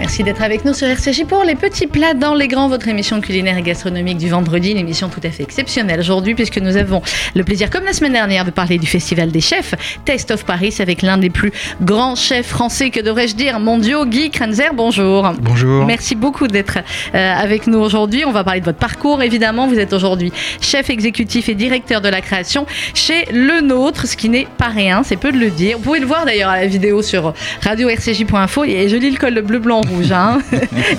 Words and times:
Merci 0.00 0.24
d'être 0.24 0.40
avec 0.40 0.64
nous 0.64 0.72
sur 0.72 0.88
RCJ 0.88 1.26
pour 1.26 1.44
les 1.44 1.54
petits 1.56 1.86
plats 1.86 2.14
dans 2.14 2.32
les 2.32 2.48
grands, 2.48 2.68
votre 2.68 2.88
émission 2.88 3.20
culinaire 3.20 3.58
et 3.58 3.62
gastronomique 3.62 4.16
du 4.16 4.30
vendredi, 4.30 4.70
une 4.70 4.78
émission 4.78 5.10
tout 5.10 5.20
à 5.22 5.28
fait 5.28 5.42
exceptionnelle 5.42 6.00
aujourd'hui 6.00 6.34
puisque 6.34 6.56
nous 6.56 6.78
avons 6.78 7.02
le 7.34 7.44
plaisir, 7.44 7.68
comme 7.68 7.84
la 7.84 7.92
semaine 7.92 8.14
dernière, 8.14 8.46
de 8.46 8.50
parler 8.50 8.78
du 8.78 8.86
Festival 8.86 9.30
des 9.30 9.42
chefs, 9.42 9.74
Taste 10.06 10.30
of 10.30 10.46
Paris, 10.46 10.74
avec 10.78 11.02
l'un 11.02 11.18
des 11.18 11.28
plus 11.28 11.52
grands 11.82 12.14
chefs 12.14 12.46
français, 12.46 12.88
que 12.88 13.00
devrais-je 13.00 13.34
dire, 13.34 13.60
mondiaux, 13.60 14.06
Guy 14.06 14.30
Krenzer. 14.30 14.72
Bonjour. 14.72 15.30
Bonjour. 15.38 15.84
Merci 15.84 16.14
beaucoup 16.14 16.46
d'être 16.46 16.78
euh, 17.14 17.34
avec 17.34 17.66
nous 17.66 17.78
aujourd'hui. 17.78 18.24
On 18.24 18.32
va 18.32 18.42
parler 18.42 18.60
de 18.60 18.64
votre 18.64 18.78
parcours, 18.78 19.22
évidemment. 19.22 19.68
Vous 19.68 19.78
êtes 19.78 19.92
aujourd'hui 19.92 20.32
chef 20.62 20.88
exécutif 20.88 21.50
et 21.50 21.54
directeur 21.54 22.00
de 22.00 22.08
la 22.08 22.22
création 22.22 22.64
chez 22.94 23.26
Le 23.34 23.60
Nôtre, 23.60 24.06
ce 24.06 24.16
qui 24.16 24.30
n'est 24.30 24.48
pas 24.56 24.68
rien, 24.68 25.02
c'est 25.04 25.18
peu 25.18 25.30
de 25.30 25.38
le 25.38 25.50
dire. 25.50 25.76
Vous 25.76 25.84
pouvez 25.84 26.00
le 26.00 26.06
voir 26.06 26.24
d'ailleurs 26.24 26.48
à 26.48 26.56
la 26.56 26.66
vidéo 26.66 27.02
sur 27.02 27.34
radio-rcj.info 27.60 28.64
et 28.64 28.88
je 28.88 28.96
lis 28.96 29.10
le 29.10 29.18
col 29.18 29.38
bleu, 29.42 29.58
blanc, 29.58 29.82
rouge 29.90 30.12
hein, 30.12 30.38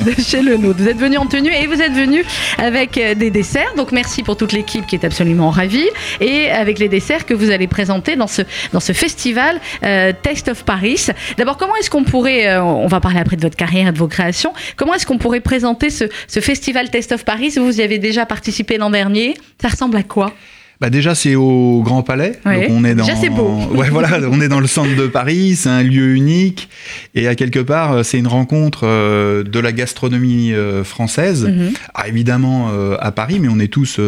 de 0.05 0.21
chez 0.21 0.41
Le 0.41 0.57
Nôtre. 0.57 0.79
Vous 0.79 0.87
êtes 0.87 0.97
venu 0.97 1.17
en 1.17 1.25
tenue 1.25 1.51
et 1.53 1.67
vous 1.67 1.81
êtes 1.81 1.93
venu 1.93 2.23
avec 2.57 2.97
euh, 2.97 3.15
des 3.15 3.29
desserts. 3.29 3.73
Donc 3.75 3.91
merci 3.91 4.23
pour 4.23 4.37
toute 4.37 4.51
l'équipe 4.51 4.85
qui 4.85 4.95
est 4.95 5.05
absolument 5.05 5.49
ravie 5.49 5.87
et 6.19 6.49
avec 6.49 6.79
les 6.79 6.89
desserts 6.89 7.25
que 7.25 7.33
vous 7.33 7.51
allez 7.51 7.67
présenter 7.67 8.15
dans 8.15 8.27
ce, 8.27 8.41
dans 8.73 8.79
ce 8.79 8.93
festival 8.93 9.59
euh, 9.83 10.11
Taste 10.21 10.49
of 10.49 10.63
Paris. 10.63 11.07
D'abord, 11.37 11.57
comment 11.57 11.75
est-ce 11.75 11.89
qu'on 11.89 12.03
pourrait, 12.03 12.47
euh, 12.47 12.63
on 12.63 12.87
va 12.87 12.99
parler 12.99 13.19
après 13.19 13.35
de 13.37 13.41
votre 13.41 13.57
carrière 13.57 13.87
et 13.87 13.91
de 13.91 13.97
vos 13.97 14.07
créations, 14.07 14.53
comment 14.75 14.93
est-ce 14.93 15.05
qu'on 15.05 15.17
pourrait 15.17 15.39
présenter 15.39 15.89
ce, 15.89 16.05
ce 16.27 16.39
festival 16.39 16.89
Taste 16.89 17.11
of 17.11 17.25
Paris? 17.25 17.55
Vous 17.57 17.79
y 17.79 17.81
avez 17.81 17.99
déjà 17.99 18.25
participé 18.25 18.77
l'an 18.77 18.89
dernier. 18.89 19.35
Ça 19.61 19.69
ressemble 19.69 19.97
à 19.97 20.03
quoi? 20.03 20.33
Bah 20.81 20.89
déjà 20.89 21.13
c'est 21.13 21.35
au 21.35 21.83
Grand 21.83 22.01
Palais. 22.01 22.39
Ouais. 22.43 22.67
Donc 22.67 22.77
on 22.77 22.83
est 22.83 22.95
dans 22.95 23.05
Déjà, 23.05 23.15
c'est 23.15 23.29
beau. 23.29 23.55
Ouais 23.75 23.89
voilà, 23.91 24.19
on 24.29 24.41
est 24.41 24.47
dans 24.47 24.59
le 24.59 24.65
centre 24.67 24.95
de 24.95 25.05
Paris, 25.05 25.55
c'est 25.55 25.69
un 25.69 25.83
lieu 25.83 26.15
unique 26.15 26.69
et 27.13 27.27
à 27.27 27.35
quelque 27.35 27.59
part 27.59 27.91
euh, 27.91 28.03
c'est 28.03 28.17
une 28.17 28.27
rencontre 28.27 28.81
euh, 28.85 29.43
de 29.43 29.59
la 29.59 29.71
gastronomie 29.71 30.53
euh, 30.53 30.83
française. 30.83 31.45
Mhm. 31.45 31.73
Ah, 31.93 32.07
évidemment 32.07 32.69
euh, 32.71 32.97
à 32.99 33.11
Paris, 33.11 33.37
mais 33.39 33.47
on 33.47 33.59
est 33.59 33.71
tous 33.71 33.99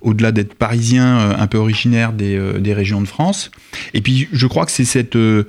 au-delà 0.00 0.32
d'être 0.32 0.54
parisiens 0.54 1.36
un 1.38 1.46
peu 1.46 1.58
originaires 1.58 2.12
des, 2.12 2.38
des 2.58 2.74
régions 2.74 3.00
de 3.00 3.06
France. 3.06 3.52
Et 3.94 4.00
puis 4.00 4.28
je 4.32 4.46
crois 4.48 4.66
que 4.66 4.72
c'est 4.72 4.84
cette 4.84 5.16
euh, 5.16 5.44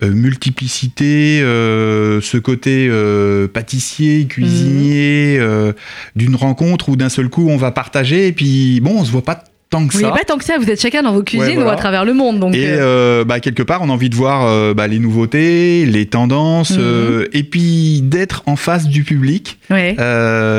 multiplicité, 0.00 1.40
euh, 1.42 2.20
ce 2.20 2.36
côté 2.38 2.86
euh, 2.88 3.48
pâtissier, 3.48 4.26
cuisinier, 4.26 5.38
euh, 5.40 5.72
d'une 6.14 6.36
rencontre 6.36 6.88
où 6.88 6.94
d'un 6.94 7.08
seul 7.08 7.28
coup 7.28 7.48
on 7.48 7.56
va 7.56 7.72
partager 7.72 8.28
et 8.28 8.32
puis 8.32 8.80
bon 8.80 9.00
on 9.00 9.04
se 9.04 9.10
voit 9.10 9.24
pas 9.24 9.42
tant 9.70 9.86
que 9.86 9.94
ça. 9.94 10.00
n'avez 10.00 10.12
pas 10.12 10.24
tant 10.24 10.38
que 10.38 10.44
ça, 10.44 10.56
vous 10.58 10.68
êtes 10.70 10.80
chacun 10.80 11.02
dans 11.02 11.12
vos 11.12 11.22
cuisines 11.22 11.46
Ouais, 11.48 11.54
voilà. 11.56 11.70
ou 11.70 11.72
à 11.72 11.76
travers 11.76 12.04
le 12.04 12.14
monde. 12.14 12.38
Donc, 12.40 12.54
Et 12.54 12.66
euh, 12.66 13.20
euh, 13.20 13.24
bah, 13.24 13.40
quelque 13.40 13.62
part, 13.62 13.82
on 13.82 13.90
a 13.90 13.92
envie 13.92 14.08
de 14.10 14.14
voir 14.16 14.46
euh, 14.46 14.72
bah, 14.74 14.86
les 14.86 14.98
nouveautés, 14.98 15.84
les 15.86 16.06
tendances, 16.06 16.70
Mhm. 16.72 16.78
euh, 16.80 17.26
et 17.32 17.42
puis 17.44 18.00
d'être 18.02 18.42
en 18.46 18.56
face 18.56 18.86
du 18.86 19.04
public. 19.04 19.58
ouais. 19.70 19.94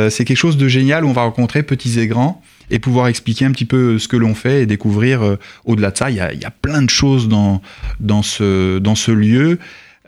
C'est 0.09 0.25
quelque 0.25 0.37
chose 0.37 0.57
de 0.57 0.67
génial 0.67 1.05
où 1.05 1.09
on 1.09 1.13
va 1.13 1.21
rencontrer 1.23 1.63
petits 1.63 1.99
et 1.99 2.07
grands 2.07 2.41
et 2.71 2.77
pouvoir 2.79 3.07
expliquer 3.07 3.45
un 3.45 3.51
petit 3.51 3.65
peu 3.65 3.97
ce 3.97 4.07
que 4.07 4.15
l'on 4.17 4.35
fait 4.35 4.61
et 4.61 4.65
découvrir 4.67 5.37
au-delà 5.65 5.89
de 5.91 5.97
ça. 5.97 6.09
Il 6.11 6.17
y 6.17 6.19
a, 6.19 6.31
y 6.33 6.45
a 6.45 6.51
plein 6.51 6.81
de 6.83 6.89
choses 6.89 7.27
dans, 7.27 7.61
dans, 7.99 8.21
ce, 8.21 8.77
dans 8.79 8.95
ce 8.95 9.11
lieu. 9.11 9.57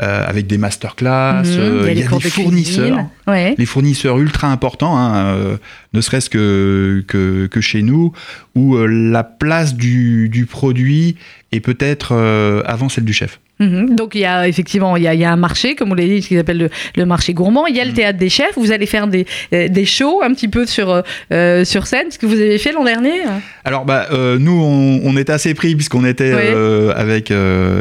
Euh, 0.02 0.24
avec 0.28 0.48
des 0.48 0.58
masterclass, 0.58 1.44
Mhm. 1.44 1.60
euh, 1.60 1.84
il 1.88 1.92
y 1.92 1.96
les 1.96 2.04
a 2.06 2.08
cours 2.08 2.20
des 2.20 2.26
de 2.26 2.30
fournisseurs. 2.30 3.06
Ouais. 3.28 3.56
les 3.58 3.66
fournisseurs 3.66 4.18
ultra 4.20 4.48
importants, 4.48 4.98
hein, 4.98 5.26
euh, 5.36 5.58
ne 5.94 6.02
serait-ce 6.02 6.30
que, 6.30 7.04
que, 7.08 7.48
que 7.48 7.62
chez 7.62 7.82
nous, 7.82 8.14
où 8.56 8.76
euh, 8.76 8.86
la 8.88 9.24
place 9.24 9.76
du, 9.76 10.30
du 10.30 10.46
produit 10.46 11.18
est 11.52 11.60
peut-être 11.60 12.14
euh, 12.14 12.62
avant 12.66 12.90
celle 12.90 13.06
du 13.06 13.14
chef. 13.14 13.40
Mhm. 13.62 13.96
Donc 13.96 14.16
il 14.16 14.22
y 14.22 14.26
a 14.26 14.48
effectivement 14.48 14.98
il 14.98 15.04
y 15.04 15.08
a, 15.08 15.14
il 15.14 15.20
y 15.20 15.24
a 15.26 15.32
un 15.32 15.36
marché 15.38 15.76
comme 15.76 15.92
on 15.92 15.96
l'a 15.96 16.04
dit 16.04 16.22
ce 16.22 16.28
qu'ils 16.28 16.40
appellent 16.40 16.58
le, 16.58 16.70
le 16.98 17.06
marché 17.06 17.34
gourmand. 17.34 17.68
Il 17.68 17.76
y 17.76 17.80
a 17.80 17.86
le 17.86 17.94
théâtre 17.94 18.18
des 18.20 18.30
chefs. 18.30 18.58
Vous 18.58 18.72
allez 18.72 18.86
faire 18.88 19.08
des, 19.08 19.26
euh, 19.54 19.68
des 19.70 19.86
shows 19.86 20.22
un 20.24 20.34
petit 20.34 20.48
peu 20.50 20.66
sur 20.66 20.90
euh, 20.90 21.02
euh, 21.32 21.64
sur 21.64 21.86
scène. 21.88 22.10
Ce 22.10 22.18
que 22.20 22.26
vous 22.26 22.34
avez 22.42 22.58
fait 22.58 22.72
l'an 22.74 22.84
dernier. 22.84 23.22
Alors 23.64 23.86
bah 23.86 24.08
euh, 24.12 24.38
nous 24.40 24.60
on, 24.62 25.02
on 25.04 25.16
était 25.16 25.32
assez 25.32 25.54
pris 25.54 25.76
puisqu'on 25.76 26.04
était 26.06 26.34
Oui. 26.34 26.42
euh, 26.44 26.92
avec 26.96 27.32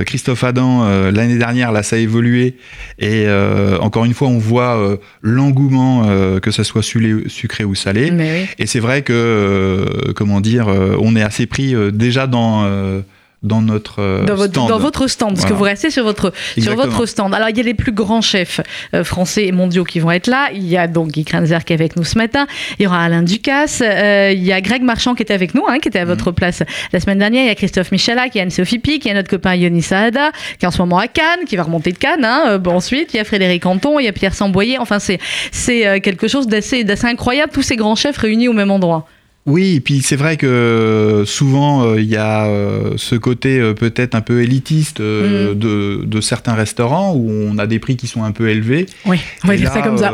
Christophe 0.07 0.45
Adam 0.45 0.85
l'année 1.11 1.39
dernière 1.39 1.73
là 1.73 1.83
ça 1.83 1.97
a 1.97 1.99
évolué 1.99 2.55
et 2.99 3.27
encore 3.81 4.05
une 4.05 4.15
fois 4.15 4.29
on 4.29 4.39
voit 4.39 4.99
l'engouement 5.23 6.07
que 6.41 6.51
ça 6.51 6.65
soit 6.65 6.83
sulé- 6.83 7.29
sucré 7.29 7.65
ou 7.65 7.75
salé 7.75 8.11
oui. 8.13 8.47
et 8.59 8.67
c'est 8.67 8.81
vrai 8.81 9.03
que 9.03 9.85
comment 10.15 10.41
dire 10.41 10.67
on 11.01 11.17
est 11.17 11.23
assez 11.23 11.47
pris 11.47 11.75
déjà 11.93 12.27
dans 12.27 12.69
dans 13.43 13.63
notre 13.63 14.01
euh, 14.03 14.25
Dans 14.27 14.35
votre, 14.35 14.53
stand. 14.53 14.69
dans 14.69 14.79
votre 14.79 15.07
stand, 15.07 15.35
parce 15.35 15.47
que 15.47 15.55
vous 15.55 15.65
restez 15.65 15.91
sur 15.91 16.05
votre, 16.05 16.33
sur 16.59 16.75
votre 16.77 17.07
stand. 17.07 17.33
Alors, 17.35 17.49
il 17.49 17.57
y 17.57 17.61
a 17.61 17.63
les 17.63 17.73
plus 17.75 17.93
grands 17.93 18.21
chefs 18.21 18.61
euh, 18.93 19.03
français 19.03 19.47
et 19.47 19.53
mondiaux 19.53 19.85
qui 19.85 19.99
vont 19.99 20.11
être 20.11 20.27
là. 20.27 20.49
Il 20.53 20.67
y 20.67 20.77
a 20.77 20.87
donc 20.87 21.09
Guy 21.09 21.25
Kranzer 21.25 21.65
qui 21.65 21.73
est 21.73 21.77
avec 21.77 21.97
nous 21.97 22.05
ce 22.05 22.19
matin. 22.19 22.47
Il 22.79 22.83
y 22.83 22.87
aura 22.87 23.03
Alain 23.03 23.23
Ducasse. 23.23 23.83
Euh, 23.85 24.33
il 24.35 24.43
y 24.43 24.53
a 24.53 24.61
Greg 24.61 24.83
Marchand 24.83 25.15
qui 25.15 25.23
était 25.23 25.33
avec 25.33 25.55
nous, 25.55 25.65
hein, 25.69 25.79
qui 25.79 25.89
était 25.89 26.01
à 26.01 26.05
Mhm. 26.05 26.11
votre 26.11 26.33
place 26.33 26.63
la 26.93 27.01
semaine 27.01 27.19
dernière. 27.19 27.45
Il 27.45 27.49
y 27.49 27.51
a 27.51 27.55
Christophe 27.55 27.93
Michalak, 27.93 28.35
il 28.35 28.39
y 28.39 28.41
a 28.41 28.45
Anne-Sophie 28.45 28.79
Pic, 28.79 29.05
il 29.05 29.09
y 29.09 29.11
a 29.11 29.15
notre 29.15 29.31
copain 29.31 29.55
Yoni 29.55 29.81
Saada, 29.81 30.33
qui 30.59 30.67
est 30.67 30.69
en 30.69 30.71
ce 30.71 30.79
moment 30.83 30.99
à 30.99 31.09
Cannes, 31.09 31.45
qui 31.47 31.57
va 31.57 31.63
remonter 31.63 31.93
de 31.93 31.99
Cannes. 31.99 32.25
Hein. 32.27 32.45
Euh, 32.49 32.59
bon, 32.59 32.75
ensuite, 32.75 33.15
il 33.15 33.17
y 33.17 33.21
a 33.21 33.25
Frédéric 33.25 33.65
Anton, 33.65 33.99
il 33.99 34.05
y 34.05 34.09
a 34.09 34.13
Pierre 34.13 34.35
Samboyer. 34.35 34.79
Enfin, 34.79 34.99
c'est 34.99 35.19
c'est 35.51 36.01
quelque 36.03 36.29
chose 36.29 36.47
d'assez 36.47 36.85
d'assez 36.85 37.07
incroyable, 37.07 37.53
tous 37.53 37.63
ces 37.63 37.77
grands 37.77 37.95
chefs 37.97 38.19
réunis 38.19 38.49
au 38.49 38.53
même 38.53 38.71
endroit. 38.71 39.07
Oui, 39.47 39.77
et 39.77 39.81
puis 39.81 40.03
c'est 40.03 40.17
vrai 40.17 40.37
que 40.37 40.47
euh, 40.47 41.25
souvent 41.25 41.83
euh, 41.85 42.01
il 42.01 42.07
y 42.09 42.17
a 42.17 42.47
euh, 42.47 42.93
ce 42.97 43.15
côté 43.15 43.59
euh, 43.59 43.73
peut-être 43.73 44.15
un 44.15 44.21
peu 44.21 44.43
élitiste 44.43 45.01
Mm. 45.01 45.55
de, 45.55 46.05
de 46.05 46.21
certains 46.21 46.53
restaurants 46.55 47.15
où 47.15 47.31
on 47.31 47.57
a 47.59 47.67
des 47.67 47.79
prix 47.79 47.97
qui 47.97 48.07
sont 48.07 48.23
un 48.23 48.33
peu 48.33 48.49
élevés. 48.51 48.87
Oui, 49.07 49.19
on 49.45 49.49
va 49.49 49.57
dire 49.57 49.73
ça 49.73 49.81
comme 49.81 49.97
ça. 49.97 50.13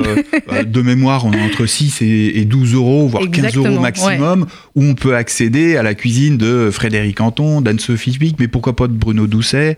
euh, 0.52 0.62
de 0.62 0.80
mémoire, 0.82 1.24
on 1.26 1.32
est 1.32 1.42
entre 1.42 1.66
6 1.66 2.02
et, 2.02 2.38
et 2.38 2.44
12 2.44 2.74
euros, 2.74 3.08
voire 3.08 3.24
15 3.24 3.28
Exactement, 3.46 3.66
euros 3.68 3.80
maximum, 3.80 4.46
où 4.76 4.84
on 4.84 4.94
peut 4.94 5.16
accéder 5.16 5.76
à 5.76 5.82
la 5.82 5.94
cuisine 5.94 6.36
de 6.38 6.70
Frédéric 6.70 7.20
Anton, 7.20 7.60
d'Anne-Sophie 7.60 8.16
Pic, 8.18 8.36
mais 8.38 8.48
pourquoi 8.48 8.76
pas 8.76 8.86
de 8.86 8.92
Bruno 8.92 9.26
Doucet, 9.26 9.76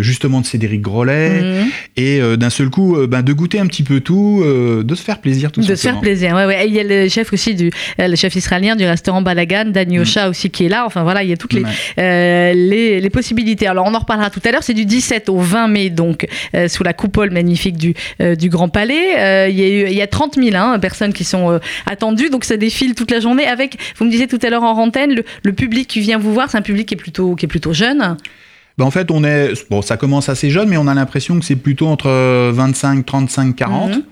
justement 0.00 0.40
de 0.40 0.46
Cédric 0.46 0.80
Grolet, 0.82 1.42
Mhm. 1.62 1.68
et 1.96 2.20
d'un 2.36 2.50
seul 2.50 2.70
coup, 2.70 2.96
ben, 3.08 3.22
de 3.22 3.32
goûter 3.32 3.58
un 3.60 3.66
petit 3.66 3.82
peu 3.82 4.00
tout, 4.00 4.42
de 4.44 4.94
se 4.94 5.02
faire 5.02 5.20
plaisir 5.20 5.52
tout 5.52 5.60
de 5.60 5.66
se 5.66 5.74
simplement. 5.76 6.00
faire 6.02 6.10
plaisir. 6.10 6.34
Ouais, 6.34 6.46
ouais. 6.46 6.64
Et 6.64 6.68
il 6.68 6.74
y 6.74 6.80
a 6.80 6.84
le 6.84 7.08
chef 7.08 7.32
aussi 7.32 7.54
du 7.54 7.70
le 8.16 8.20
chef 8.20 8.34
israélien 8.34 8.76
du 8.76 8.84
restaurant 8.84 9.22
Balagan, 9.22 9.66
Dani 9.66 9.98
Ocha 10.00 10.28
aussi 10.28 10.50
qui 10.50 10.64
est 10.66 10.68
là. 10.68 10.84
Enfin 10.86 11.02
voilà, 11.02 11.22
il 11.22 11.28
y 11.28 11.32
a 11.32 11.36
toutes 11.36 11.52
les, 11.52 11.60
Mm. 11.60 11.64
Ouais. 11.66 11.72
euh, 11.98 12.52
les, 12.54 13.00
les 13.00 13.10
possibilités. 13.10 13.66
Alors 13.66 13.86
on 13.86 13.94
en 13.94 13.98
reparlera 13.98 14.30
tout 14.30 14.40
à 14.44 14.50
l'heure. 14.52 14.62
C'est 14.62 14.74
du 14.74 14.84
17 14.86 15.28
au 15.28 15.38
20 15.38 15.68
mai 15.68 15.90
donc 15.90 16.26
euh, 16.54 16.68
sous 16.68 16.82
la 16.82 16.92
coupole 16.92 17.30
magnifique 17.30 17.76
du 17.76 17.94
euh, 18.20 18.34
du 18.34 18.48
Grand 18.48 18.68
Palais. 18.68 19.48
Il 19.50 19.58
y 19.58 19.62
a 19.64 19.68
eu 19.68 19.86
il 19.88 19.94
y 19.94 20.02
a 20.02 20.06
30 20.06 20.36
000 20.36 20.56
hein, 20.56 20.78
personnes 20.78 21.12
qui 21.12 21.24
sont 21.24 21.60
attendues 21.86 22.30
donc 22.30 22.44
ça 22.44 22.56
défile 22.56 22.94
toute 22.94 23.10
la 23.10 23.20
journée 23.20 23.46
avec. 23.46 23.76
Vous 23.98 24.04
me 24.04 24.10
disiez 24.10 24.26
tout 24.26 24.38
à 24.42 24.50
l'heure 24.50 24.62
en 24.64 24.76
antenne 24.78 25.14
le, 25.14 25.24
le 25.42 25.52
public 25.52 25.86
qui 25.88 26.00
vient 26.00 26.18
vous 26.18 26.32
voir, 26.32 26.50
c'est 26.50 26.58
un 26.58 26.62
public 26.62 26.86
qui 26.88 26.94
est 26.94 26.98
plutôt 26.98 27.34
qui 27.34 27.44
est 27.44 27.48
plutôt 27.48 27.72
jeune. 27.72 28.16
Ben, 28.78 28.84
en 28.84 28.90
fait, 28.90 29.10
on 29.10 29.24
est 29.24 29.52
bon, 29.70 29.80
ça 29.80 29.96
commence 29.96 30.28
assez 30.28 30.50
jeune, 30.50 30.68
mais 30.68 30.76
on 30.76 30.86
a 30.86 30.92
l'impression 30.94 31.38
que 31.38 31.44
c'est 31.46 31.56
plutôt 31.56 31.86
entre 31.86 32.08
euh, 32.10 32.52
25, 32.54 33.06
35, 33.06 33.56
40. 33.56 33.90
Mhm. 33.90 34.02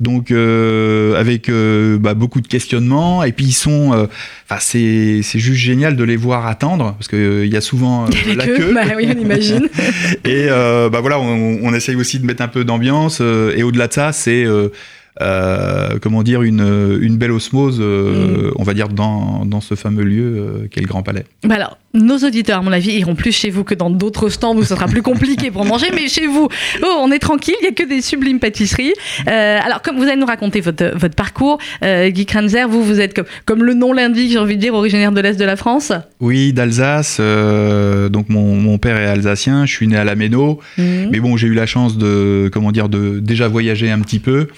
Donc 0.00 0.30
euh, 0.30 1.14
avec 1.18 1.48
euh, 1.48 1.98
bah, 1.98 2.14
beaucoup 2.14 2.40
de 2.40 2.48
questionnements. 2.48 3.22
Et 3.22 3.32
puis 3.32 3.46
ils 3.46 3.52
sont, 3.52 3.92
euh, 3.92 4.06
enfin 4.48 4.60
c'est 4.60 5.20
c'est 5.22 5.38
juste 5.38 5.60
génial 5.60 5.96
de 5.96 6.04
les 6.04 6.16
voir 6.16 6.46
attendre 6.46 6.94
parce 6.98 7.08
que 7.08 7.16
euh, 7.16 7.46
il 7.46 7.52
y 7.52 7.56
a 7.56 7.60
souvent 7.60 8.04
euh, 8.06 8.34
la 8.34 8.44
queue. 8.46 8.72
Bah 8.74 8.82
oui, 8.96 9.08
on 9.16 9.20
imagine. 9.20 9.68
et 10.24 10.48
euh, 10.50 10.88
bah 10.90 11.00
voilà 11.00 11.20
on, 11.20 11.58
on 11.62 11.74
essaye 11.74 11.94
aussi 11.96 12.18
de 12.18 12.26
mettre 12.26 12.42
un 12.42 12.48
peu 12.48 12.64
d'ambiance 12.64 13.18
euh, 13.20 13.54
et 13.56 13.62
au-delà 13.62 13.86
de 13.86 13.92
ça 13.92 14.12
c'est 14.12 14.44
euh, 15.20 15.98
comment 16.00 16.22
dire 16.22 16.42
une, 16.42 16.98
une 17.00 17.16
belle 17.16 17.32
osmose 17.32 17.78
euh, 17.80 18.50
on 18.56 18.64
va 18.64 18.74
dire 18.74 18.88
dans, 18.88 19.44
dans 19.44 19.60
ce 19.60 19.74
fameux 19.74 20.02
lieu 20.04 20.24
euh, 20.24 20.68
qu'est 20.70 20.80
le 20.80 20.86
Grand 20.86 21.02
Palais. 21.02 21.24
Bah 21.44 21.54
alors, 21.56 21.78
nos 21.92 22.18
auditeurs, 22.18 22.58
à 22.58 22.62
mon 22.62 22.72
avis, 22.72 22.92
iront 22.92 23.14
plus 23.14 23.32
chez 23.32 23.50
vous 23.50 23.64
que 23.64 23.74
dans 23.74 23.90
d'autres 23.90 24.28
stands 24.28 24.56
où 24.56 24.62
ce 24.62 24.74
sera 24.74 24.86
plus 24.86 25.02
compliqué 25.02 25.50
pour 25.50 25.64
manger, 25.64 25.86
mais 25.94 26.08
chez 26.08 26.26
vous, 26.26 26.48
oh, 26.82 26.96
on 27.00 27.10
est 27.12 27.18
tranquille, 27.18 27.54
il 27.60 27.64
n'y 27.64 27.68
a 27.68 27.72
que 27.72 27.88
des 27.88 28.00
sublimes 28.02 28.40
pâtisseries. 28.40 28.94
Alors, 29.26 29.82
comme 29.82 29.96
vous 29.96 30.04
allez 30.04 30.16
nous 30.16 30.26
raconter 30.26 30.60
votre, 30.60 30.96
votre 30.96 31.14
parcours, 31.14 31.58
Guy 31.82 32.26
Kranzer, 32.26 32.68
vous, 32.68 32.82
vous 32.82 33.00
êtes 33.00 33.14
comme, 33.14 33.26
comme 33.44 33.62
le 33.62 33.74
nom 33.74 33.92
l'indique, 33.92 34.32
j'ai 34.32 34.38
envie 34.38 34.56
de 34.56 34.60
dire, 34.60 34.74
originaire 34.74 35.12
de 35.12 35.20
l'Est 35.20 35.38
de 35.38 35.44
la 35.44 35.56
France. 35.56 35.92
Oui 36.20 36.52
d'Alsace 36.52 37.20
donc 37.20 38.28
mon, 38.28 38.56
mon 38.56 38.78
père 38.78 38.96
est 38.96 39.06
alsacien 39.06 39.66
je 39.66 39.72
suis 39.72 39.86
né 39.86 39.96
à 39.96 40.04
la 40.04 40.14
Méno 40.14 40.60
Mhm. 40.78 41.08
Mais 41.10 41.20
bon, 41.20 41.36
j'ai 41.36 41.46
eu 41.48 41.54
la 41.54 41.66
chance 41.66 41.96
de, 41.96 42.50
comment 42.52 42.72
dire, 42.72 42.88
de 42.88 43.18
déjà 43.20 43.48
voyager 43.48 43.90
un 43.90 44.00
petit 44.00 44.18
peu 44.18 44.48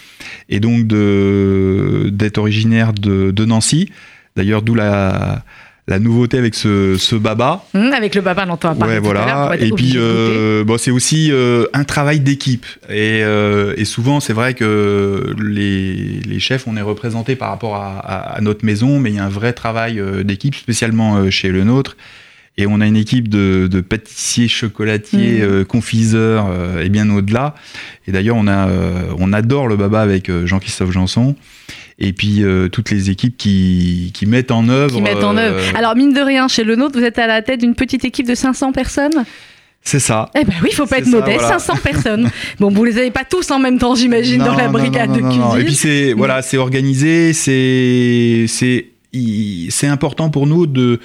et 0.49 0.61
donc 0.61 0.87
de 0.87 2.11
d'être 2.13 2.39
originaire 2.39 2.93
de, 2.93 3.31
de 3.31 3.45
Nancy. 3.45 3.91
D'ailleurs, 4.37 4.63
d'où 4.63 4.75
la, 4.75 5.43
la 5.89 5.99
nouveauté 5.99 6.37
avec 6.39 6.55
ce, 6.55 6.97
ce 6.99 7.17
baba. 7.17 7.65
Mhm, 7.75 7.93
avec 7.95 8.15
le 8.15 8.21
papa 8.23 8.45
dont 8.45 8.59
on 8.65 8.75
Ouais, 8.85 8.99
tout 8.99 9.05
voilà. 9.05 9.53
Et 9.59 9.71
puis, 9.71 9.93
euh, 9.97 10.63
bon, 10.65 10.77
c'est 10.79 10.91
aussi 10.91 11.31
euh, 11.33 11.65
un 11.73 11.85
travail 11.85 12.21
d'équipe. 12.21 12.67
Et, 12.91 13.23
euh, 13.23 13.73
et 13.79 13.85
souvent, 13.87 14.21
c'est 14.21 14.35
vrai 14.35 14.53
que 14.55 15.35
les, 15.43 16.21
les 16.27 16.39
chefs, 16.39 16.67
on 16.67 16.77
est 16.77 16.83
représentés 16.83 17.35
par 17.37 17.49
rapport 17.51 17.77
à, 17.77 17.99
à- 17.99 18.37
à 18.37 18.41
notre 18.43 18.65
maison, 18.65 18.99
mais 19.01 19.11
il 19.11 19.17
y 19.17 19.19
a 19.19 19.25
un 19.25 19.31
vrai 19.31 19.53
travail 19.55 19.99
euh, 19.99 20.23
d'équipe, 20.23 20.55
spécialement 20.55 21.31
chez 21.31 21.49
le 21.49 21.65
nôtre. 21.65 21.97
Et 22.58 22.67
on 22.67 22.81
a 22.81 22.87
une 22.87 22.97
équipe 22.97 23.29
de, 23.29 23.69
de 23.70 23.81
pâtissiers, 23.82 24.49
chocolatiers, 24.49 25.41
Mhm. 25.41 25.50
euh, 25.50 25.64
confiseurs 25.64 26.47
euh, 26.50 26.82
et 26.82 26.88
bien 26.88 27.11
au-delà. 27.11 27.55
Et 28.08 28.12
d'ailleurs, 28.12 28.37
on, 28.37 28.47
a, 28.47 28.69
euh, 28.69 29.03
on 29.19 29.32
adore 29.35 29.69
le 29.69 29.76
baba 29.76 30.00
avec 30.00 30.31
euh, 30.31 30.47
Jean-Christophe 30.47 30.91
Janson. 30.93 31.35
Et 31.99 32.12
puis 32.12 32.43
euh, 32.43 32.69
toutes 32.69 32.91
les 32.91 33.11
équipes 33.11 33.37
qui, 33.37 34.11
qui 34.14 34.26
mettent 34.26 34.50
en 34.50 34.69
œuvre. 34.69 34.94
Qui 34.97 35.03
mettent 35.03 35.25
en 35.25 35.37
œuvre. 35.37 35.58
euh, 35.58 35.79
Alors, 35.79 35.97
mine 35.97 36.12
de 36.14 36.20
rien, 36.20 36.49
chez 36.49 36.64
le 36.64 36.76
nôtre, 36.76 36.99
vous 36.99 37.05
êtes 37.05 37.19
à 37.19 37.26
la 37.26 37.43
tête 37.43 37.61
d'une 37.61 37.75
petite 37.75 38.05
équipe 38.05 38.26
de 38.26 38.35
500 38.35 38.73
personnes? 38.73 39.25
C'est 39.82 40.00
ça. 40.00 40.31
Eh 40.35 40.44
ben 40.44 40.52
oui, 40.62 40.70
il 40.73 40.75
faut 40.75 40.87
pas 40.87 40.99
être 40.99 41.06
modeste, 41.06 41.41
voilà. 41.43 41.59
500 41.59 41.75
personnes. 41.82 42.31
Bon, 42.59 42.70
vous 42.70 42.85
les 42.85 42.99
avez 42.99 43.11
pas 43.12 43.25
tous 43.25 43.50
en 43.52 43.59
même 43.61 43.79
temps, 43.79 43.94
j'imagine, 43.94 44.38
dans 44.43 44.56
la 44.56 44.67
non, 44.67 44.73
brigade 44.73 45.11
non, 45.11 45.17
de 45.17 45.20
cuisine. 45.20 45.61
Et 45.61 45.64
puis 45.64 45.75
c'est 45.75 46.12
voilà, 46.12 46.43
c'est 46.43 46.56
organisé, 46.56 47.32
c'est 47.32 48.47
c'est 48.49 48.87
c'est 49.70 49.87
important 49.87 50.29
pour 50.31 50.47
nous 50.47 50.67
de 50.67 50.99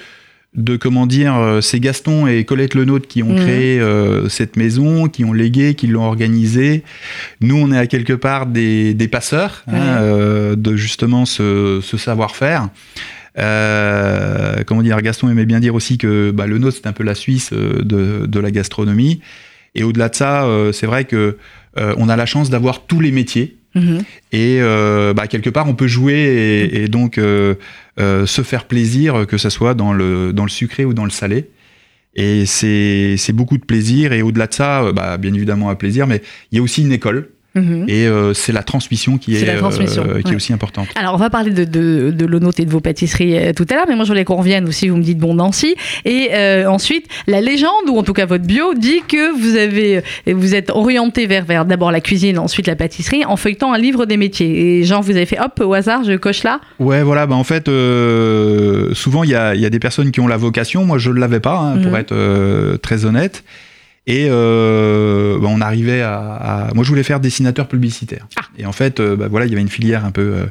de 0.54 0.76
comment 0.76 1.06
dire, 1.06 1.34
euh, 1.36 1.60
c'est 1.62 1.80
Gaston 1.80 2.26
et 2.26 2.44
Colette 2.44 2.74
Lenôtre 2.74 3.08
qui 3.08 3.22
ont 3.22 3.30
Mhm. 3.30 3.36
créé 3.36 3.80
euh, 3.80 4.28
cette 4.28 4.56
maison, 4.56 5.08
qui 5.08 5.24
ont 5.24 5.32
légué, 5.32 5.74
qui 5.74 5.86
l'ont 5.86 6.04
organisée. 6.04 6.82
Nous, 7.40 7.56
on 7.56 7.72
est 7.72 7.78
à 7.78 7.86
quelque 7.86 8.12
part 8.12 8.44
des, 8.46 8.92
des 8.92 9.08
passeurs 9.08 9.64
hein, 9.66 9.72
euh, 10.02 10.54
de 10.56 10.76
justement 10.76 11.24
ce, 11.24 11.80
ce 11.82 11.96
savoir-faire. 11.96 12.68
Euh, 13.38 14.62
comment 14.66 14.82
dire, 14.82 15.00
Gaston 15.00 15.30
aimait 15.30 15.46
bien 15.46 15.60
dire 15.60 15.74
aussi 15.74 15.96
que 15.98 16.30
bah, 16.30 16.46
le 16.46 16.58
nôtre 16.58 16.76
c'est 16.82 16.88
un 16.88 16.92
peu 16.92 17.04
la 17.04 17.14
Suisse 17.14 17.50
euh, 17.52 17.80
de, 17.82 18.26
de 18.26 18.40
la 18.40 18.50
gastronomie. 18.50 19.20
Et 19.74 19.84
au-delà 19.84 20.10
de 20.10 20.14
ça, 20.14 20.44
euh, 20.44 20.70
c'est 20.72 20.86
vrai 20.86 21.04
que 21.06 21.38
euh, 21.78 21.94
on 21.96 22.10
a 22.10 22.16
la 22.16 22.26
chance 22.26 22.50
d'avoir 22.50 22.84
tous 22.86 23.00
les 23.00 23.10
métiers. 23.10 23.56
Mhm. 23.74 24.02
Et 24.32 24.58
euh, 24.60 25.14
bah, 25.14 25.26
quelque 25.26 25.50
part, 25.50 25.68
on 25.68 25.74
peut 25.74 25.86
jouer 25.86 26.68
et, 26.72 26.88
donc 26.88 27.18
euh, 27.18 27.54
euh, 27.98 28.26
se 28.26 28.42
faire 28.42 28.66
plaisir, 28.66 29.26
que 29.26 29.38
ce 29.38 29.50
soit 29.50 29.74
dans 29.74 29.92
le, 29.92 30.32
dans 30.32 30.44
le 30.44 30.50
sucré 30.50 30.84
ou 30.84 30.94
dans 30.94 31.04
le 31.04 31.10
salé. 31.10 31.48
Et 32.14 32.44
c'est 32.44 33.16
c'est 33.16 33.32
beaucoup 33.32 33.56
de 33.56 33.64
plaisir. 33.64 34.12
Et 34.12 34.22
au-delà 34.22 34.46
de 34.46 34.54
ça, 34.54 34.82
euh, 34.82 34.92
bah, 34.92 35.16
bien 35.16 35.32
évidemment 35.32 35.70
un 35.70 35.74
plaisir, 35.74 36.06
mais 36.06 36.22
il 36.50 36.56
y 36.56 36.58
a 36.58 36.62
aussi 36.62 36.82
une 36.82 36.92
école. 36.92 37.30
Mhm. 37.54 37.84
Et 37.88 38.06
euh, 38.06 38.32
c'est 38.32 38.52
la 38.52 38.62
transmission 38.62 39.18
qui 39.18 39.36
est, 39.36 39.44
la 39.44 39.56
transmission, 39.58 40.04
euh, 40.08 40.20
qui 40.20 40.26
ouais. 40.28 40.32
est 40.32 40.36
aussi 40.36 40.52
importante. 40.52 40.88
Alors, 40.96 41.14
on 41.14 41.18
va 41.18 41.28
parler 41.28 41.50
de, 41.50 41.64
de, 41.64 42.10
de 42.10 42.52
et 42.58 42.64
de 42.64 42.70
vos 42.70 42.80
pâtisseries 42.80 43.36
euh, 43.36 43.52
tout 43.52 43.66
à 43.70 43.74
l'heure, 43.74 43.84
mais 43.88 43.94
moi, 43.94 44.04
je 44.04 44.10
voulais 44.10 44.24
qu'on 44.24 44.36
revienne 44.36 44.66
aussi, 44.66 44.88
vous 44.88 44.96
me 44.96 45.02
dites 45.02 45.18
bon 45.18 45.34
Nancy. 45.34 45.74
Et 46.04 46.30
ensuite, 46.66 47.06
la 47.26 47.40
légende, 47.40 47.88
ou 47.88 47.98
en 47.98 48.02
tout 48.02 48.14
cas 48.14 48.26
votre 48.26 48.44
bio, 48.44 48.74
dit 48.74 49.02
que 49.06 49.32
vous 49.38 49.56
avez, 49.56 50.02
vous 50.26 50.54
êtes 50.54 50.70
orienté 50.70 51.26
vers, 51.26 51.44
vers 51.44 51.64
d'abord 51.64 51.92
la 51.92 52.00
cuisine, 52.00 52.38
ensuite 52.38 52.66
la 52.66 52.76
pâtisserie, 52.76 53.24
en 53.24 53.36
feuilletant 53.36 53.72
un 53.72 53.78
livre 53.78 54.06
des 54.06 54.16
métiers. 54.16 54.78
Et 54.78 54.84
genre, 54.84 55.02
vous 55.02 55.10
avez 55.16 55.26
fait 55.26 55.38
hop, 55.40 55.60
au 55.64 55.74
hasard, 55.74 56.04
je 56.04 56.12
coche 56.16 56.42
là. 56.44 56.60
Ouais, 56.78 57.02
voilà, 57.02 57.26
bah 57.26 57.34
en 57.34 57.44
fait, 57.44 57.66
souvent 58.94 59.24
il 59.24 59.30
y 59.30 59.34
a, 59.34 59.54
y 59.54 59.66
a 59.66 59.70
des 59.70 59.78
personnes 59.78 60.10
qui 60.10 60.20
ont 60.20 60.26
la 60.28 60.36
vocation. 60.36 60.84
Moi, 60.84 60.98
je 60.98 61.10
ne 61.10 61.18
l'avais 61.18 61.40
pas, 61.40 61.56
hein, 61.58 61.78
pour 61.82 61.92
Mhm. 61.92 61.96
être 61.98 62.76
très 62.78 63.04
honnête. 63.04 63.44
Et 64.06 64.26
euh, 64.30 65.38
bah, 65.38 65.46
on 65.50 65.60
arrivait 65.60 66.02
à, 66.02 66.18
à- 66.68 66.74
Moi, 66.74 66.82
je 66.84 66.88
voulais 66.88 67.02
faire 67.04 67.20
dessinateur 67.20 67.68
publicitaire. 67.68 68.26
Ah. 68.36 68.42
Et 68.58 68.66
en 68.66 68.72
fait, 68.72 68.98
euh, 69.00 69.14
bah, 69.16 69.28
voilà, 69.30 69.46
il 69.46 69.50
y 69.50 69.52
avait 69.52 69.62
une 69.62 69.68
filière 69.68 70.04
un 70.04 70.10
peu, 70.10 70.46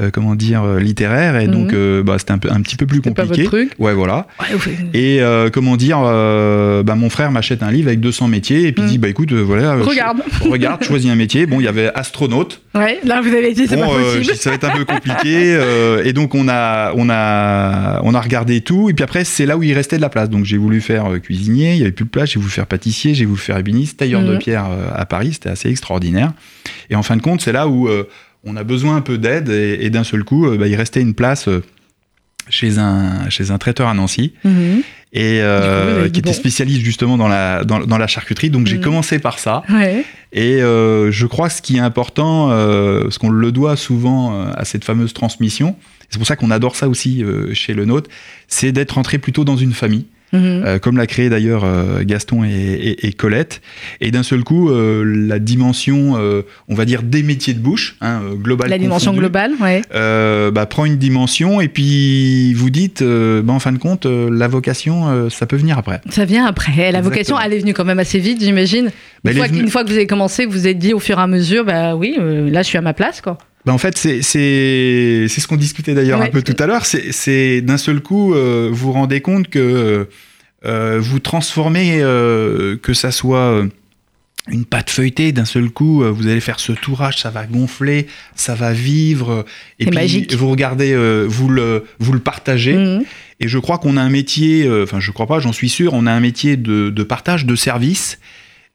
euh, 0.00 0.10
comment 0.10 0.34
dire, 0.34 0.64
euh, 0.64 0.80
littéraire. 0.80 1.36
Et 1.38 1.46
donc, 1.46 1.68
Mhm. 1.68 1.76
euh, 1.78 2.02
bah, 2.02 2.16
c'était 2.18 2.32
un, 2.32 2.38
peu, 2.38 2.50
un 2.50 2.60
petit 2.62 2.74
peu 2.76 2.84
plus 2.86 3.00
C'est 3.04 3.14
pas 3.14 3.22
votre 3.24 3.28
compliqué. 3.40 3.46
truc? 3.48 3.72
Ouais, 3.78 3.94
voilà. 3.94 4.26
Ouais, 4.40 4.56
Et 4.92 5.22
euh, 5.22 5.50
comment 5.50 5.76
dire, 5.76 5.98
bah, 6.00 6.94
mon 6.96 7.08
frère 7.10 7.30
m'achète 7.30 7.62
un 7.62 7.70
livre 7.70 7.88
avec 7.88 8.00
200 8.00 8.26
métiers 8.28 8.66
et 8.66 8.72
puis 8.72 8.82
Mhm. 8.82 8.88
dit, 8.88 8.98
bah 8.98 9.08
écoute, 9.08 9.32
voilà. 9.32 9.74
Regarde. 9.76 10.22
cho- 10.42 10.50
regarde, 10.50 10.82
choisis 10.82 11.10
un 11.10 11.14
métier. 11.14 11.46
Bon, 11.46 11.60
il 11.60 11.64
y 11.64 11.68
avait 11.68 11.90
astronaute. 11.94 12.60
Ouais, 12.74 12.98
là, 13.04 13.20
vous 13.20 13.28
avez 13.32 13.52
dit, 13.54 13.66
c'est 13.68 13.76
Bon, 13.76 13.82
pas 13.82 13.98
possible. 14.00 14.34
ça 14.36 14.50
va 14.50 14.56
être 14.56 14.64
un 14.64 14.70
peu 14.76 14.84
compliqué. 14.84 15.54
euh, 15.54 16.02
et 16.04 16.12
donc, 16.12 16.34
on 16.34 16.48
a, 16.48 16.92
on, 16.96 17.08
a, 17.08 18.00
on 18.02 18.14
a 18.14 18.20
regardé 18.20 18.60
tout. 18.62 18.90
Et 18.90 18.94
puis 18.94 19.04
après, 19.04 19.22
c'est 19.24 19.46
là 19.46 19.56
où 19.56 19.62
il 19.62 19.72
restait 19.74 19.96
de 19.96 20.02
la 20.02 20.08
place. 20.08 20.28
Donc, 20.28 20.44
j'ai 20.44 20.56
voulu 20.56 20.80
faire 20.80 21.06
cuisinier, 21.22 21.72
il 21.74 21.76
n'y 21.76 21.82
avait 21.82 21.92
plus 21.92 22.04
de 22.04 22.10
place. 22.10 22.30
J'ai 22.30 22.40
voulu 22.40 22.50
faire 22.50 22.66
pâtissier, 22.66 23.14
j'ai 23.14 23.26
voulu 23.26 23.38
faire 23.38 23.58
ébéniste, 23.58 23.98
tailleur 24.00 24.22
de 24.24 24.32
Mhm. 24.32 24.38
pierre 24.38 24.66
à 24.94 25.06
Paris. 25.06 25.34
C'était 25.34 25.50
assez 25.50 25.68
extraordinaire. 25.70 26.32
Et 26.90 26.96
en 26.96 27.02
fin 27.04 27.16
de 27.16 27.22
compte, 27.22 27.40
c'est 27.42 27.52
là 27.52 27.68
où 27.68 27.86
euh, 27.88 28.08
on 28.44 28.56
a 28.56 28.64
besoin 28.64 28.96
un 28.96 29.00
peu 29.00 29.18
d'aide. 29.18 29.48
Et, 29.48 29.78
et 29.84 29.90
d'un 29.90 30.04
seul 30.04 30.24
coup, 30.24 30.46
euh, 30.46 30.56
bah, 30.58 30.66
il 30.68 30.74
restait 30.76 31.00
une 31.00 31.14
place. 31.14 31.48
euh, 31.48 31.62
chez 32.50 32.78
un, 32.78 33.30
chez 33.30 33.50
un 33.52 33.56
traiteur 33.56 33.88
à 33.88 33.94
Nancy 33.94 34.34
Mhm. 34.44 34.82
et 35.14 35.40
euh, 35.40 36.04
coup, 36.04 36.10
qui 36.10 36.18
était 36.20 36.34
spécialiste 36.34 36.82
justement 36.82 37.16
dans 37.16 37.26
la, 37.26 37.64
dans, 37.64 37.80
dans 37.86 37.96
la 37.96 38.06
charcuterie 38.06 38.50
donc 38.50 38.66
j'ai 38.66 38.76
Mhm. 38.76 38.82
commencé 38.82 39.18
par 39.18 39.38
ça 39.38 39.62
Ouais. 39.70 40.04
et 40.30 40.60
euh, 40.60 41.10
je 41.10 41.24
crois 41.26 41.48
que 41.48 41.54
ce 41.54 41.62
qui 41.62 41.76
est 41.76 41.80
important, 41.80 42.50
euh, 42.50 43.04
parce 43.04 43.16
qu'on 43.16 43.30
le 43.30 43.50
doit 43.50 43.76
souvent 43.76 44.44
à 44.54 44.66
cette 44.66 44.84
fameuse 44.84 45.14
transmission, 45.14 45.74
c'est 46.10 46.18
pour 46.18 46.26
ça 46.26 46.36
qu'on 46.36 46.50
adore 46.50 46.76
ça 46.76 46.86
aussi 46.86 47.24
chez 47.54 47.72
le 47.72 47.86
nôtre, 47.86 48.10
c'est 48.46 48.72
d'être 48.72 48.92
rentré 48.92 49.16
plutôt 49.16 49.44
dans 49.46 49.56
une 49.56 49.72
famille, 49.72 50.04
Mhm. 50.32 50.40
euh, 50.66 50.78
comme 50.80 50.96
l'a 50.96 51.06
créé 51.06 51.28
d'ailleurs 51.28 51.62
euh, 51.64 52.02
Gaston 52.04 52.42
et, 52.44 52.48
et- 52.50 53.06
et 53.06 53.12
Colette. 53.12 53.60
Et 54.00 54.10
d'un 54.10 54.22
seul 54.24 54.42
coup, 54.42 54.68
euh, 54.70 55.04
la 55.04 55.38
dimension, 55.38 56.14
on 56.68 56.74
va 56.74 56.84
dire, 56.84 57.02
des 57.04 57.22
métiers 57.22 57.54
de 57.54 57.60
bouche, 57.60 57.96
hein, 58.00 58.20
globale. 58.34 58.68
La 58.70 58.78
dimension 58.78 59.12
confondue, 59.12 59.20
globale, 59.20 59.52
ouais. 59.60 59.82
bah, 60.50 60.66
prend 60.66 60.84
une 60.86 60.96
dimension 60.96 61.60
et 61.60 61.68
puis 61.68 62.52
vous 62.54 62.70
dites, 62.70 63.02
bah, 63.02 63.52
en 63.52 63.58
fin 63.60 63.72
de 63.72 63.78
compte, 63.78 64.06
la 64.06 64.48
vocation, 64.48 65.28
ça 65.30 65.46
peut 65.46 65.56
venir 65.56 65.78
après. 65.78 66.00
Ça 66.10 66.24
vient 66.24 66.46
après. 66.46 66.90
La 66.90 67.00
vocation, 67.00 67.38
elle 67.38 67.52
est 67.52 67.58
venue 67.60 67.74
quand 67.74 67.84
même 67.84 67.98
assez 68.00 68.18
vite, 68.18 68.40
j'imagine. 68.42 68.90
Bah, 69.22 69.30
Une, 69.30 69.36
fois 69.38 69.46
venue- 69.46 69.60
une 69.60 69.68
fois 69.70 69.84
que 69.84 69.88
vous 69.88 69.94
avez 69.96 70.06
commencé, 70.06 70.46
vous 70.46 70.52
vous 70.52 70.66
êtes 70.66 70.78
dit 70.78 70.92
au 70.94 70.98
fur 71.00 71.18
et 71.18 71.22
à 71.22 71.26
mesure, 71.26 71.64
bah 71.64 71.94
oui, 71.96 72.16
là, 72.18 72.62
je 72.62 72.66
suis 72.68 72.78
à 72.78 72.82
ma 72.82 72.92
place, 72.94 73.20
quoi. 73.20 73.38
Bah, 73.64 73.72
en 73.72 73.78
fait, 73.78 73.96
c'est 73.96 74.20
ce 74.22 75.46
qu'on 75.46 75.56
discutait 75.56 75.94
d'ailleurs 75.94 76.20
Ouais. 76.20 76.26
un 76.26 76.30
peu 76.30 76.42
tout 76.42 76.56
à 76.62 76.66
l'heure. 76.66 76.84
C'est- 76.86 77.60
d'un 77.62 77.78
seul 77.78 78.00
coup, 78.00 78.34
euh, 78.34 78.68
vous 78.70 78.76
vous 78.88 78.92
rendez 78.92 79.20
compte 79.20 79.48
que 79.48 80.08
euh, 80.66 80.98
vous 81.00 81.18
transformez, 81.18 81.98
euh, 82.02 82.76
que 82.76 82.94
ça 82.94 83.10
soit 83.10 83.38
euh, 83.52 83.66
une 84.50 84.64
pâte 84.66 84.90
feuilletée, 84.90 85.32
d'un 85.32 85.44
seul 85.46 85.68
coup, 85.70 86.02
euh, 86.02 86.10
vous 86.10 86.26
allez 86.26 86.40
faire 86.40 86.58
ce 86.60 86.72
tourage, 86.72 87.18
ça 87.20 87.30
va 87.30 87.44
gonfler, 87.46 88.06
ça 88.34 88.54
va 88.54 88.72
vivre. 88.72 89.30
euh, 89.30 89.42
Et 89.78 89.86
puis 89.86 89.94
magique. 89.94 90.34
vous 90.34 90.48
regardez, 90.50 90.92
euh, 90.92 91.24
vous 91.28 91.48
le 91.48 91.84
vous 91.98 92.12
le 92.12 92.18
partagez. 92.18 92.74
Mhm. 92.74 93.04
Et 93.40 93.48
je 93.48 93.58
crois 93.58 93.78
qu'on 93.78 93.96
a 93.96 94.02
un 94.02 94.10
métier, 94.10 94.64
euh, 94.66 94.84
enfin 94.84 95.00
je 95.00 95.10
crois 95.10 95.26
pas, 95.26 95.38
j'en 95.38 95.52
suis 95.52 95.68
sûr, 95.70 95.92
on 95.94 96.06
a 96.06 96.12
un 96.12 96.20
métier 96.20 96.56
de, 96.56 96.88
de 96.90 97.02
partage, 97.02 97.44
de 97.46 97.56
service. 97.56 98.18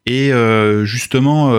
Et 0.05 0.31
euh, 0.33 0.85
justement, 0.85 1.53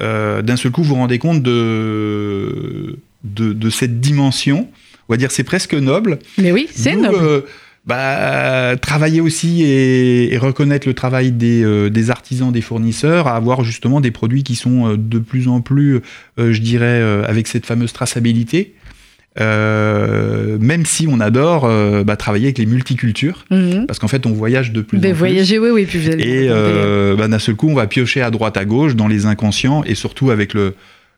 euh, 0.00 0.42
d'un 0.42 0.56
seul 0.56 0.72
coup, 0.72 0.82
vous 0.82 0.90
vous 0.90 0.94
rendez 0.96 1.18
compte 1.18 1.42
de, 1.42 2.98
de, 3.24 3.52
de 3.52 3.70
cette 3.70 4.00
dimension. 4.00 4.68
On 5.08 5.12
va 5.12 5.16
dire 5.16 5.30
c'est 5.30 5.44
presque 5.44 5.74
noble. 5.74 6.18
Mais 6.38 6.52
oui, 6.52 6.68
c'est 6.72 6.96
noble. 6.96 7.16
euh, 7.20 7.40
bah, 7.86 8.76
travailler 8.80 9.20
aussi 9.20 9.62
et, 9.62 10.32
et 10.32 10.38
reconnaître 10.38 10.88
le 10.88 10.94
travail 10.94 11.32
des, 11.32 11.62
euh, 11.62 11.90
des 11.90 12.10
artisans, 12.10 12.50
des 12.50 12.62
fournisseurs, 12.62 13.28
à 13.28 13.36
avoir 13.36 13.62
justement 13.62 14.00
des 14.00 14.10
produits 14.10 14.42
qui 14.42 14.54
sont 14.56 14.96
de 14.96 15.18
plus 15.18 15.48
en 15.48 15.60
plus, 15.60 16.00
je 16.38 16.58
dirais, 16.60 17.02
avec 17.26 17.46
cette 17.46 17.66
fameuse 17.66 17.92
traçabilité. 17.92 18.74
Euh, 19.40 20.58
même 20.60 20.86
si 20.86 21.06
on 21.08 21.20
adore 21.20 21.64
euh, 21.64 22.04
bah, 22.04 22.16
travailler 22.16 22.46
avec 22.46 22.58
les 22.58 22.66
multicultures, 22.66 23.44
Mhm. 23.50 23.86
parce 23.86 23.98
qu'en 23.98 24.08
fait 24.08 24.26
on 24.26 24.32
voyage 24.32 24.72
de 24.72 24.80
plus 24.80 24.98
Ben, 24.98 25.08
en 25.10 25.14
plus. 25.14 25.18
voyager, 25.18 25.58
oui, 25.58 25.70
oui, 25.72 25.86
puis 25.86 25.98
vous 25.98 26.10
allez 26.10 26.24
Et 26.24 26.46
euh, 26.50 27.16
bah, 27.16 27.26
d'un 27.28 27.38
seul 27.38 27.54
coup, 27.56 27.68
on 27.68 27.74
va 27.74 27.86
piocher 27.86 28.22
à 28.22 28.30
droite, 28.30 28.56
à 28.56 28.64
gauche, 28.64 28.94
dans 28.94 29.08
les 29.08 29.26
inconscients, 29.26 29.82
et 29.84 29.94
surtout 29.94 30.30
avec 30.30 30.54
le, 30.54 30.74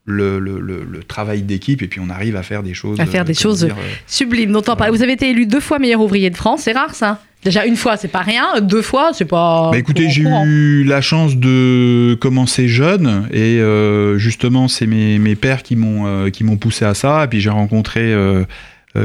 le, 0.06 0.38
le, 0.38 0.60
le- 0.60 0.84
le 0.90 1.02
travail 1.02 1.42
d'équipe, 1.42 1.82
et 1.82 1.88
puis 1.88 2.00
on 2.00 2.08
arrive 2.10 2.36
à 2.36 2.42
faire 2.42 2.62
des 2.62 2.74
choses. 2.74 2.98
À 3.00 3.06
faire 3.06 3.24
des 3.24 3.34
choses 3.34 3.64
dire, 3.64 3.74
euh, 3.78 3.82
Sublime, 4.06 4.52
dont 4.52 4.62
on 4.68 4.76
parle. 4.76 4.92
Vous 4.92 5.02
avez 5.02 5.12
été 5.12 5.28
élu 5.30 5.46
deux 5.46 5.60
fois 5.60 5.78
meilleur 5.78 6.00
ouvrier 6.00 6.30
de 6.30 6.36
France, 6.36 6.62
c'est 6.62 6.72
rare 6.72 6.94
ça? 6.94 7.20
Déjà 7.46 7.64
une 7.64 7.76
fois, 7.76 7.96
c'est 7.96 8.08
pas 8.08 8.22
rien. 8.22 8.60
Deux 8.60 8.82
fois, 8.82 9.10
c'est 9.14 9.24
pas. 9.24 9.70
Bah, 9.70 9.78
écoutez, 9.78 10.10
j'ai 10.10 10.22
eu 10.22 10.82
la 10.84 11.00
chance 11.00 11.36
de 11.36 12.14
commencer 12.20 12.66
jeune, 12.66 13.28
et 13.32 13.60
euh, 13.60 14.18
justement, 14.18 14.66
c'est 14.66 14.86
mes, 14.88 15.18
mes 15.20 15.36
pères 15.36 15.62
qui 15.62 15.76
m'ont 15.76 16.06
euh, 16.06 16.28
qui 16.30 16.42
m'ont 16.42 16.56
poussé 16.56 16.84
à 16.84 16.94
ça, 16.94 17.22
et 17.24 17.28
puis 17.28 17.40
j'ai 17.40 17.50
rencontré. 17.50 18.00
euh, 18.12 18.44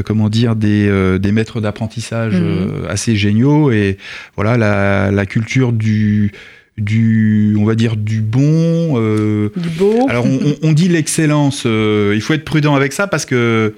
comment 0.06 0.30
dire 0.30 0.56
des, 0.56 0.90
des 1.20 1.32
maîtres 1.34 1.60
d'apprentissage 1.60 2.36
Mhm. 2.40 2.86
assez 2.88 3.18
géniaux 3.18 3.72
et 3.72 3.98
voilà 4.38 4.56
la, 4.58 5.12
la 5.12 5.26
culture 5.26 5.74
du 5.74 6.32
du 6.78 7.58
on 7.60 7.66
va 7.66 7.76
dire 7.76 7.98
du 7.98 8.22
bon 8.22 8.94
euh, 8.96 9.50
Du 9.58 9.68
beau. 9.70 10.08
Alors 10.10 10.26
on, 10.26 10.40
on- 10.46 10.70
on 10.70 10.72
dit 10.72 10.88
l'excellence, 10.88 11.64
euh, 11.66 12.14
il 12.16 12.22
faut 12.22 12.34
être 12.34 12.46
prudent 12.46 12.74
avec 12.74 12.94
ça 12.94 13.08
parce 13.08 13.26
que 13.26 13.76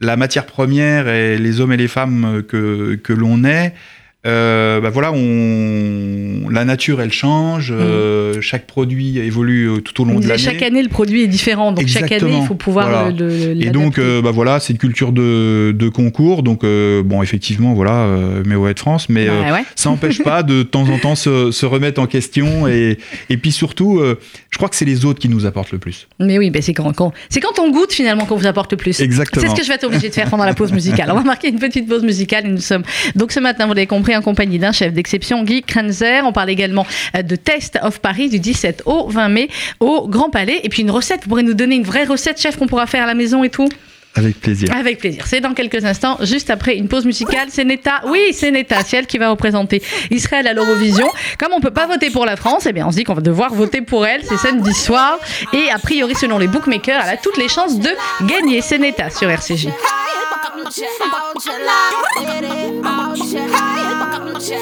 la 0.00 0.16
matière 0.16 0.46
première 0.46 1.08
et 1.08 1.36
les 1.36 1.60
hommes 1.60 1.72
et 1.72 1.76
les 1.76 1.88
femmes 1.88 2.44
que, 2.46 2.94
que 3.02 3.12
l'on 3.12 3.42
est, 3.44 3.72
euh, 4.26 4.80
bah 4.80 4.90
voilà, 4.90 5.12
on, 5.12 6.48
la 6.50 6.64
nature 6.64 7.00
elle 7.00 7.12
change, 7.12 7.72
euh, 7.74 8.40
chaque 8.40 8.66
produit 8.66 9.18
évolue 9.18 9.68
euh, 9.70 9.76
tout 9.80 10.00
au 10.00 10.04
On 10.04 10.08
long 10.14 10.20
de 10.20 10.26
l'année. 10.26 10.42
chaque 10.42 10.62
année, 10.62 10.82
le 10.82 10.88
produit 10.88 11.22
est 11.22 11.26
différent. 11.28 11.72
Donc 11.72 11.86
chaque 11.86 12.10
année, 12.12 12.38
il 12.40 12.46
faut 12.46 12.54
pouvoir 12.54 12.88
Voilà. 12.88 13.10
le, 13.10 13.54
le- 13.54 13.64
Et 13.64 13.70
donc, 13.70 13.98
euh, 13.98 14.20
bah 14.22 14.30
voilà, 14.32 14.60
c'est 14.60 14.72
une 14.72 14.78
culture 14.78 15.12
de, 15.12 15.72
de 15.76 15.88
concours. 15.88 16.42
Donc, 16.42 16.62
bon, 16.62 17.22
effectivement, 17.22 17.74
voilà, 17.74 18.08
mais 18.44 18.54
ouais 18.54 18.74
de 18.74 18.78
France, 18.78 19.08
mais 19.08 19.28
Ouais, 19.28 19.52
ouais. 19.52 19.64
ça 19.74 19.90
n'empêche 19.90 20.22
pas 20.22 20.42
de, 20.42 20.58
de 20.58 20.62
temps 20.62 20.88
en 20.88 20.98
temps 20.98 21.14
se, 21.14 21.50
se 21.50 21.66
remettre 21.66 22.00
en 22.00 22.06
question. 22.06 22.66
Et, 22.68 22.98
et 23.30 23.36
puis 23.36 23.52
surtout, 23.52 24.00
je 24.50 24.56
crois 24.56 24.68
que 24.68 24.76
c'est 24.76 24.84
les 24.84 25.04
autres 25.04 25.20
qui 25.20 25.28
nous 25.28 25.46
apportent 25.46 25.72
le 25.72 25.78
plus. 25.78 26.08
Mais 26.20 26.38
oui, 26.38 26.50
ben 26.50 26.62
c'est 26.62 26.74
quand, 26.74 26.92
quand- 26.92 27.12
c'est 27.28 27.40
quand 27.40 27.58
on 27.58 27.70
goûte 27.70 27.92
finalement 27.92 28.24
qu'on 28.24 28.36
vous 28.36 28.46
apporte 28.46 28.72
le 28.72 28.76
plus. 28.78 29.00
Exactement. 29.00 29.42
C'est 29.44 29.50
ce 29.50 29.54
que 29.56 29.62
je 29.62 29.68
vais 29.68 29.74
être 29.74 29.84
obligée 29.84 30.08
de 30.08 30.14
faire 30.14 30.30
pendant 30.30 30.44
la 30.44 30.54
pause 30.54 30.72
musicale. 30.72 31.10
On 31.12 31.14
va 31.16 31.22
marquer 31.22 31.48
une 31.48 31.58
petite 31.58 31.88
pause 31.88 32.02
musicale 32.02 32.46
et 32.46 32.48
nous 32.50 32.58
sommes 32.58 32.82
donc 33.14 33.32
ce 33.32 33.40
matin, 33.40 33.66
vous 33.66 33.74
l'avez 33.74 33.86
compris, 33.86 34.15
en 34.16 34.22
compagnie 34.22 34.58
d'un 34.58 34.72
chef 34.72 34.92
d'exception, 34.92 35.44
Guy 35.44 35.62
Krenzer. 35.62 36.22
On 36.24 36.32
parle 36.32 36.50
également 36.50 36.86
euh, 37.16 37.22
de 37.22 37.36
Test 37.36 37.78
of 37.82 38.00
Paris 38.00 38.28
du 38.28 38.38
17 38.38 38.82
au 38.86 39.08
20 39.08 39.28
mai 39.28 39.48
au 39.80 40.08
Grand 40.08 40.30
Palais. 40.30 40.60
Et 40.62 40.68
puis 40.68 40.82
une 40.82 40.90
recette, 40.90 41.22
vous 41.22 41.28
pourrez 41.28 41.42
nous 41.42 41.54
donner 41.54 41.76
une 41.76 41.84
vraie 41.84 42.04
recette, 42.04 42.40
chef, 42.40 42.56
qu'on 42.56 42.66
pourra 42.66 42.86
faire 42.86 43.04
à 43.04 43.06
la 43.06 43.14
maison 43.14 43.44
et 43.44 43.50
tout 43.50 43.68
avec 44.16 44.40
plaisir. 44.40 44.74
Avec 44.74 44.98
plaisir. 44.98 45.24
C'est 45.26 45.40
dans 45.40 45.52
quelques 45.52 45.84
instants, 45.84 46.16
juste 46.22 46.48
après 46.48 46.76
une 46.76 46.88
pause 46.88 47.04
musicale. 47.04 47.48
C'est 47.50 47.64
Neta, 47.64 48.00
oui, 48.06 48.32
c'est 48.32 48.50
Neta, 48.50 48.82
c'est 48.82 48.96
elle 48.96 49.06
qui 49.06 49.18
va 49.18 49.28
représenter 49.28 49.82
Israël 50.10 50.46
à 50.46 50.54
l'Eurovision. 50.54 51.06
Comme 51.38 51.52
on 51.52 51.60
peut 51.60 51.70
pas 51.70 51.86
voter 51.86 52.10
pour 52.10 52.24
la 52.24 52.36
France, 52.36 52.66
eh 52.66 52.72
bien, 52.72 52.86
on 52.86 52.90
se 52.90 52.96
dit 52.96 53.04
qu'on 53.04 53.14
va 53.14 53.20
devoir 53.20 53.52
voter 53.52 53.82
pour 53.82 54.06
elle. 54.06 54.22
C'est 54.24 54.38
samedi 54.38 54.72
soir. 54.72 55.18
Et 55.52 55.70
a 55.70 55.78
priori, 55.78 56.14
selon 56.14 56.38
les 56.38 56.48
bookmakers, 56.48 57.02
elle 57.04 57.10
a 57.10 57.16
toutes 57.18 57.36
les 57.36 57.48
chances 57.48 57.78
de 57.78 57.90
gagner. 58.26 58.62
C'est 58.62 58.78
Neta 58.78 59.10
sur 59.10 59.28
RCJ. 59.28 59.68
Look 64.36 64.52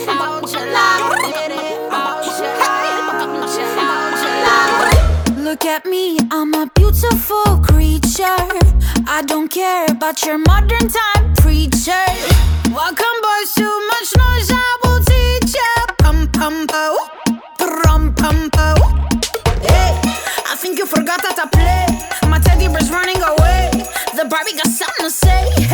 at 5.64 5.84
me, 5.84 6.16
I'm 6.30 6.54
a 6.54 6.70
beautiful 6.76 7.58
creature. 7.58 8.38
I 9.08 9.24
don't 9.26 9.48
care 9.48 9.86
about 9.90 10.24
your 10.24 10.38
modern 10.38 10.86
time 10.86 11.34
preacher. 11.34 12.06
Welcome, 12.70 13.20
boys, 13.26 13.54
too 13.56 13.86
much 13.90 14.14
noise, 14.16 14.52
I 14.52 14.76
will 14.84 15.00
teach 15.02 15.56
ya. 15.56 15.86
Pum 15.98 16.28
pum 16.28 16.68
po, 16.68 16.96
pum 17.58 18.14
pum 18.14 18.50
po. 18.50 18.74
Hey, 19.66 19.98
I 20.46 20.54
think 20.56 20.78
you 20.78 20.86
forgot 20.86 21.20
that 21.22 21.36
I 21.36 21.46
play. 21.50 21.86
My 22.30 22.38
teddy 22.38 22.68
bear's 22.68 22.92
running 22.92 23.20
away. 23.20 23.70
The 24.14 24.24
Barbie 24.30 24.54
got 24.54 24.68
something 24.68 25.06
to 25.06 25.10
say. 25.10 25.73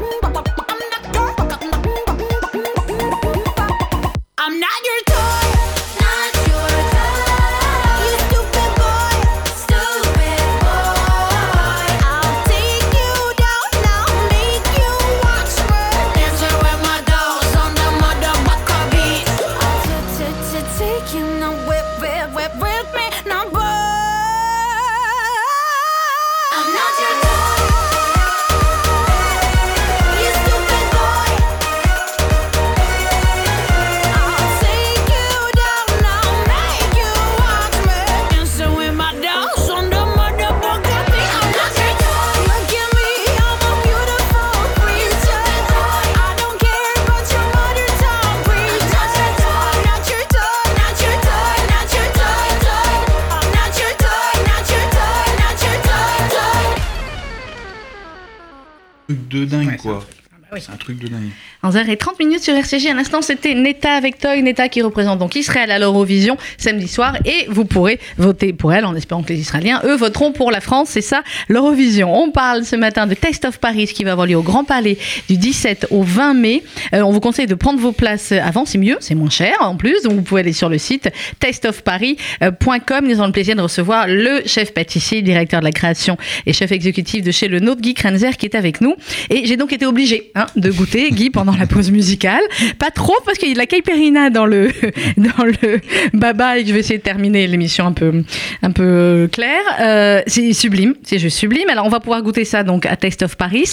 truc 60.91 60.99
de 60.99 61.07
dingue. 61.07 61.40
11h30 61.71 62.17
minutes 62.19 62.43
sur 62.43 62.53
RCJ. 62.53 62.87
À 62.87 62.93
l'instant, 62.93 63.21
c'était 63.21 63.53
Neta 63.53 63.93
avec 63.93 64.19
Toy. 64.19 64.41
Neta 64.41 64.67
qui 64.67 64.81
représente 64.81 65.19
donc 65.19 65.35
Israël 65.35 65.71
à 65.71 65.79
l'Eurovision 65.79 66.37
samedi 66.57 66.87
soir. 66.89 67.17
Et 67.23 67.45
vous 67.47 67.63
pourrez 67.63 67.99
voter 68.17 68.51
pour 68.51 68.73
elle 68.73 68.85
en 68.85 68.93
espérant 68.93 69.23
que 69.23 69.31
les 69.31 69.39
Israéliens, 69.39 69.81
eux, 69.85 69.95
voteront 69.95 70.33
pour 70.33 70.51
la 70.51 70.59
France. 70.59 70.89
C'est 70.91 71.01
ça, 71.01 71.23
l'Eurovision. 71.47 72.13
On 72.13 72.29
parle 72.31 72.65
ce 72.65 72.75
matin 72.75 73.07
de 73.07 73.13
Taste 73.13 73.45
of 73.45 73.59
Paris 73.59 73.87
qui 73.87 74.03
va 74.03 74.11
avoir 74.11 74.27
lieu 74.27 74.35
au 74.35 74.41
Grand 74.41 74.65
Palais 74.65 74.97
du 75.29 75.37
17 75.37 75.87
au 75.91 76.03
20 76.03 76.33
mai. 76.33 76.63
Euh, 76.93 77.01
on 77.03 77.11
vous 77.11 77.21
conseille 77.21 77.47
de 77.47 77.55
prendre 77.55 77.79
vos 77.79 77.93
places 77.93 78.33
avant. 78.33 78.65
C'est 78.65 78.77
mieux, 78.77 78.97
c'est 78.99 79.15
moins 79.15 79.29
cher 79.29 79.55
en 79.61 79.77
plus. 79.77 80.05
Vous 80.05 80.21
pouvez 80.21 80.41
aller 80.41 80.53
sur 80.53 80.67
le 80.67 80.77
site 80.77 81.09
tasteofparis.com. 81.39 83.05
Nous 83.05 83.13
avons 83.13 83.27
le 83.27 83.31
plaisir 83.31 83.55
de 83.55 83.61
recevoir 83.61 84.07
le 84.07 84.41
chef 84.45 84.73
pâtissier, 84.73 85.21
directeur 85.21 85.61
de 85.61 85.65
la 85.65 85.71
création 85.71 86.17
et 86.45 86.51
chef 86.51 86.73
exécutif 86.73 87.23
de 87.23 87.31
chez 87.31 87.47
Le 87.47 87.59
Nôtre, 87.59 87.81
Guy 87.81 87.93
Krenzer, 87.93 88.35
qui 88.35 88.45
est 88.45 88.55
avec 88.55 88.81
nous. 88.81 88.95
Et 89.29 89.45
j'ai 89.45 89.55
donc 89.55 89.71
été 89.71 89.85
obligée 89.85 90.31
hein, 90.35 90.47
de 90.57 90.69
goûter, 90.69 91.09
Guy, 91.11 91.29
pendant 91.29 91.55
la 91.55 91.60
pause 91.67 91.91
musicale. 91.91 92.41
Pas 92.79 92.91
trop, 92.91 93.15
parce 93.25 93.37
qu'il 93.37 93.49
y 93.49 93.51
a 93.51 93.53
de 93.55 93.59
la 93.59 93.65
caipirinha 93.65 94.29
dans 94.29 94.45
le, 94.45 94.69
dans 95.17 95.43
le 95.45 95.79
baba 96.13 96.57
et 96.57 96.63
que 96.63 96.69
je 96.69 96.73
vais 96.73 96.79
essayer 96.79 96.99
de 96.99 97.03
terminer 97.03 97.47
l'émission 97.47 97.85
un 97.87 97.91
peu, 97.93 98.23
un 98.61 98.71
peu 98.71 99.29
claire. 99.31 99.61
Euh, 99.81 100.21
c'est 100.27 100.53
sublime, 100.53 100.95
c'est 101.03 101.19
juste 101.19 101.37
sublime. 101.37 101.69
Alors, 101.69 101.85
on 101.85 101.89
va 101.89 101.99
pouvoir 101.99 102.21
goûter 102.21 102.45
ça 102.45 102.63
donc 102.63 102.85
à 102.85 102.95
Taste 102.95 103.23
of 103.23 103.35
Paris. 103.35 103.65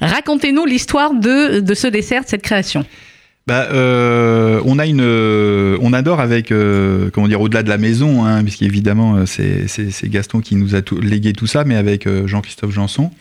Racontez-nous 0.00 0.64
l'histoire 0.66 1.14
de, 1.14 1.60
de 1.60 1.74
ce 1.74 1.86
dessert, 1.86 2.22
de 2.24 2.28
cette 2.28 2.42
création. 2.42 2.84
Bah, 3.46 3.68
euh, 3.72 4.60
on 4.64 4.80
a 4.80 4.86
une, 4.86 5.00
euh, 5.00 5.78
on 5.80 5.92
adore 5.92 6.18
avec, 6.20 6.50
euh, 6.50 7.10
comment 7.12 7.28
dire, 7.28 7.40
au-delà 7.40 7.62
de 7.62 7.68
la 7.68 7.78
maison, 7.78 8.24
hein, 8.24 8.42
puisqu'évidemment 8.42 9.18
euh, 9.18 9.24
c'est, 9.24 9.68
c'est, 9.68 10.08
Gaston 10.08 10.40
qui 10.40 10.56
nous 10.56 10.74
a 10.74 10.82
tout- 10.82 11.00
légué 11.00 11.32
tout 11.32 11.46
ça, 11.46 11.62
mais 11.62 11.76
avec 11.76 12.08
euh, 12.08 12.26
Jean-Christophe 12.26 12.72
Janson, 12.72 13.12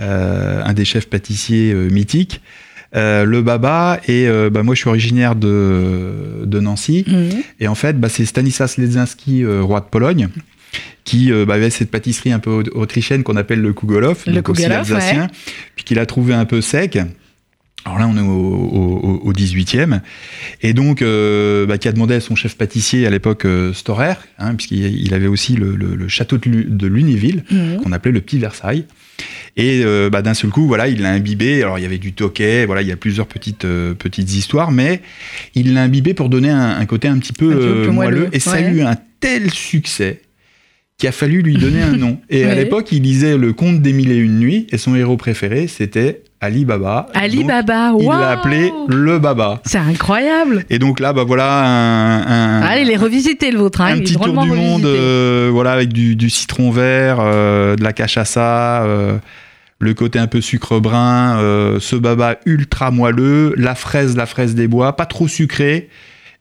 euh, 0.00 0.62
un 0.64 0.72
des 0.72 0.86
chefs 0.86 1.08
pâtissiers 1.10 1.72
euh, 1.72 1.90
mythiques. 1.90 2.40
Euh, 2.96 3.24
le 3.24 3.40
baba 3.40 4.00
et 4.08 4.26
euh, 4.26 4.50
bah, 4.50 4.64
moi 4.64 4.74
je 4.74 4.80
suis 4.80 4.88
originaire 4.88 5.36
de, 5.36 6.44
de 6.44 6.58
Nancy 6.58 7.04
Mhm. 7.06 7.30
et 7.60 7.68
en 7.68 7.76
fait 7.76 8.00
bah, 8.00 8.08
c'est 8.08 8.24
Stanislas 8.24 8.78
Ledzinski 8.78 9.44
euh, 9.44 9.62
roi 9.62 9.78
de 9.78 9.84
Pologne 9.86 10.28
qui 11.04 11.30
euh, 11.30 11.44
bah, 11.46 11.54
avait 11.54 11.70
cette 11.70 11.90
pâtisserie 11.90 12.32
un 12.32 12.40
peu 12.40 12.50
au- 12.50 12.78
autrichienne 12.80 13.22
qu'on 13.22 13.36
appelle 13.36 13.60
le 13.60 13.72
Kugolow, 13.72 14.14
Le 14.26 14.32
donc 14.34 14.48
aussi 14.48 14.62
Kugolow, 14.62 14.78
alsacien, 14.80 15.28
puis 15.76 15.84
qu'il 15.84 15.98
a 16.00 16.06
trouvé 16.06 16.34
un 16.34 16.44
peu 16.44 16.60
sec. 16.60 16.98
Alors 17.86 17.98
là, 17.98 18.06
on 18.08 18.16
est 18.16 18.20
au, 18.20 18.24
au, 18.30 19.20
au 19.24 19.32
18e. 19.32 20.00
Et 20.62 20.74
donc, 20.74 21.00
euh, 21.00 21.64
bah, 21.64 21.78
qui 21.78 21.88
a 21.88 21.92
demandé 21.92 22.14
à 22.14 22.20
son 22.20 22.34
chef 22.34 22.54
pâtissier 22.56 23.06
à 23.06 23.10
l'époque, 23.10 23.46
euh, 23.46 23.72
Storer, 23.72 24.14
hein, 24.38 24.54
puisqu'il 24.54 24.84
il 25.00 25.14
avait 25.14 25.26
aussi 25.28 25.54
le, 25.56 25.74
le- 25.76 25.94
le 25.96 26.08
château 26.08 26.36
de, 26.36 26.50
Lu- 26.50 26.66
de 26.68 26.86
Lunéville, 26.86 27.42
Mhm. 27.50 27.78
qu'on 27.82 27.92
appelait 27.92 28.12
le 28.12 28.20
Petit 28.20 28.38
Versailles. 28.38 28.84
Et 29.56 29.80
euh, 29.84 30.10
bah, 30.10 30.20
d'un 30.20 30.34
seul 30.34 30.50
coup, 30.50 30.66
voilà, 30.66 30.88
il 30.88 31.00
l'a 31.00 31.10
imbibé. 31.10 31.62
Alors, 31.62 31.78
il 31.78 31.82
y 31.82 31.84
avait 31.86 31.98
du 31.98 32.12
toquet, 32.12 32.66
voilà, 32.66 32.82
il 32.82 32.88
y 32.88 32.92
a 32.92 32.96
plusieurs 32.96 33.26
petites, 33.26 33.64
euh, 33.64 33.94
petites 33.94 34.32
histoires, 34.34 34.72
mais 34.72 35.00
il 35.54 35.72
l'a 35.72 35.82
imbibé 35.82 36.12
pour 36.12 36.28
donner 36.28 36.50
un, 36.50 36.78
un 36.78 36.86
côté 36.86 37.08
un 37.08 37.18
petit 37.18 37.32
peu, 37.32 37.50
Un 37.50 37.56
petit 37.56 37.66
peu 37.66 37.70
euh, 37.88 37.90
moelleux, 37.92 38.16
moelleux. 38.20 38.28
Et 38.32 38.40
ça 38.40 38.52
a 38.52 38.60
eu 38.60 38.82
un 38.82 38.96
tel 39.20 39.50
succès 39.50 40.20
qu'il 40.98 41.08
a 41.08 41.12
fallu 41.12 41.40
lui 41.40 41.54
donner 41.56 41.80
un 41.82 41.96
nom. 41.96 42.18
Et 42.28 42.44
à 42.44 42.54
l'époque, 42.54 42.92
il 42.92 43.02
lisait 43.02 43.38
Le 43.38 43.54
Conte 43.54 43.80
des 43.80 43.94
Mille 43.94 44.12
et 44.12 44.16
Une 44.18 44.38
Nuits, 44.38 44.66
et 44.70 44.76
son 44.76 44.94
héros 44.94 45.16
préféré, 45.16 45.66
c'était 45.66 46.22
Ali 46.42 46.64
Baba. 46.64 47.06
Ali 47.14 47.38
Donc, 47.38 47.48
Baba, 47.48 47.92
Il 47.98 48.06
waouh 48.06 48.18
l'a 48.18 48.30
appelé 48.30 48.72
le 48.88 49.18
Baba. 49.18 49.60
C'est 49.66 49.76
incroyable. 49.78 50.64
Et 50.70 50.78
donc 50.78 50.98
là, 50.98 51.12
bah 51.12 51.24
voilà 51.26 51.64
un, 51.66 52.22
un- 52.22 52.62
Allez, 52.62 52.84
les 52.84 52.96
revisiter 52.96 53.50
le 53.50 53.58
vôtre. 53.58 53.82
Hein. 53.82 53.92
un 53.92 53.96
il 53.96 54.02
petit 54.04 54.14
tour 54.16 54.42
du 54.42 54.50
monde, 54.50 54.86
euh, 54.86 55.50
voilà, 55.52 55.72
avec 55.72 55.92
du, 55.92 56.16
du 56.16 56.30
citron 56.30 56.70
vert, 56.70 57.18
euh, 57.20 57.76
de 57.76 57.82
la 57.84 57.92
cachaça, 57.92 58.82
euh, 58.84 59.18
le 59.80 59.92
côté 59.94 60.18
un 60.18 60.26
peu 60.28 60.40
sucre 60.40 60.78
brun, 60.80 61.36
ce 61.78 61.96
baba 61.96 62.36
ultra 62.46 62.90
moelleux, 62.90 63.52
la 63.58 63.74
fraise, 63.74 64.16
la 64.16 64.26
fraise 64.26 64.54
des 64.54 64.66
bois, 64.68 64.94
pas 64.96 65.06
trop 65.06 65.28
sucré, 65.28 65.88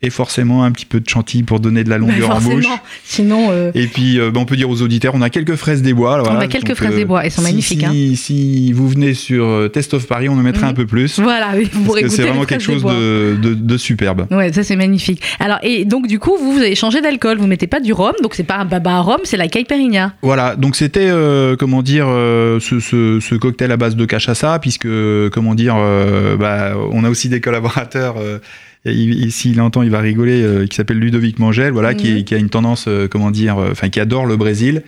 et 0.02 0.10
forcément 0.10 0.64
un 0.64 0.72
petit 0.72 0.86
peu 0.86 1.02
de 1.02 1.10
chantilly 1.10 1.44
pour 1.44 1.60
donner 1.60 1.84
de 1.84 1.90
la 1.90 1.98
Bah, 2.00 2.06
longueur 2.08 2.32
en 2.36 2.40
bouche. 2.40 2.66
Sinon, 3.04 3.50
euh, 3.52 3.72
Et 3.76 3.86
puis, 3.88 4.18
euh, 4.18 4.32
bah, 4.32 4.40
on 4.40 4.46
peut 4.46 4.56
dire 4.56 4.70
aux 4.70 4.82
auditeurs, 4.82 5.14
on 5.14 5.22
a 5.22 5.30
quelques 5.30 5.56
fraises 5.56 5.82
des 5.82 5.94
bois. 5.94 6.24
On 6.30 6.40
a 6.40 6.48
quelques 6.48 6.74
fraises 6.74 6.96
des 6.96 7.04
bois, 7.04 7.26
elles 7.26 7.32
sont 7.32 7.42
si- 7.42 7.48
magnifiques, 7.48 7.86
Si, 7.92 8.16
si 8.16 8.72
vous 8.72 8.88
venez 8.88 9.14
sur 9.14 9.46
euh, 9.46 9.68
Test 9.68 9.94
of 9.94 10.08
Paris, 10.08 10.30
on 10.30 10.34
en 10.34 10.36
mettra 10.38 10.68
Mhm. 10.68 10.72
un 10.72 10.74
peu 10.74 10.86
plus. 10.86 11.20
voilà, 11.20 11.50
oui, 11.56 11.70
vous 11.74 11.84
pourrez 11.84 12.02
Parce 12.02 12.14
que 12.16 12.22
c'est 12.22 12.28
vraiment 12.28 12.46
quelque 12.46 12.64
chose 12.64 12.84
de, 12.84 13.36
de- 13.42 13.54
de 13.54 13.78
superbe. 13.78 14.26
Ouais, 14.32 14.54
ça 14.54 14.64
c'est 14.64 14.78
magnifique. 14.78 15.22
Alors 15.40 15.60
et 15.64 15.84
donc 15.84 16.08
du 16.08 16.18
coup 16.18 16.38
vous 16.40 16.54
vous 16.54 16.60
avez 16.60 16.76
changé 16.76 17.02
d'alcool, 17.02 17.38
vous 17.38 17.48
mettez 17.48 17.68
pas 17.68 17.82
du 17.82 17.92
rhum, 17.92 18.14
donc 18.24 18.36
c'est 18.36 18.44
pas 18.46 18.56
un 18.58 18.66
baba 18.66 18.96
à 18.98 19.00
rhum, 19.02 19.20
c'est 19.26 19.38
la 19.38 19.48
caipirinha. 19.50 20.14
Voilà, 20.22 20.56
donc 20.56 20.78
c'était, 20.78 21.10
euh, 21.10 21.56
comment 21.58 21.82
dire, 21.82 22.06
euh, 22.08 22.60
ce, 22.62 22.80
ce- 22.80 23.20
ce 23.20 23.36
cocktail 23.36 23.72
à 23.74 23.78
base 23.78 23.96
de 23.98 24.06
cachaça, 24.06 24.60
puisque, 24.60 24.88
comment 25.32 25.56
dire, 25.56 25.76
euh, 25.78 26.38
bah, 26.38 26.74
on 26.92 27.04
a 27.04 27.10
aussi 27.10 27.28
des 27.30 27.42
collaborateurs, 27.42 28.16
euh, 28.18 28.40
s'il 28.86 29.60
entend, 29.62 29.82
il 29.82 29.90
va 29.90 30.00
rigoler, 30.00 30.42
euh, 30.42 30.66
qui 30.66 30.76
s'appelle 30.78 31.00
Ludovic 31.00 31.40
Mangel, 31.40 31.72
voilà, 31.72 31.94
qui, 31.94 32.14
Mhm. 32.14 32.24
qui 32.24 32.36
a 32.36 32.38
une 32.38 32.50
tendance, 32.50 32.86
euh, 32.88 33.08
comment 33.08 33.32
dire, 33.32 33.58
euh, 33.58 33.72
enfin, 33.72 33.90
qui 33.90 34.00
adore 34.00 34.26
le 34.26 34.38
Brésil. 34.38 34.84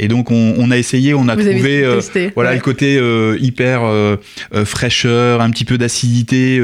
Et 0.00 0.08
donc, 0.08 0.30
on, 0.32 0.54
on 0.58 0.70
a 0.72 0.78
essayé, 0.78 1.14
on 1.14 1.28
a 1.28 1.36
vous 1.36 1.42
trouvé... 1.42 1.84
euh, 1.84 2.00
voilà 2.34 2.50
Ouais. 2.50 2.56
le 2.56 2.62
côté 2.62 2.96
euh, 2.98 3.36
hyper 3.40 3.82
euh, 3.84 4.16
fraîcheur, 4.64 5.40
un 5.40 5.50
petit 5.50 5.64
peu 5.64 5.78
d'acidité. 5.78 6.60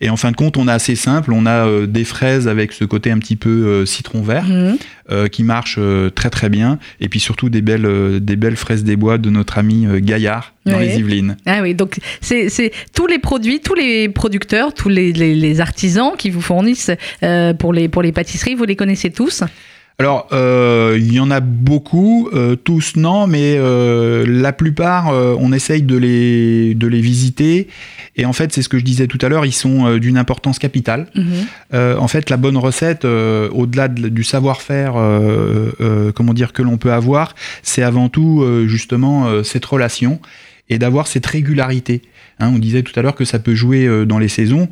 et 0.00 0.08
en 0.08 0.16
fin 0.16 0.30
de 0.30 0.36
compte, 0.36 0.56
on 0.56 0.68
a 0.68 0.72
assez 0.74 0.94
simple. 0.94 1.32
On 1.32 1.46
a 1.46 1.86
des 1.86 2.04
fraises 2.04 2.48
avec 2.48 2.72
ce 2.72 2.84
côté 2.84 3.10
un 3.10 3.18
petit 3.18 3.36
peu 3.36 3.84
citron 3.86 4.22
vert 4.22 4.44
Mhm. 4.44 5.28
qui 5.30 5.42
marche 5.42 5.78
très 6.14 6.30
très 6.30 6.48
bien. 6.48 6.78
Et 7.00 7.08
puis 7.08 7.20
surtout 7.20 7.48
des 7.48 7.60
belles, 7.62 8.20
des 8.20 8.36
belles 8.36 8.56
fraises 8.56 8.84
des 8.84 8.96
bois 8.96 9.18
de 9.18 9.28
notre 9.30 9.58
ami 9.58 9.86
Gaillard 10.00 10.54
dans 10.66 10.78
les 10.78 10.96
Yvelines. 10.98 11.36
Ah 11.46 11.60
oui, 11.62 11.74
donc 11.74 11.98
c'est 12.20 12.48
c'est 12.48 12.70
tous 12.94 13.06
les 13.08 13.18
produits, 13.18 13.60
tous 13.60 13.74
les 13.74 14.08
producteurs, 14.08 14.72
tous 14.74 14.88
les, 14.88 15.12
les- 15.12 15.34
les 15.34 15.60
artisans 15.60 16.12
qui 16.16 16.30
vous 16.30 16.40
fournissent 16.42 16.90
euh, 17.24 17.54
pour, 17.54 17.72
les, 17.72 17.88
pour 17.88 18.02
les 18.02 18.12
pâtisseries, 18.12 18.54
vous 18.54 18.64
les 18.64 18.76
connaissez 18.76 19.10
tous 19.10 19.42
Alors, 20.00 20.28
euh, 20.32 20.96
il 20.98 21.12
y 21.12 21.20
en 21.20 21.30
a 21.30 21.40
beaucoup, 21.40 22.30
euh, 22.32 22.56
tous 22.56 22.96
non, 22.96 23.26
mais 23.26 23.56
euh, 23.58 24.24
la 24.26 24.54
plupart, 24.54 25.08
euh, 25.10 25.36
on 25.38 25.52
essaye 25.52 25.82
de 25.82 25.94
les, 25.98 26.74
de 26.74 26.86
les 26.86 27.02
visiter. 27.02 27.68
Et 28.16 28.24
en 28.24 28.32
fait, 28.32 28.50
c'est 28.50 28.62
ce 28.62 28.70
que 28.70 28.78
je 28.78 28.84
disais 28.84 29.06
tout 29.08 29.18
à 29.20 29.28
l'heure, 29.28 29.44
ils 29.44 29.52
sont 29.52 29.98
d'une 29.98 30.16
importance 30.16 30.58
capitale. 30.58 31.06
Mhm. 31.14 31.24
Euh, 31.74 31.96
en 31.98 32.08
fait, 32.08 32.30
la 32.30 32.38
bonne 32.38 32.56
recette, 32.56 33.04
euh, 33.04 33.50
au-delà 33.52 33.88
de- 33.88 34.08
du 34.08 34.24
savoir-faire, 34.24 34.94
euh, 34.96 35.70
euh, 35.82 36.12
comment 36.12 36.32
dire, 36.32 36.54
que 36.54 36.62
l'on 36.62 36.78
peut 36.78 36.92
avoir, 36.94 37.34
c'est 37.62 37.82
avant 37.82 38.08
tout 38.08 38.40
euh, 38.42 38.66
justement 38.66 39.26
euh, 39.28 39.42
cette 39.42 39.66
relation 39.66 40.18
et 40.70 40.78
d'avoir 40.78 41.08
cette 41.08 41.26
régularité. 41.26 42.00
Hein, 42.40 42.50
on 42.54 42.58
disait 42.58 42.82
tout 42.82 42.98
à 42.98 43.02
l'heure 43.02 43.14
que 43.14 43.24
ça 43.24 43.38
peut 43.38 43.54
jouer 43.54 43.86
euh, 43.86 44.06
dans 44.06 44.18
les 44.18 44.28
saisons. 44.28 44.68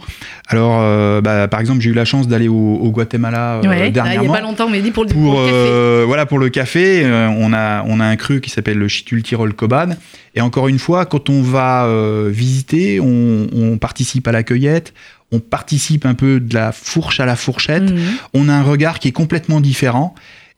Alors, 0.49 0.79
euh, 0.81 1.21
bah, 1.21 1.49
par 1.49 1.61
exemple, 1.61 1.81
j'ai 1.81 1.91
eu 1.91 1.95
la 1.95 2.05
chance 2.07 2.27
d'aller 2.27 2.49
au, 2.49 2.55
au 2.81 2.91
Guatemala 2.91 3.57
euh, 3.57 3.63
Ouais, 3.63 3.69
ah, 3.71 3.77
il 3.77 3.85
y 3.85 3.89
a 3.89 3.91
dernièrement. 3.91 4.33
pas 4.33 4.41
longtemps, 4.41 4.67
on 4.67 4.71
m'a 4.71 4.81
dit 4.81 4.91
pour 4.91 5.05
le, 5.05 5.11
pour 5.11 5.23
Pour, 5.23 5.41
le 5.43 5.47
café. 5.47 5.53
euh, 5.71 6.05
voilà 6.07 6.27
pour 6.27 6.39
le 6.39 6.49
café, 6.49 7.05
euh, 7.05 7.29
on 7.29 7.53
a 7.53 7.85
on 7.87 8.01
a 8.01 8.05
un 8.07 8.17
cru 8.17 8.41
qui 8.41 8.51
s'appelle 8.51 8.79
le 8.79 8.89
Chitul 8.89 9.23
Tirol 9.23 9.53
Koban. 9.55 9.91
Et 10.35 10.41
encore 10.41 10.69
une 10.69 10.79
fois, 10.79 11.05
quand 11.07 11.29
on 11.31 11.43
va 11.43 11.85
euh, 11.87 12.31
visiter, 12.33 13.01
on, 13.01 13.47
on 13.55 13.77
participe 13.79 14.27
à 14.29 14.33
la 14.33 14.43
cueillette, 14.43 14.95
on 15.31 15.41
participe 15.41 16.07
un 16.07 16.15
peu 16.15 16.41
de 16.41 16.55
la 16.55 16.73
fourche 16.73 17.21
à 17.21 17.27
la 17.27 17.37
fourchette. 17.37 17.91
Mhm. 17.91 18.01
On 18.35 18.49
a 18.49 18.55
un 18.55 18.63
regard 18.63 18.99
qui 18.99 19.09
est 19.09 19.13
complètement 19.13 19.61
différent. 19.61 20.15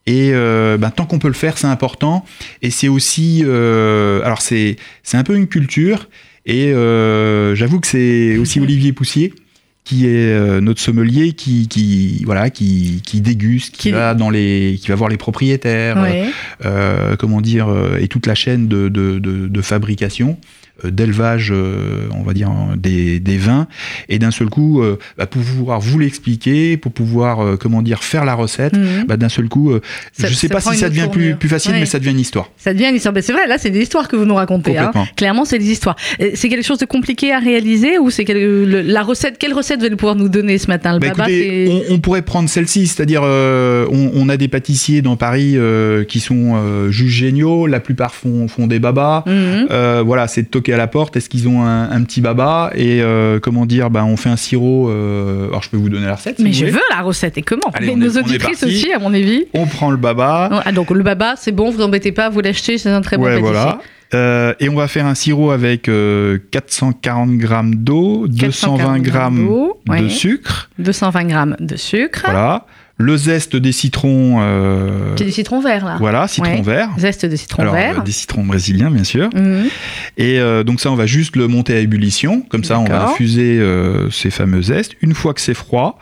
Et 0.07 0.31
euh, 0.33 0.77
ben, 0.79 0.91
tant 0.91 1.05
qu'on 1.07 1.19
peut 1.19 1.29
le 1.29 1.35
faire, 1.35 1.59
c'est 1.59 1.67
important. 1.67 2.25
Et 2.63 2.71
c'est 2.71 2.89
aussi, 2.89 3.43
euh, 3.45 4.23
alors 4.25 4.41
c'est 4.43 4.77
un 5.13 5.23
peu 5.25 5.37
une 5.37 5.47
culture. 5.47 6.09
Et 6.47 6.73
euh, 6.73 7.55
j'avoue 7.55 7.81
que 7.81 7.87
c'est 7.87 8.37
aussi 8.39 8.61
Olivier 8.61 8.93
Poussier 8.93 9.33
qui 9.85 10.07
est 10.07 10.33
euh, 10.33 10.61
notre 10.61 10.81
sommelier 10.81 11.33
qui, 11.33 11.67
qui 11.67 12.23
voilà 12.25 12.51
qui, 12.51 13.03
qui 13.05 13.21
déguste, 13.21 13.75
qui, 13.77 13.89
Qui- 13.89 13.91
va 13.93 14.15
dans 14.15 14.31
les 14.31 14.79
qui 14.81 14.89
va 14.89 14.95
voir 14.95 15.09
les 15.09 15.17
propriétaires, 15.17 15.97
Ouais. 16.01 16.27
euh, 16.65 17.17
comment 17.17 17.41
dire, 17.41 17.69
et 17.99 18.07
toute 18.07 18.27
la 18.27 18.35
chaîne 18.35 18.69
de, 18.69 18.89
de, 18.89 19.19
de, 19.19 19.49
de 19.49 19.63
fabrication, 19.63 20.39
d'élevage, 20.89 21.51
euh, 21.53 22.09
on 22.17 22.23
va 22.23 22.33
dire, 22.33 22.51
des, 22.77 23.21
des 23.21 23.37
vins, 23.37 23.67
et 24.09 24.19
d'un 24.19 24.31
seul 24.31 24.49
coup, 24.49 24.83
euh, 24.83 24.99
bah, 25.19 25.27
pour 25.27 25.43
pouvoir 25.43 25.81
vous 25.81 25.99
l'expliquer, 25.99 26.77
pour 26.77 26.93
pouvoir, 26.93 27.41
euh, 27.41 27.57
comment 27.57 27.83
dire, 27.83 28.03
faire 28.03 28.25
la 28.25 28.35
recette, 28.35 28.77
Mhm. 28.77 29.05
bah, 29.09 29.17
d'un 29.17 29.29
seul 29.29 29.49
coup, 29.49 29.73
Ça- 30.13 30.29
je 30.29 30.35
sais 30.35 30.49
ça 30.49 30.55
pas 30.55 30.61
si 30.61 30.77
ça 30.77 30.89
devient 30.89 31.09
plus, 31.11 31.35
facile, 31.49 31.73
Ouais. 31.73 31.81
mais 31.81 31.87
ça 31.87 31.99
devient 31.99 32.11
une 32.11 32.21
histoire. 32.21 32.51
Ça 32.57 32.73
devient 32.73 32.87
une 32.91 32.97
histoire. 32.97 33.13
Ben, 33.15 33.23
c'est 33.23 33.33
vrai, 33.33 33.47
là, 33.47 33.57
c'est 33.59 33.71
des 33.71 33.81
histoires 33.83 34.09
que 34.09 34.17
vous 34.17 34.25
nous 34.25 34.35
racontez. 34.35 34.79
hein. 34.79 34.93
Clairement, 35.17 35.45
c'est 35.45 35.59
des 35.59 35.71
histoires. 35.71 35.97
C'est 36.35 36.49
quelque 36.49 36.65
chose 36.65 36.79
de 36.79 36.87
compliqué 36.87 37.33
à 37.33 37.39
réaliser 37.39 37.99
ou 37.99 38.11
c'est 38.11 38.25
la 38.29 39.03
recette 39.03 39.37
Quelle 39.39 39.53
recette 39.55 39.81
vous 39.81 39.87
allez 39.87 39.97
pouvoir 39.97 40.17
nous 40.17 40.29
donner 40.29 40.59
ce 40.59 40.67
matin? 40.69 40.93
Le 40.95 40.99
Bah, 41.01 41.09
baba, 41.11 41.31
écoutez, 41.31 41.85
on, 41.91 41.95
on 41.95 41.99
pourrait 41.99 42.23
prendre 42.23 42.49
celle-ci, 42.49 42.87
c'est-à-dire 42.87 43.23
euh, 43.25 43.87
on, 43.91 44.11
on 44.15 44.29
a 44.29 44.37
des 44.37 44.49
pâtissiers 44.49 45.03
dans 45.03 45.17
Paris 45.17 45.53
euh, 45.57 46.05
qui 46.05 46.21
sont 46.21 46.55
euh, 46.57 46.91
juste 46.91 47.15
géniaux, 47.15 47.67
la 47.67 47.81
plupart 47.81 48.15
font, 48.15 48.49
font 48.49 48.67
des 48.67 48.79
babas. 48.79 49.25
Mhm. 49.27 50.03
Voilà, 50.05 50.29
c'est 50.29 50.43
de 50.43 50.49
toquer 50.49 50.70
à 50.73 50.77
la 50.77 50.87
porte. 50.87 51.17
Est-ce 51.17 51.29
qu'ils 51.29 51.49
ont 51.49 51.63
un, 51.63 51.91
un 51.91 52.03
petit 52.05 52.21
baba 52.21 52.71
Et 52.75 53.01
euh, 53.03 53.39
comment 53.41 53.67
dire 53.67 53.91
ben, 53.91 54.05
On 54.05 54.17
fait 54.17 54.29
un 54.31 54.37
sirop. 54.37 54.89
euh, 54.91 55.49
alors, 55.49 55.63
je 55.63 55.71
peux 55.71 55.77
vous 55.77 55.89
donner 55.89 56.07
la 56.07 56.15
recette. 56.17 56.37
si 56.37 56.43
Mais 56.43 56.51
vous 56.51 56.55
je 56.55 56.61
voulez. 56.61 56.71
veux 56.73 56.81
la 56.91 57.03
recette 57.03 57.39
et 57.39 57.43
comment? 57.43 57.63
Allez, 57.73 57.89
Mais 57.89 57.97
Nos 57.97 58.11
est 58.13 58.19
auditrices 58.19 58.63
aussi, 58.63 58.93
à 58.93 58.99
mon 58.99 59.13
avis. 59.15 59.45
On 59.55 59.67
prend 59.67 59.91
le 59.91 59.97
baba. 59.97 60.63
Ah, 60.65 60.73
donc 60.73 60.91
le 60.91 61.03
baba, 61.03 61.35
c'est 61.37 61.53
bon, 61.53 61.71
vous 61.71 61.83
embêtez 61.83 62.13
pas, 62.13 62.29
vous 62.31 62.41
l'achetez, 62.41 62.79
c'est 62.79 62.91
un 62.91 63.01
très 63.01 63.17
bon 63.17 63.25
ouais, 63.25 63.31
pâtissier. 63.41 63.53
voilà. 63.53 63.79
Euh, 64.13 64.55
et 64.59 64.69
on 64.69 64.75
va 64.75 64.89
faire 64.89 65.07
un 65.07 65.15
sirop 65.15 65.53
avec 65.53 65.89
euh, 65.89 66.39
440 66.51 67.37
grammes 67.39 67.77
d'eau, 67.77 68.27
220 68.27 68.99
grammes 69.01 69.47
d'eau, 69.47 69.81
de 69.87 69.93
ouais. 69.93 70.09
sucre. 70.09 70.69
220 70.81 71.25
grammes 71.27 71.57
de 71.61 71.77
sucre. 71.77 72.23
Voilà. 72.25 72.67
Le 73.03 73.17
zeste 73.17 73.57
des 73.57 73.73
citrons. 73.73 74.39
euh, 74.41 75.15
C'est 75.17 75.25
du 75.25 75.33
citron 75.33 75.61
vert 75.61 75.85
là. 75.87 75.97
voilà, 75.99 76.29
citron 76.29 76.57
Ouais. 76.57 76.63
vert. 76.63 76.91
Zeste 76.99 77.25
de 77.25 77.35
citron 77.37 77.63
Alors, 77.63 77.75
vert. 77.75 77.99
euh, 78.01 78.03
des 78.03 78.13
citrons 78.13 78.45
brésiliens, 78.45 78.91
bien 78.91 79.05
sûr. 79.05 79.31
Mhm. 79.35 79.69
Et 80.19 80.39
euh, 80.39 80.63
donc 80.65 80.81
ça, 80.81 80.91
on 80.93 80.97
va 80.97 81.07
juste 81.07 81.35
le 81.37 81.49
monter 81.49 81.75
à 81.75 81.79
ébullition. 81.81 82.43
Comme 82.43 82.63
ça, 82.65 82.79
on 82.79 82.85
va 82.85 83.07
infuser 83.09 83.59
euh, 83.59 84.11
ces 84.11 84.31
fameux 84.31 84.63
zestes. 84.63 84.93
Une 85.01 85.15
fois 85.15 85.33
que 85.35 85.41
c'est 85.41 85.55
froid, 85.55 85.99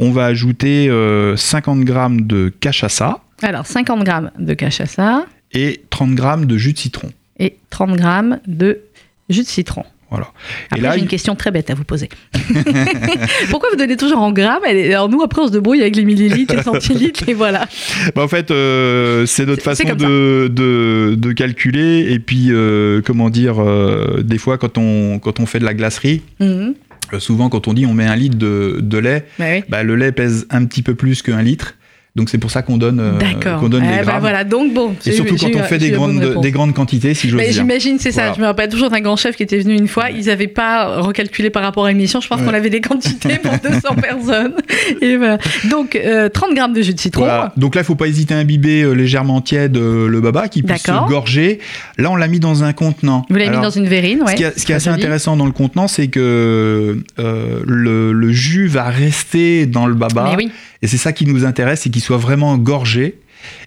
on 0.00 0.10
va 0.10 0.24
ajouter 0.24 0.88
euh, 0.88 1.36
50 1.36 1.80
grammes 1.84 2.22
de 2.26 2.52
cachaça 2.60 3.18
Alors 3.42 3.66
50 3.66 4.02
grammes 4.02 4.30
de 4.38 4.54
cachaça 4.54 5.26
et 5.52 5.82
30 5.90 6.14
grammes 6.14 6.46
de 6.46 6.56
jus 6.56 6.72
de 6.72 6.78
citron. 6.78 7.10
et 7.38 7.58
30 7.70 7.96
grammes 7.96 8.40
de 8.46 8.80
jus 9.28 9.42
de 9.42 9.48
citron. 9.48 9.84
Voilà. 10.10 10.32
Après, 10.66 10.78
et 10.78 10.82
là, 10.82 10.92
j'ai 10.94 11.00
une 11.02 11.06
question 11.08 11.36
très 11.36 11.50
bête 11.50 11.70
à 11.70 11.74
vous 11.74 11.84
poser. 11.84 12.08
Pourquoi 13.50 13.68
vous 13.70 13.76
donnez 13.76 13.96
toujours 13.96 14.18
en 14.18 14.32
grammes 14.32 14.64
Alors 14.64 15.08
nous, 15.08 15.22
après, 15.22 15.42
on 15.42 15.46
se 15.46 15.52
débrouille 15.52 15.80
avec 15.80 15.96
les 15.96 16.04
millilitres, 16.04 16.54
les 16.56 16.62
centilitres, 16.62 17.28
et 17.28 17.34
voilà. 17.34 17.66
bah, 18.14 18.22
en 18.22 18.28
fait, 18.28 18.50
euh, 18.50 19.26
c'est 19.26 19.46
notre 19.46 19.62
façon 19.62 19.94
de, 19.94 20.48
de, 20.48 21.14
de 21.16 21.32
calculer. 21.32 22.06
Et 22.12 22.18
puis, 22.18 22.46
euh, 22.50 23.00
comment 23.04 23.30
dire, 23.30 23.56
euh, 23.60 24.22
des 24.22 24.38
fois, 24.38 24.58
quand 24.58 24.78
on, 24.78 25.18
quand 25.18 25.40
on 25.40 25.46
fait 25.46 25.58
de 25.58 25.64
la 25.64 25.74
glacerie, 25.74 26.22
Mhm. 26.40 26.74
souvent, 27.18 27.48
quand 27.48 27.68
on 27.68 27.72
dit 27.74 27.86
on 27.86 27.94
met 27.94 28.06
un 28.06 28.16
litre 28.16 28.36
de, 28.38 28.78
de 28.80 28.98
lait, 28.98 29.26
Bah 29.38 29.44
oui. 29.52 29.64
bah, 29.68 29.82
le 29.82 29.96
lait 29.96 30.12
pèse 30.12 30.46
un 30.50 30.64
petit 30.64 30.82
peu 30.82 30.94
plus 30.94 31.22
qu'un 31.22 31.42
litre. 31.42 31.74
Donc, 32.16 32.28
c'est 32.28 32.38
pour 32.38 32.50
ça 32.50 32.62
qu'on 32.62 32.76
donne, 32.76 32.98
euh, 32.98 33.56
qu'on 33.60 33.68
donne 33.68 33.84
Eh 33.86 33.98
les 33.98 34.02
grammes. 34.02 34.20
voilà, 34.20 34.42
donc 34.44 34.74
bon. 34.74 34.94
Et 35.06 35.12
surtout 35.12 35.36
quand 35.36 35.46
on 35.54 35.62
fait 35.62 35.78
des 35.78 35.90
grandes, 35.90 36.18
réponse. 36.18 36.42
des 36.42 36.50
grandes 36.50 36.74
quantités, 36.74 37.14
si 37.14 37.28
j'ose 37.28 37.38
Mais 37.38 37.46
dire. 37.50 37.62
J'imagine, 37.62 37.98
c'est 38.00 38.10
ça. 38.10 38.22
Voilà. 38.22 38.34
Je 38.34 38.40
me 38.40 38.46
rappelle 38.46 38.68
toujours 38.68 38.90
d'un 38.90 39.00
grand 39.00 39.14
chef 39.16 39.36
qui 39.36 39.44
était 39.44 39.58
venu 39.58 39.76
une 39.76 39.86
fois. 39.86 40.10
Ils 40.10 40.26
n'avaient 40.26 40.48
pas 40.48 41.00
recalculé 41.00 41.50
par 41.50 41.62
rapport 41.62 41.86
à 41.86 41.88
l'émission. 41.92 42.20
Je 42.20 42.26
pense 42.26 42.40
Ouais. 42.40 42.46
qu'on 42.46 42.54
avait 42.54 42.68
des 42.70 42.80
quantités 42.80 43.36
pour 43.38 43.52
200 43.62 43.94
personnes. 43.94 44.54
Et 45.00 45.16
voilà. 45.16 45.38
Donc, 45.70 45.94
euh, 45.94 46.28
30 46.28 46.54
grammes 46.54 46.72
de 46.72 46.82
jus 46.82 46.94
de 46.94 47.00
citron. 47.00 47.22
Voilà. 47.22 47.52
Donc 47.56 47.76
là, 47.76 47.82
il 47.82 47.84
faut 47.84 47.94
pas 47.94 48.08
hésiter 48.08 48.34
à 48.34 48.38
imbiber 48.38 48.82
euh, 48.82 48.92
légèrement 48.92 49.40
tiède 49.40 49.76
euh, 49.76 50.08
le 50.08 50.20
baba 50.20 50.48
qui 50.48 50.62
puisse 50.64 50.82
se 50.82 51.08
gorger. 51.08 51.60
Là, 51.96 52.10
on 52.10 52.16
l'a 52.16 52.26
mis 52.26 52.40
dans 52.40 52.64
un 52.64 52.72
contenant. 52.72 53.24
Vous 53.30 53.36
l'avez 53.36 53.50
mis 53.50 53.62
dans 53.62 53.70
une 53.70 53.86
verrine, 53.86 54.22
ouais. 54.24 54.32
Ce 54.32 54.36
qui, 54.36 54.42
est- 54.42 54.58
ce 54.58 54.66
qui 54.66 54.72
est 54.72 54.78
Très 54.80 54.88
assez 54.88 54.88
intéressant 54.90 55.36
dans 55.36 55.46
le 55.46 55.52
contenant, 55.52 55.86
c'est 55.86 56.08
que 56.08 56.98
euh, 57.18 57.60
le, 57.66 58.12
le 58.12 58.32
jus 58.32 58.66
va 58.66 58.84
rester 58.90 59.66
dans 59.66 59.86
le 59.86 59.94
baba. 59.94 60.34
Oui. 60.36 60.50
Et 60.82 60.86
c'est 60.86 60.96
ça 60.96 61.12
qui 61.12 61.26
nous 61.26 61.44
intéresse, 61.44 61.80
c'est 61.82 61.90
soit 62.00 62.16
vraiment 62.18 62.56
gorgé. 62.56 63.18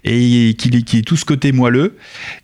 Et 0.03 0.55
qu'il 0.57 0.75
est, 0.75 0.81
qui 0.83 0.99
est 0.99 1.01
tout 1.01 1.15
ce 1.15 1.25
côté 1.25 1.51
moelleux. 1.51 1.95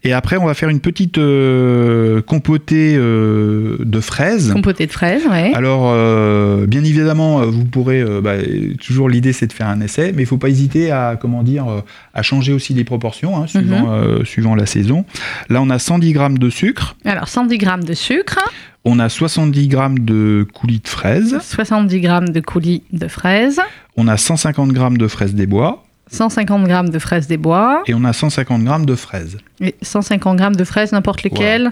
Et 0.03 0.13
après, 0.13 0.37
on 0.37 0.45
va 0.45 0.53
faire 0.53 0.69
une 0.69 0.79
petite 0.79 1.17
euh, 1.17 2.21
compotée 2.21 2.95
euh, 2.97 3.77
de 3.79 3.99
fraises. 3.99 4.51
Compotée 4.53 4.87
de 4.87 4.91
fraises, 4.91 5.25
ouais. 5.27 5.51
Alors, 5.53 5.91
euh, 5.93 6.65
bien 6.67 6.83
évidemment, 6.83 7.41
euh, 7.41 7.45
vous 7.45 7.65
pourrez. 7.65 8.03
bah, 8.21 8.35
toujours 8.83 9.09
l'idée, 9.09 9.33
c'est 9.33 9.47
de 9.47 9.53
faire 9.53 9.67
un 9.67 9.81
essai, 9.81 10.11
mais 10.15 10.23
il 10.23 10.25
faut 10.25 10.37
pas 10.37 10.49
hésiter 10.49 10.91
à, 10.91 11.17
comment 11.19 11.43
dire, 11.43 11.65
à 12.13 12.21
changer 12.21 12.53
aussi 12.53 12.73
les 12.73 12.83
proportions, 12.83 13.37
hein, 13.37 13.47
suivant, 13.47 13.87
Mhm. 13.89 14.25
suivant 14.25 14.55
la 14.55 14.65
saison. 14.65 15.05
Là, 15.49 15.61
on 15.61 15.69
a 15.69 15.79
110 15.79 16.13
grammes 16.13 16.37
de 16.37 16.49
sucre, 16.49 16.95
Alors 17.05 17.27
110 17.27 17.57
grammes 17.57 17.83
de 17.83 17.93
sucre, 17.93 18.39
on 18.85 18.99
a 18.99 19.09
70 19.09 19.67
grammes 19.67 19.99
de 19.99 20.45
coulis 20.53 20.79
de 20.83 20.87
fraises, 20.87 21.37
70 21.41 21.99
grammes 22.01 22.29
de 22.29 22.39
coulis 22.39 22.83
de 22.93 23.07
fraises, 23.07 23.59
on 23.97 24.07
a 24.07 24.17
150 24.17 24.71
grammes 24.71 24.97
de 24.97 25.07
fraises 25.07 25.35
des 25.35 25.45
bois, 25.47 25.83
150 26.11 26.67
grammes 26.67 26.89
de 26.89 26.99
fraises 26.99 27.27
des 27.27 27.37
bois 27.37 27.83
et 27.87 27.93
on 27.93 28.03
a 28.03 28.13
150 28.13 28.63
grammes 28.63 28.85
de 28.85 28.95
fraises. 28.95 29.37
et 29.61 29.75
150 29.81 30.37
grammes 30.37 30.55
de 30.55 30.63
fraises 30.63 30.91
n'importe 30.91 31.23
lesquelles. 31.23 31.71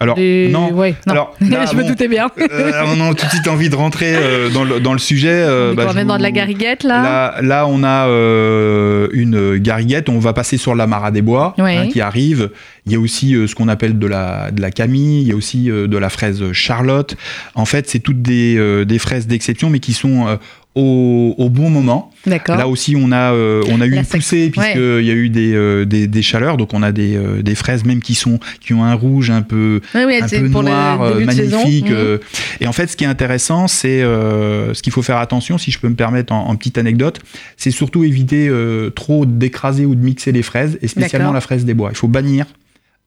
Alors, 0.00 0.16
Des- 0.16 0.48
non. 0.52 0.72
ouais, 0.72 0.96
non. 1.06 1.12
Alors, 1.12 1.34
là, 1.40 1.66
je 1.70 1.76
me 1.76 1.84
doutais 1.84 2.08
bien. 2.08 2.26
euh, 2.38 2.72
on 2.96 3.00
a 3.00 3.14
tout 3.14 3.26
de 3.26 3.30
suite 3.30 3.46
envie 3.46 3.70
de 3.70 3.76
rentrer 3.76 4.12
euh, 4.16 4.50
dans, 4.50 4.64
le, 4.64 4.80
dans 4.80 4.92
le 4.92 4.98
sujet. 4.98 5.28
euh, 5.30 5.70
on 5.70 5.74
bah, 5.76 5.84
va 5.86 6.00
je 6.00 6.04
dans 6.04 6.18
de 6.18 6.22
la 6.22 6.32
gariguette 6.32 6.82
là. 6.82 7.00
Là, 7.00 7.42
là, 7.42 7.66
on 7.68 7.84
a 7.84 8.08
euh, 8.08 9.08
une 9.12 9.56
gariguette. 9.58 10.08
On 10.08 10.18
va 10.18 10.32
passer 10.32 10.56
sur 10.56 10.74
la 10.74 10.88
Mara 10.88 11.12
des 11.12 11.22
Bois 11.22 11.54
Ouais. 11.58 11.76
hein, 11.76 11.86
qui 11.88 12.00
arrive. 12.00 12.50
Il 12.86 12.92
y 12.92 12.96
a 12.96 12.98
aussi 12.98 13.36
euh, 13.36 13.46
ce 13.46 13.54
qu'on 13.54 13.68
appelle 13.68 13.96
de 14.00 14.06
la, 14.08 14.50
de 14.50 14.60
la 14.60 14.72
camille. 14.72 15.22
Il 15.22 15.28
y 15.28 15.32
a 15.32 15.36
aussi 15.36 15.70
euh, 15.70 15.86
de 15.86 15.96
la 15.96 16.10
fraise 16.10 16.42
Charlotte. 16.52 17.16
En 17.54 17.64
fait, 17.64 17.88
c'est 17.88 18.00
toutes 18.00 18.20
des, 18.20 18.56
euh, 18.58 18.84
des 18.84 18.98
fraises 18.98 19.28
d'exception, 19.28 19.70
mais 19.70 19.78
qui 19.78 19.92
sont 19.92 20.26
euh, 20.26 20.36
au, 20.74 21.34
au 21.38 21.48
bon 21.50 21.70
moment. 21.70 22.10
Là 22.58 22.68
aussi, 22.68 22.96
on 22.96 23.12
a, 23.12 23.32
euh, 23.32 23.62
on 23.68 23.80
a 23.80 23.86
eu 23.86 23.90
La 23.90 24.00
une 24.00 24.06
poussée 24.06 24.50
puisqu'il 24.50 25.04
y 25.04 25.10
a 25.10 25.14
eu 25.14 25.28
des, 25.28 25.54
euh, 25.54 25.84
des, 25.84 26.06
des 26.06 26.22
chaleurs. 26.22 26.56
Donc, 26.56 26.74
on 26.74 26.82
a 26.82 26.90
des, 26.90 27.16
euh, 27.16 27.42
des 27.42 27.54
fraises 27.54 27.84
même 27.84 28.00
qui, 28.00 28.14
sont, 28.14 28.40
qui 28.60 28.72
ont 28.72 28.82
un 28.84 28.94
rouge 28.94 29.30
un 29.30 29.42
peu, 29.42 29.80
un 29.94 30.06
peu 30.06 30.48
noir, 30.48 31.16
magnifique. 31.20 31.90
Mhm. 31.90 32.18
Et 32.60 32.66
en 32.66 32.72
fait, 32.72 32.88
ce 32.88 32.96
qui 32.96 33.04
est 33.04 33.08
intéressant, 33.08 33.68
c'est 33.68 34.00
ce 34.00 34.82
qu'il 34.82 34.92
faut 34.92 35.02
faire 35.02 35.18
attention, 35.18 35.58
si 35.58 35.70
je 35.70 35.78
peux 35.78 35.88
me 35.88 35.96
permettre 35.96 36.32
en, 36.32 36.48
en 36.48 36.56
petite 36.56 36.78
anecdote, 36.78 37.20
c'est 37.56 37.70
surtout 37.70 38.04
éviter 38.04 38.50
trop 38.94 39.26
d'écraser 39.26 39.86
ou 39.86 39.94
de 39.94 40.04
mixer 40.04 40.32
les 40.32 40.42
fraises, 40.42 40.78
et 40.82 40.88
spécialement 40.88 41.32
la 41.32 41.40
fraise 41.40 41.64
des 41.64 41.74
bois. 41.74 41.90
Il 41.92 41.96
faut 41.96 42.08
bannir 42.08 42.46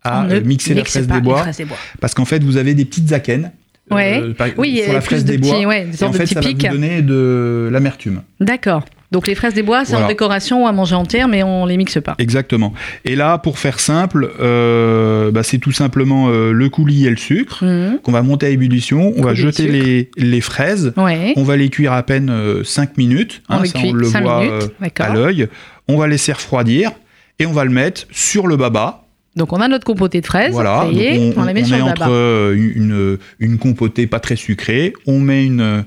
à 0.04 0.26
mixer 0.46 0.74
la 0.74 0.86
fraise 0.86 1.08
des 1.08 1.22
bois, 1.22 1.46
des 1.52 1.66
bois. 1.66 1.78
parce 2.00 2.14
qu'en 2.14 2.26
fait, 2.26 2.44
vous 2.44 2.58
avez 2.58 2.74
des 2.74 2.86
petites 2.86 3.12
akènes. 3.12 3.52
Ouais. 3.92 4.34
par- 4.38 4.48
Oui, 4.58 4.82
sur 4.84 4.94
la 4.94 5.02
fraise 5.02 5.24
de 5.26 5.32
des 5.32 5.38
petits, 5.38 5.50
bois. 5.52 5.66
ouais, 5.66 5.86
des 5.86 6.04
en 6.04 6.10
de 6.10 6.16
fait, 6.18 6.26
ça 6.26 6.42
va 6.42 6.48
vous 6.48 6.54
donner 6.54 7.02
de 7.02 7.70
l'amertume. 7.72 8.22
D'accord. 8.40 8.84
Donc 9.10 9.28
les 9.28 9.36
fraises 9.36 9.54
des 9.54 9.64
bois, 9.64 9.86
c'est 9.86 9.96
en 9.96 10.06
décoration 10.06 10.66
ou 10.66 10.68
à 10.68 10.74
manger 10.74 10.96
entière, 10.96 11.30
mais 11.30 11.42
on 11.42 11.66
les 11.66 11.78
mixe 11.78 11.98
pas. 12.02 12.16
Exactement. 12.20 12.74
Et 13.06 13.16
là, 13.16 13.38
pour 13.38 13.58
faire 13.58 13.80
simple, 13.80 14.30
euh, 14.42 15.32
bah, 15.32 15.44
c'est 15.44 15.60
tout 15.60 15.72
simplement 15.72 16.28
euh, 16.28 16.52
le 16.52 16.68
coulis 16.68 17.06
et 17.06 17.10
le 17.10 17.16
sucre 17.16 17.64
Mhm. 17.64 18.00
qu'on 18.04 18.12
va 18.12 18.22
monter 18.22 18.48
à 18.48 18.50
ébullition. 18.50 19.14
On 19.16 19.22
va 19.22 19.34
jeter 19.34 19.68
les, 19.68 20.10
les 20.18 20.42
fraises. 20.42 20.92
Ouais. 20.98 21.32
On 21.38 21.44
va 21.44 21.56
les 21.56 21.70
cuire 21.70 21.94
à 21.94 22.04
peine 22.04 22.30
5 22.66 22.98
minutes. 22.98 23.42
On 23.50 23.62
les 23.62 23.70
ça, 23.70 23.80
on 23.82 23.94
le 23.94 24.04
cinq 24.08 24.24
voit 24.24 24.44
euh, 24.44 24.60
à 25.00 25.14
l'œil. 25.14 25.48
On 25.88 25.96
va 25.98 26.08
laisser 26.08 26.34
refroidir 26.34 26.92
et 27.40 27.46
on 27.46 27.54
va 27.54 27.64
le 27.64 27.72
mettre 27.72 28.08
sur 28.12 28.46
le 28.48 28.58
baba. 28.58 29.06
Donc 29.38 29.54
on 29.54 29.62
a 29.62 29.68
notre 29.68 29.86
compotée 29.86 30.20
de 30.22 30.26
fraises. 30.26 30.52
Voilà. 30.52 30.88
Est, 30.92 31.30
Donc, 31.30 31.38
on, 31.38 31.44
la 31.46 31.54
met 31.54 31.62
on 31.64 31.66
sur 31.66 31.78
le 31.78 31.84
entre 31.84 32.10
euh, 32.10 32.56
une, 32.56 33.18
une 33.40 33.58
compotée 33.58 34.08
pas 34.08 34.20
très 34.20 34.36
sucrée. 34.36 34.94
On 35.06 35.20
met 35.20 35.46
une, 35.46 35.86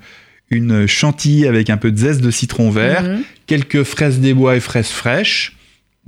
une 0.50 0.86
chantilly 0.86 1.46
avec 1.46 1.68
un 1.70 1.76
peu 1.76 1.90
de 1.90 1.98
zeste 1.98 2.20
de 2.22 2.30
citron 2.30 2.70
vert, 2.70 3.02
Mhm. 3.02 3.22
quelques 3.46 3.82
fraises 3.82 4.20
des 4.20 4.32
bois 4.34 4.56
et 4.56 4.60
fraises 4.60 4.88
fraîches. 4.88 5.56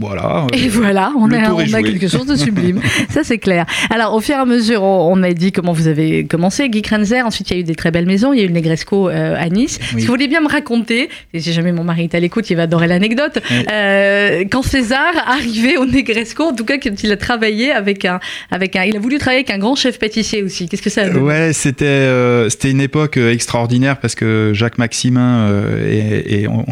Voilà. 0.02 0.46
Et 0.52 0.68
voilà, 0.68 1.12
on, 1.16 1.30
a, 1.30 1.52
on 1.52 1.82
quelque 1.82 2.08
chose 2.08 2.26
de 2.26 2.36
sublime. 2.36 2.80
Ça, 3.08 3.22
c'est 3.24 3.38
clair. 3.38 3.66
Alors, 3.90 4.14
au 4.14 4.20
fur 4.20 4.34
et 4.34 4.38
à 4.38 4.44
mesure, 4.44 4.82
on 4.82 5.22
a 5.22 5.32
dit 5.32 5.52
comment 5.52 5.72
vous 5.72 5.86
avez 5.86 6.26
commencé, 6.26 6.68
Guy 6.68 6.82
Krenzer. 6.82 7.24
Ensuite, 7.24 7.50
il 7.50 7.54
y 7.54 7.56
a 7.56 7.60
eu 7.60 7.64
des 7.64 7.74
très 7.74 7.90
belles 7.90 8.06
maisons. 8.06 8.32
Il 8.32 8.38
y 8.38 8.42
a 8.42 8.44
eu 8.44 8.48
le 8.48 8.54
Negresco 8.54 9.08
euh, 9.08 9.36
à 9.38 9.48
Nice. 9.48 9.78
Oui. 9.94 10.00
Si 10.00 10.06
vous 10.06 10.12
voulez 10.12 10.28
bien 10.28 10.40
me 10.40 10.48
raconter, 10.48 11.08
et 11.32 11.40
si 11.40 11.52
jamais 11.52 11.72
mon 11.72 11.84
mari 11.84 12.04
est 12.04 12.14
à 12.14 12.20
l'écoute, 12.20 12.50
il 12.50 12.56
va 12.56 12.62
adorer 12.62 12.88
l'anecdote. 12.88 13.38
Oui. 13.50 13.64
Euh, 13.72 14.44
quand 14.50 14.62
César 14.62 15.12
arrivait 15.26 15.76
au 15.76 15.86
Negresco, 15.86 16.44
en 16.44 16.54
tout 16.54 16.64
cas, 16.64 16.78
quand 16.78 17.02
il 17.02 17.12
a 17.12 17.16
travaillé 17.16 17.72
avec 17.72 18.04
un, 18.04 18.20
avec 18.50 18.76
un, 18.76 18.84
il 18.84 18.96
a 18.96 19.00
voulu 19.00 19.18
travailler 19.18 19.44
avec 19.44 19.50
un 19.50 19.58
grand 19.58 19.74
chef 19.74 19.98
pâtissier 19.98 20.42
aussi. 20.42 20.68
Qu'est-ce 20.68 20.82
que 20.82 20.90
ça 20.90 21.02
a 21.02 21.08
donné 21.08 21.20
Ouais, 21.20 21.52
c'était 21.52 21.84
euh, 21.84 22.48
c'était 22.48 22.70
une 22.70 22.80
époque 22.80 23.16
euh, 23.16 23.32
extraordinaire 23.32 23.98
parce 23.98 24.14
que 24.14 24.52
Jacques 24.54 24.78
Maximin 24.78 25.48
euh, 25.48 25.86
et, 25.90 26.42
et 26.42 26.48
on, 26.48 26.64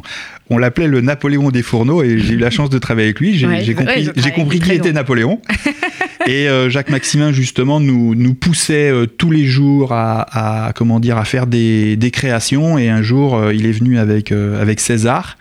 on 0.50 0.58
l'appelait 0.58 0.88
le 0.88 1.00
Napoléon 1.00 1.50
des 1.50 1.62
fourneaux 1.62 2.02
et 2.02 2.18
j'ai 2.18 2.34
eu 2.34 2.38
la 2.38 2.50
chance 2.56 2.70
de 2.70 2.78
travailler 2.78 3.06
avec 3.08 3.20
lui. 3.20 3.38
J'ai 3.38 3.46
Ouais, 3.46 3.74
compris, 3.74 4.08
compris 4.34 4.60
qui 4.60 4.72
était 4.72 4.92
Napoléon. 4.92 5.40
et 6.26 6.48
euh, 6.48 6.68
Jacques 6.68 6.90
Maximin 6.90 7.32
justement 7.32 7.80
nous 7.80 8.14
nous 8.14 8.34
poussait 8.34 8.90
euh, 8.90 9.06
tous 9.06 9.30
les 9.30 9.46
jours 9.46 9.92
à, 9.92 10.66
à 10.66 10.72
comment 10.74 11.00
dire 11.00 11.16
à 11.16 11.24
faire 11.24 11.46
des, 11.46 11.96
des 11.96 12.10
créations 12.10 12.76
et 12.76 12.90
un 12.90 13.00
jour 13.00 13.36
euh, 13.36 13.54
il 13.54 13.64
est 13.64 13.72
venu 13.72 13.98
avec 13.98 14.30
avec 14.32 14.80
César 14.80 15.38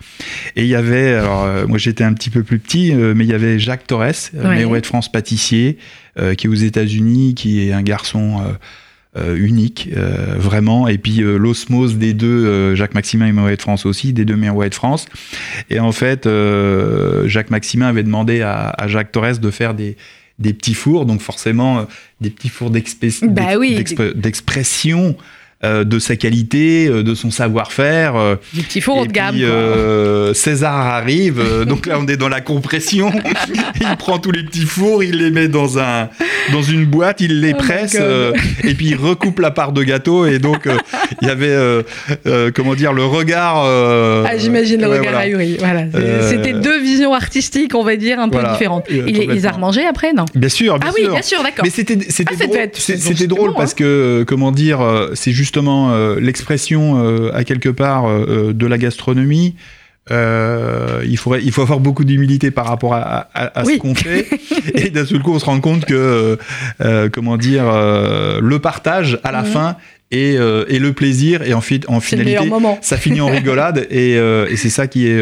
et 0.55 0.61
il 0.63 0.67
y 0.69 0.75
avait 0.75 1.13
alors 1.15 1.47
moi 1.67 1.77
j'étais 1.77 2.03
un 2.05 2.13
petit 2.13 2.29
peu 2.29 2.43
plus 2.43 2.59
petit 2.59 2.93
mais 2.93 3.25
il 3.25 3.29
y 3.29 3.33
avait 3.33 3.59
Jacques 3.59 3.87
Torres, 3.87 3.99
Ouais. 4.33 4.79
De 4.79 4.85
France 4.85 5.11
pâtissier 5.11 5.77
qui 6.37 6.47
est 6.47 6.49
aux 6.49 6.53
États-Unis, 6.53 7.33
qui 7.35 7.67
est 7.67 7.73
un 7.73 7.81
garçon 7.81 8.37
unique, 9.35 9.89
euh, 9.95 10.35
vraiment. 10.37 10.87
Et 10.87 10.97
puis 10.97 11.21
euh, 11.21 11.37
l'osmose 11.37 11.97
des 11.97 12.13
deux, 12.13 12.27
euh, 12.45 12.75
Jacques 12.75 12.93
Maximin 12.93 13.27
et 13.27 13.31
Mérouet 13.31 13.55
de 13.57 13.61
France 13.61 13.85
aussi, 13.85 14.13
des 14.13 14.25
deux 14.25 14.35
Mérouet 14.35 14.69
de 14.69 14.75
France. 14.75 15.05
Et 15.69 15.79
en 15.79 15.91
fait, 15.91 16.25
euh, 16.25 17.27
Jacques 17.27 17.49
Maximin 17.49 17.87
avait 17.87 18.03
demandé 18.03 18.41
à, 18.41 18.69
à 18.69 18.87
Jacques 18.87 19.11
Torres 19.11 19.39
de 19.39 19.51
faire 19.51 19.73
des, 19.73 19.97
des 20.39 20.53
petits 20.53 20.73
fours, 20.73 21.05
donc 21.05 21.21
forcément 21.21 21.79
euh, 21.79 21.83
des 22.21 22.29
petits 22.29 22.49
fours 22.49 22.69
Bah 23.27 23.41
d'ex- 23.43 23.57
oui. 23.59 23.75
Euh, 25.63 25.83
de 25.83 25.99
sa 25.99 26.15
qualité, 26.15 26.87
euh, 26.87 27.03
de 27.03 27.13
son 27.15 27.31
savoir-faire. 27.31 28.15
euh, 28.15 28.35
Du 28.53 28.61
petit 28.63 28.79
four 28.79 28.99
haut 28.99 29.05
de 29.05 29.11
gamme. 29.11 29.35
puis, 29.35 29.43
César 30.33 30.73
arrive, 30.75 31.41
donc 31.67 31.85
là 31.85 31.97
on 31.99 32.07
est 32.07 32.15
dans 32.17 32.29
la 32.29 32.39
compression. 32.41 33.11
il 33.81 33.97
prend 33.97 34.19
tous 34.19 34.31
les 34.31 34.43
petits 34.43 34.61
fours, 34.65 35.03
il 35.03 35.17
les 35.17 35.31
met 35.31 35.47
dans 35.49 35.77
un 35.79 36.09
dans 36.53 36.61
une 36.61 36.85
boîte, 36.85 37.19
il 37.21 37.41
les 37.41 37.53
Oh 37.53 37.57
presse 37.57 37.97
et 38.63 38.73
puis 38.73 38.87
il 38.87 38.95
recoupe 38.95 39.39
la 39.39 39.51
part 39.51 39.71
de 39.73 39.83
gâteau 39.83 40.25
et 40.25 40.39
donc 40.39 40.67
il 41.21 41.27
y 41.27 41.31
avait 41.31 41.55
comment 42.55 42.75
dire 42.75 42.93
le 42.93 43.03
regard. 43.03 43.57
Ah, 44.25 44.37
j'imagine 44.37 44.79
le 44.81 44.87
ouais, 44.87 44.99
regard 44.99 45.13
voilà. 45.13 45.27
ahuri. 45.27 45.57
Voilà. 45.59 45.83
C'était 46.29 46.53
deux 46.53 46.79
visions 46.79 47.13
artistiques, 47.13 47.75
on 47.75 47.83
va 47.83 47.95
dire, 47.97 48.19
un 48.19 48.29
peu 48.29 48.37
Voilà. 48.37 48.53
différentes. 48.53 48.85
Il, 48.89 49.09
ils 49.33 49.45
a 49.47 49.51
remangé 49.51 49.85
après, 49.85 50.13
non? 50.13 50.25
Bien 50.35 50.49
sûr, 50.49 50.79
bien 50.79 50.89
Ah 50.89 50.93
oui, 50.97 51.07
bien 51.09 51.21
sûr, 51.21 51.43
d'accord. 51.43 51.63
Mais 51.65 51.69
c'était 51.69 51.97
c'était 52.07 52.35
Ah, 52.41 53.27
drôle, 53.27 53.49
bon, 53.51 53.55
parce 53.57 53.71
hein. 53.71 53.75
que 53.77 54.23
comment 54.27 54.51
dire 54.51 54.79
c'est 55.15 55.31
justement 55.49 55.91
euh, 55.93 56.19
l'expression 56.19 57.03
euh, 57.03 57.31
à 57.33 57.43
quelque 57.43 57.69
part 57.69 58.07
euh, 58.07 58.53
de 58.53 58.67
la 58.67 58.77
gastronomie. 58.77 59.55
Euh, 60.11 61.01
il 61.07 61.17
faudrait 61.17 61.41
il 61.43 61.51
faut 61.51 61.61
avoir 61.61 61.79
beaucoup 61.79 62.03
d'humilité 62.03 62.49
par 62.51 62.65
rapport 62.65 62.93
à, 62.95 63.29
à- 63.33 63.59
à 63.59 63.63
Oui. 63.65 63.75
ce 63.75 63.79
qu'on 63.79 63.93
fait 63.95 64.25
et 64.73 64.89
d'un 64.89 65.05
seul 65.05 65.19
coup 65.21 65.33
on 65.33 65.39
se 65.39 65.45
rend 65.45 65.59
compte 65.59 65.85
que 65.85 66.37
euh, 66.81 67.09
comment 67.11 67.37
dire 67.37 67.63
euh, 67.67 68.39
le 68.41 68.57
partage 68.59 69.19
à 69.23 69.31
la 69.31 69.41
Mhm. 69.41 69.45
fin 69.47 69.75
et, 70.11 70.33
et 70.69 70.79
le 70.79 70.93
plaisir 70.93 71.43
et 71.43 71.53
en, 71.53 71.61
fi- 71.61 71.81
en 71.87 71.99
finalité 71.99 72.49
ça 72.81 72.97
finit 72.97 73.21
en 73.21 73.27
rigolade 73.39 73.85
et, 73.91 74.13
et 74.13 74.55
c'est 74.55 74.69
ça 74.71 74.87
qui 74.87 75.05
est 75.05 75.19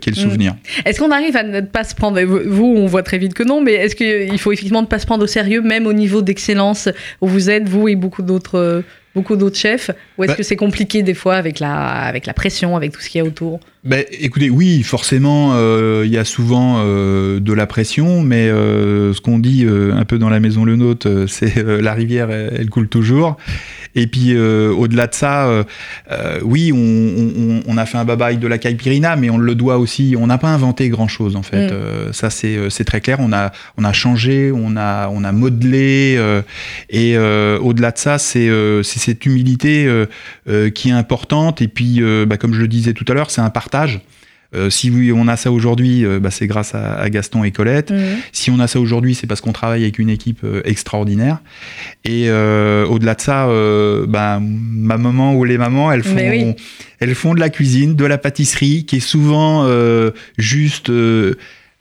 qui 0.00 0.08
est 0.08 0.16
le 0.16 0.22
Mhm. 0.22 0.30
souvenir. 0.30 0.54
Est-ce 0.86 0.98
qu'on 1.00 1.10
arrive 1.10 1.36
à 1.36 1.42
ne 1.42 1.60
pas 1.60 1.84
se 1.84 1.94
prendre, 1.94 2.18
vous 2.22 2.74
on 2.78 2.86
voit 2.86 3.02
très 3.02 3.18
vite 3.18 3.34
que 3.34 3.42
non, 3.42 3.60
mais 3.60 3.74
est-ce 3.74 3.94
qu'il 3.94 4.38
faut 4.38 4.52
effectivement 4.52 4.80
ne 4.80 4.86
pas 4.86 4.98
se 4.98 5.04
prendre 5.04 5.24
au 5.24 5.26
sérieux, 5.26 5.60
même 5.60 5.86
au 5.86 5.92
niveau 5.92 6.22
d'excellence 6.22 6.88
où 7.20 7.28
vous 7.28 7.50
êtes, 7.50 7.68
vous 7.68 7.88
et 7.88 7.96
beaucoup 7.96 8.22
d'autres 8.22 8.82
beaucoup 9.14 9.36
d'autres 9.36 9.56
chefs 9.58 9.90
Ou 10.18 10.24
est-ce 10.24 10.32
Bah- 10.32 10.36
que 10.36 10.42
c'est 10.42 10.56
compliqué 10.56 11.02
des 11.02 11.14
fois 11.14 11.34
avec 11.36 11.58
la, 11.60 11.74
avec 11.74 12.26
la 12.26 12.34
pression, 12.34 12.76
avec 12.76 12.92
tout 12.92 13.00
ce 13.00 13.08
qu'il 13.08 13.18
y 13.20 13.22
a 13.22 13.26
autour? 13.26 13.60
Ben, 13.82 14.04
écoutez, 14.12 14.50
oui, 14.50 14.82
forcément, 14.82 15.52
euh, 15.54 16.02
il 16.04 16.12
y 16.12 16.18
a 16.18 16.26
souvent 16.26 16.82
euh, 16.84 17.40
de 17.40 17.52
la 17.54 17.66
pression, 17.66 18.20
mais 18.22 18.50
euh, 18.50 19.14
ce 19.14 19.22
qu'on 19.22 19.38
dit 19.38 19.64
euh, 19.64 19.94
un 19.94 20.04
peu 20.04 20.18
dans 20.18 20.28
la 20.28 20.38
maison 20.38 20.66
Le 20.66 20.76
Nôtre, 20.76 21.08
euh, 21.08 21.26
c'est 21.28 21.56
euh, 21.56 21.80
la 21.80 21.94
rivière, 21.94 22.30
elle, 22.30 22.52
elle 22.60 22.68
coule 22.68 22.88
toujours. 22.88 23.38
Et 23.96 24.06
puis, 24.06 24.34
euh, 24.34 24.70
au-delà 24.70 25.06
de 25.06 25.14
ça, 25.14 25.64
oui, 26.44 26.70
on, 26.72 26.76
on- 26.76 27.62
on 27.66 27.76
a 27.78 27.86
fait 27.86 27.96
un 27.98 28.04
babaï 28.04 28.36
de 28.36 28.46
la 28.46 28.58
Caipirina, 28.58 29.16
mais 29.16 29.30
on 29.30 29.38
le 29.38 29.54
doit 29.56 29.78
aussi. 29.78 30.14
On 30.16 30.26
n'a 30.28 30.38
pas 30.38 30.48
inventé 30.50 30.88
grand-chose, 30.90 31.34
en 31.34 31.42
fait. 31.42 31.66
Mm. 31.68 31.70
Euh, 31.72 32.12
ça, 32.12 32.28
c'est 32.30 32.84
très 32.84 33.00
clair. 33.00 33.16
On 33.20 33.32
a, 33.32 33.50
on 33.78 33.84
a 33.84 33.92
changé, 33.92 34.52
on 34.54 34.76
a, 34.76 35.08
on 35.08 35.24
a 35.24 35.32
modelé. 35.32 36.16
euh, 36.18 36.42
et 36.90 37.16
euh, 37.16 37.58
au-delà 37.58 37.90
de 37.92 37.98
ça, 37.98 38.18
c'est 38.18 38.48
euh, 38.48 38.82
cette 38.84 39.24
humilité 39.26 39.88
qui 40.74 40.90
est 40.90 40.92
importante. 40.92 41.62
Et 41.62 41.68
puis, 41.68 41.96
euh, 42.00 42.26
bah, 42.26 42.36
comme 42.36 42.52
je 42.54 42.60
le 42.60 42.68
disais 42.68 42.92
tout 42.92 43.04
à 43.08 43.14
l'heure, 43.14 43.30
c'est 43.30 43.40
un 43.40 43.48
partage. 43.50 43.69
Euh, 44.52 44.68
si 44.68 44.90
on 45.14 45.28
a 45.28 45.36
ça 45.36 45.52
aujourd'hui, 45.52 46.04
euh, 46.04 46.18
bah, 46.18 46.32
c'est 46.32 46.48
grâce 46.48 46.74
à, 46.74 46.94
à 46.98 47.08
Gaston 47.08 47.44
et 47.44 47.52
Colette. 47.52 47.92
Si 48.32 48.50
on 48.50 48.58
a 48.58 48.66
ça 48.66 48.80
aujourd'hui, 48.80 49.14
c'est 49.14 49.28
parce 49.28 49.40
qu'on 49.40 49.52
travaille 49.52 49.82
avec 49.82 50.00
une 50.00 50.10
équipe 50.10 50.40
euh, 50.42 50.60
extraordinaire. 50.64 51.38
Et 52.04 52.28
au-delà 52.30 53.14
de 53.14 53.20
ça, 53.20 53.46
bah, 54.08 54.40
ma 54.42 54.96
maman 54.98 55.34
ou 55.34 55.44
les 55.44 55.56
mamans, 55.58 55.92
elles 55.92 56.02
font, 56.02 56.16
oui. 56.16 56.54
elles 56.98 57.14
font 57.14 57.34
de 57.34 57.40
la 57.40 57.48
cuisine, 57.48 57.94
de 57.94 58.04
la 58.04 58.18
pâtisserie, 58.18 58.84
qui 58.86 58.96
est 58.96 59.00
souvent 59.00 59.68
juste 60.36 60.90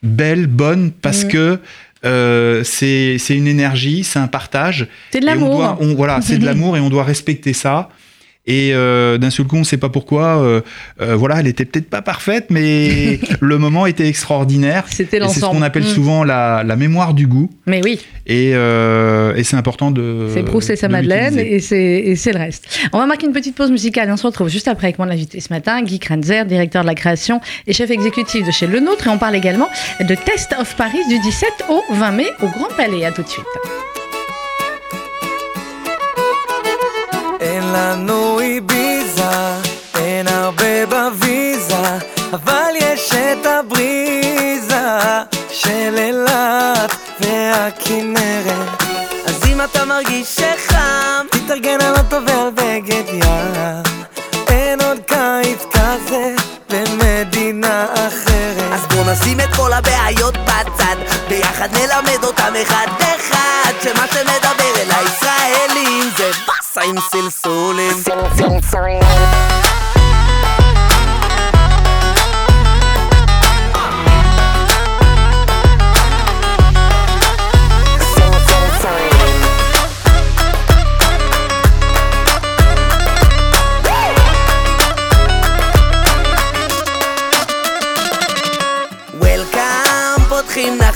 belle, 0.03 0.47
bonne, 0.47 0.91
parce 0.91 1.23
Mhm. 1.25 1.31
que 1.31 1.59
euh, 2.05 2.63
c'est 2.63 3.17
une 3.29 3.47
énergie, 3.47 4.03
c'est 4.03 4.19
un 4.19 4.27
partage. 4.27 4.87
C'est 5.11 5.19
de 5.19 5.25
l'amour. 5.25 5.77
Voilà, 5.97 6.21
c'est 6.21 6.37
de 6.37 6.45
l'amour 6.51 6.77
et 6.77 6.79
on 6.79 6.89
doit 6.89 7.03
respecter 7.03 7.53
ça. 7.53 7.89
Et 8.51 8.71
euh, 8.73 9.19
d'un 9.19 9.29
seul 9.29 9.45
coup, 9.45 9.57
on 9.57 9.59
ne 9.59 9.63
sait 9.63 9.77
pas 9.77 9.89
pourquoi. 9.89 10.41
euh, 10.41 10.61
euh, 11.01 11.15
voilà, 11.15 11.39
elle 11.39 11.45
était 11.47 11.65
peut-être 11.65 11.87
pas 11.89 12.01
parfaite, 12.01 12.47
mais 12.49 13.19
le 13.41 13.57
moment 13.59 13.85
était 13.85 14.07
extraordinaire. 14.07 14.85
C'était 14.89 15.17
Et 15.17 15.19
C'est 15.21 15.27
ce 15.35 15.39
l'ensemble. 15.41 15.57
qu'on 15.57 15.61
appelle 15.61 15.83
Mm. 15.83 15.87
souvent 15.93 16.23
la, 16.23 16.63
la 16.65 16.75
mémoire 16.75 17.13
du 17.13 17.27
goût. 17.27 17.49
Mais 17.67 17.81
oui, 17.83 17.99
Et, 18.25 18.49
et 18.51 19.43
c'est 19.43 19.55
important 19.55 19.91
de. 19.91 20.29
c'est 20.33 20.41
Proust 20.43 20.71
et 20.71 20.75
sa 20.75 20.87
de 20.87 20.93
Madeleine 20.93 21.37
et 21.37 21.59
c'est, 21.59 22.15
le 22.33 22.37
reste. 22.39 22.65
On 22.91 22.97
va 22.97 23.05
marquer 23.05 23.27
une 23.27 23.33
petite 23.33 23.55
pause 23.55 23.69
musicale 23.71 24.09
et 24.09 24.11
on 24.11 24.17
se 24.17 24.25
retrouve 24.25 24.49
juste 24.49 24.67
après 24.67 24.87
avec 24.87 24.97
mon 24.99 25.09
invité 25.09 25.39
ce 25.39 25.53
matin, 25.53 25.81
Guy 25.83 25.99
Kranzer, 25.99 26.45
directeur 26.45 26.81
de 26.81 26.87
la 26.87 26.95
création 26.95 27.41
et 27.67 27.73
chef 27.73 27.91
exécutif 27.91 28.45
de 28.45 28.51
chez 28.51 28.65
Le 28.65 28.79
Nôtre. 28.79 29.05
Et 29.05 29.09
on 29.11 29.19
parle 29.19 29.35
également 29.35 29.69
de 29.99 30.15
Test 30.15 30.55
of 30.59 30.75
Paris 30.75 30.97
du 31.07 31.19
17 31.19 31.49
au 31.69 31.83
20 31.93 32.11
mai 32.11 32.27
au 32.41 32.47
Grand 32.47 32.73
Palais. 32.75 33.05
À 33.05 33.11
tout 33.11 33.21
de 33.21 33.27
suite. 33.27 33.45
לנו 37.73 38.39
איביזה, 38.39 39.29
אין 39.95 40.27
הרבה 40.27 40.85
בוויזה, 40.85 41.97
אבל 42.33 42.71
יש 42.75 43.13
את 43.13 43.45
הבריזה 43.45 44.87
של 45.51 45.95
אילת 45.97 46.95
והכנרת. 47.19 48.83
אז 49.27 49.45
אם 49.47 49.61
אתה 49.61 49.85
מרגיש 49.85 50.35
שחם, 50.35 51.25
תתארגן 51.31 51.81
על 51.81 51.95
אוטו 51.95 52.17
ועל 52.27 52.49
בגד 52.55 53.09
ים. 53.13 53.99
אין 54.47 54.81
עוד 54.81 54.97
קיץ 55.05 55.63
כזה 55.71 56.35
במדינה 56.69 57.85
אחרת. 57.93 58.73
אז 58.73 58.85
בוא 58.85 59.11
נשים 59.11 59.39
את 59.39 59.55
כל 59.55 59.73
הבעיות 59.73 60.37
בצד 60.37 60.95
ביחד 61.27 61.69
נלמד 61.73 62.23
אותם 62.23 62.53
אחד 62.61 62.87
אחד 62.99 63.73
שמה 63.83 64.07
שמדבר 64.07 64.81
אל 64.81 64.91
הישראלים 64.91 66.08
I'm 66.81 66.97
still 66.97 67.29
soling. 67.29 67.91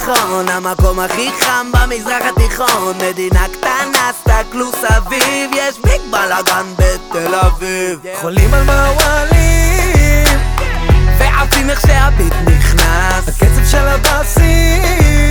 פותחים 0.06 0.24
נכון 0.24 0.50
המקום 0.50 1.00
הכי 1.00 1.30
חם 1.40 1.72
במזרח 1.72 2.24
התיכון. 2.30 2.96
מדינה 2.98 3.46
קטנה 3.54 4.12
סתכלו 4.20 4.72
סביב 4.72 5.52
יש 5.54 5.80
ביג 5.80 6.02
בלאגן 6.12 6.66
בתל 6.78 7.36
אביב. 7.36 8.00
חולים 8.22 8.54
על 8.54 8.64
מעוולים, 8.64 10.28
ועפים 11.18 11.70
איך 11.70 11.82
שהביט 11.82 12.34
נכנס. 12.34 13.28
הקצב 13.28 13.66
של 13.72 13.88
הבאסים, 13.88 15.30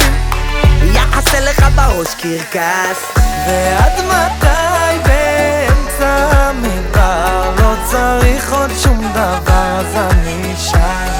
יעשה 0.82 1.40
לך 1.40 1.66
בראש 1.74 2.14
קרקס. 2.14 3.16
ועד 3.46 4.04
מתי 4.06 5.08
באמצע 5.08 6.30
המדבר 6.32 7.50
לא 7.58 7.74
צריך 7.84 8.52
עוד 8.52 8.70
שום 8.82 9.12
דבר? 9.12 9.80
אז 9.80 9.96
אני 9.96 10.54
שם. 10.56 11.12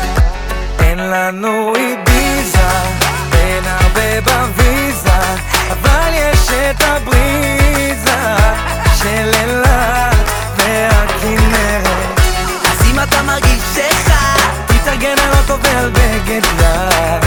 אין 0.79 0.99
לנו 0.99 1.73
איביזה, 1.77 2.69
אין 3.97 4.23
הרבה 4.27 4.47
בוויזה 4.47 5.11
אבל 5.71 6.11
יש 6.15 6.51
את 6.51 6.83
הבריזה 6.83 8.37
של 8.99 9.31
אילת 9.41 10.31
והכנרת. 10.57 12.21
אז 12.65 12.87
אם 12.91 13.01
אתה 13.03 13.23
מרגיש 13.23 13.63
שחם 13.75 14.51
תתארגן 14.67 15.19
על 15.19 15.39
אוטו 15.39 15.63
ועל 15.63 15.91
בגד 15.91 16.45
ים 16.59 17.21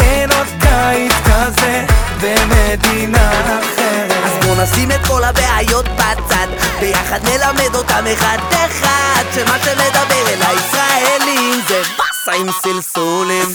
אין 0.00 0.30
עוד 0.32 0.46
קיץ 0.60 1.12
כזה 1.24 1.84
במדינה 2.20 3.30
אחרת. 3.58 4.24
אז 4.24 4.46
בוא 4.46 4.62
נשים 4.62 4.90
את 4.90 5.06
כל 5.06 5.24
הבעיות 5.24 5.88
בצד 5.88 6.46
ביחד 6.80 7.20
נלמד 7.24 7.74
אותם 7.74 8.04
אחד 8.12 8.38
אחד 8.50 9.24
שמה 9.34 9.58
שמדבר 9.64 10.28
אל 10.28 10.42
הישראלים 10.42 11.60
זה 11.68 11.82
באסה 11.98 12.40
עם 12.40 12.46
סלסולים 12.62 13.54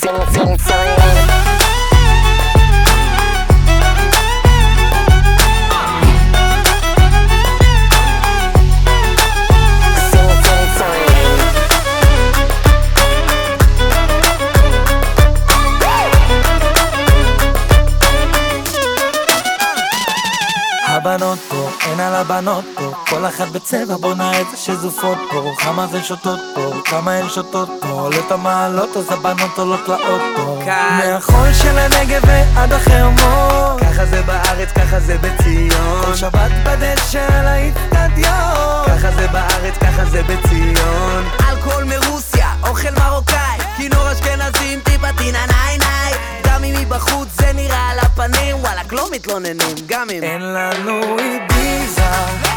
כל 23.12 23.26
אחת 23.26 23.48
בצבע 23.48 23.98
בונה 23.98 24.42
את 24.42 24.46
השזופות 24.54 25.18
פה. 25.32 25.52
כמה 25.58 25.88
זה 25.88 26.04
שותות 26.04 26.40
פה, 26.56 26.74
כמה 26.86 27.12
הן 27.12 27.30
שותות 27.30 27.70
פה. 27.82 27.88
עולה 27.88 28.18
את 28.28 28.32
המעלות 28.32 28.98
אז 28.98 29.12
הבנות 29.12 29.58
עולות 29.58 29.88
לאוטו. 29.88 30.60
מהחול 30.66 31.54
של 31.54 31.78
הנגב 31.78 32.22
ועד 32.28 32.74
החרמון 32.74 33.80
ככה 33.80 34.06
זה 34.06 34.22
בארץ, 34.22 34.70
ככה 34.72 35.00
זה 35.00 35.18
בציון. 35.18 36.06
כל 36.06 36.16
שבת 36.16 36.52
בדשא 36.66 37.28
על 37.34 37.48
האיצטדיון. 37.48 38.86
ככה 38.88 39.12
זה 39.12 39.28
בארץ, 39.28 39.78
ככה 39.78 40.06
זה 40.06 40.24
בציון. 40.24 41.24
אלכוהול 41.50 41.84
מרוסיה, 41.84 42.54
אוכל 42.64 42.92
מרוקאי. 43.00 43.58
כינור 43.78 44.12
אשכנזים, 44.12 44.80
טיפה 44.80 45.08
טינה 45.18 45.46
ניי 45.46 45.78
ניי. 45.78 46.14
גם 46.44 46.64
אם 46.64 46.74
מבחוץ 46.82 47.28
זה 47.32 47.54
נראה 47.54 47.90
על 47.90 48.00
הפנים. 48.00 48.56
וואלכ 48.56 48.94
לא 48.94 49.08
מתלוננים 49.12 49.76
גם 49.88 50.08
אם. 50.10 50.24
אין 50.24 50.42
לנו 50.42 51.20
איביזה, 51.20 52.04
הרבה 52.04 52.51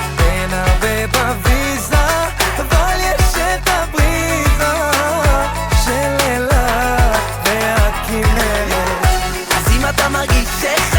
בוויזה, 1.06 2.06
אבל 2.58 2.96
יש 3.00 3.34
את 3.36 3.68
הבריזה 3.68 4.74
של 5.84 6.16
אילת 6.26 7.20
והכנרת. 7.44 9.06
אז 9.56 9.72
אם 9.76 9.88
אתה 9.88 10.08
מרגיש 10.08 10.48
שחם 10.60 10.93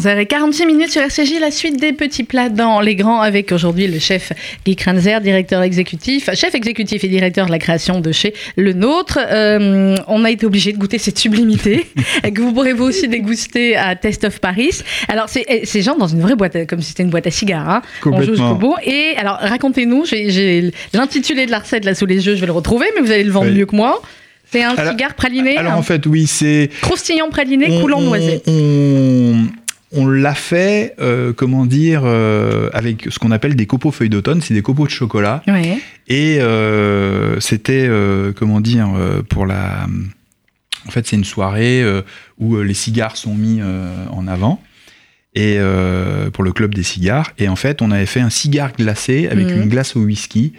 11h46 0.00 0.66
minutes 0.66 0.90
sur 0.92 1.02
RCJ, 1.02 1.40
la 1.40 1.50
suite 1.50 1.78
des 1.78 1.92
petits 1.92 2.24
plats 2.24 2.48
dans 2.48 2.80
les 2.80 2.94
grands 2.94 3.20
avec 3.20 3.52
aujourd'hui 3.52 3.86
le 3.86 3.98
chef 3.98 4.32
Guy 4.64 4.74
Kranzer, 4.74 5.20
directeur 5.20 5.60
exécutif, 5.62 6.30
chef 6.34 6.54
exécutif 6.54 7.04
et 7.04 7.08
directeur 7.08 7.44
de 7.46 7.50
la 7.50 7.58
création 7.58 8.00
de 8.00 8.10
chez 8.10 8.32
Le 8.56 8.72
Nôtre. 8.72 9.18
Euh, 9.30 9.96
on 10.08 10.24
a 10.24 10.30
été 10.30 10.46
obligé 10.46 10.72
de 10.72 10.78
goûter 10.78 10.96
cette 10.96 11.18
sublimité 11.18 11.86
que 12.34 12.40
vous 12.40 12.52
pourrez 12.54 12.72
vous 12.72 12.84
aussi 12.84 13.08
déguster 13.08 13.76
à 13.76 13.94
Test 13.94 14.24
of 14.24 14.38
Paris. 14.40 14.70
Alors 15.08 15.28
c'est 15.28 15.44
eh, 15.48 15.82
genre 15.82 15.98
dans 15.98 16.08
une 16.08 16.20
vraie 16.22 16.34
boîte, 16.36 16.66
comme 16.66 16.80
si 16.80 16.88
c'était 16.88 17.02
une 17.02 17.10
boîte 17.10 17.26
à 17.26 17.30
cigares. 17.30 17.68
Hein. 17.68 17.82
On 17.84 18.04
joue 18.04 18.10
Complètement. 18.12 18.34
jusqu'au 18.36 18.54
bout. 18.54 18.76
Et 18.84 19.14
alors 19.18 19.36
racontez-nous, 19.40 20.06
j'ai- 20.06 20.70
l'intitulé 20.94 21.44
de 21.44 21.50
la 21.50 21.58
recette 21.58 21.84
là 21.84 21.94
sous 21.94 22.06
les 22.06 22.26
yeux, 22.26 22.36
je 22.36 22.40
vais 22.40 22.46
le 22.46 22.52
retrouver, 22.52 22.86
mais 22.96 23.02
vous 23.02 23.10
allez 23.12 23.24
le 23.24 23.32
vendre 23.32 23.50
Oui. 23.50 23.58
mieux 23.58 23.66
que 23.66 23.76
moi. 23.76 24.00
C'est 24.52 24.64
un 24.64 24.70
Alors- 24.74 24.90
cigare 24.94 25.14
praliné, 25.14 25.56
Alors 25.58 25.74
en 25.74 25.82
fait, 25.82 26.04
oui, 26.06 26.26
c'est. 26.26 26.70
croustillant 26.80 27.28
praliné 27.28 27.80
coulant 27.80 28.00
noisette. 28.00 28.42
On, 28.48 29.44
on 29.92 30.06
l'a 30.06 30.34
fait, 30.34 30.94
euh, 31.00 31.32
comment 31.32 31.66
dire, 31.66 32.02
euh, 32.04 32.70
avec 32.72 33.08
ce 33.10 33.18
qu'on 33.18 33.32
appelle 33.32 33.56
des 33.56 33.66
copeaux 33.66 33.90
feuilles 33.90 34.08
d'automne, 34.08 34.40
c'est 34.40 34.54
des 34.54 34.62
copeaux 34.62 34.86
de 34.86 34.90
chocolat. 34.90 35.42
Ouais. 35.48 35.78
Et 36.06 36.40
euh, 36.40 37.40
c'était, 37.40 37.88
comment 38.36 38.60
dire, 38.60 38.90
pour 39.28 39.46
la. 39.46 39.86
En 40.86 40.90
fait, 40.90 41.06
c'est 41.06 41.16
une 41.16 41.24
soirée 41.24 41.84
où 42.38 42.56
les 42.60 42.74
cigares 42.74 43.16
sont 43.16 43.34
mis 43.34 43.60
en 44.10 44.26
avant. 44.26 44.62
Et 45.36 45.56
euh, 45.58 46.28
pour 46.30 46.42
le 46.42 46.52
club 46.52 46.74
des 46.74 46.82
cigares. 46.82 47.30
Et 47.38 47.48
en 47.48 47.54
fait, 47.56 47.82
on 47.82 47.92
avait 47.92 48.06
fait 48.06 48.18
un 48.20 48.30
cigare 48.30 48.72
glacé 48.76 49.28
avec 49.30 49.46
Mhm. 49.48 49.62
une 49.62 49.68
glace 49.68 49.94
au 49.94 50.00
whisky 50.00 50.54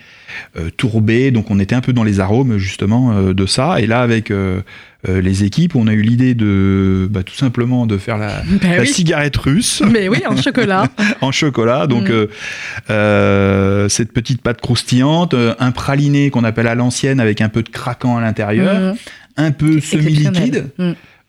euh, 0.58 0.70
tourbée. 0.78 1.32
Donc, 1.32 1.52
on 1.52 1.60
était 1.60 1.76
un 1.76 1.82
peu 1.82 1.92
dans 1.92 2.06
les 2.06 2.22
arômes 2.22 2.58
justement 2.58 3.12
euh, 3.12 3.34
de 3.34 3.46
ça. 3.46 3.82
Et 3.82 3.86
là, 3.88 4.00
avec 4.02 4.32
euh, 4.32 4.62
les 5.06 5.44
équipes, 5.44 5.76
on 5.76 5.88
a 5.88 5.94
eu 5.94 6.02
l'idée 6.04 6.36
de 6.36 7.06
bah, 7.12 7.24
tout 7.24 7.36
simplement 7.36 7.86
de 7.86 7.98
faire 7.98 8.18
la, 8.18 8.42
Ben 8.62 8.76
la 8.78 8.82
oui. 8.84 8.88
cigarette 8.88 9.36
russe 9.36 9.84
Mais 9.92 10.08
oui, 10.08 10.20
en 10.26 10.38
chocolat. 10.38 10.88
en 11.22 11.34
chocolat. 11.34 11.86
Donc, 11.88 12.10
Mhm. 12.10 13.90
cette 13.90 14.14
petite 14.14 14.42
pâte 14.42 14.62
croustillante, 14.62 15.36
un 15.60 15.72
praliné 15.72 16.30
qu'on 16.30 16.44
appelle 16.46 16.68
à 16.68 16.76
l'ancienne 16.76 17.20
avec 17.20 17.42
un 17.42 17.50
peu 17.50 17.62
de 17.64 17.70
craquant 17.70 18.16
à 18.18 18.22
l'intérieur, 18.22 18.80
Mhm. 18.80 18.96
un 19.38 19.52
peu 19.52 19.80
semi-liquide. 19.82 20.68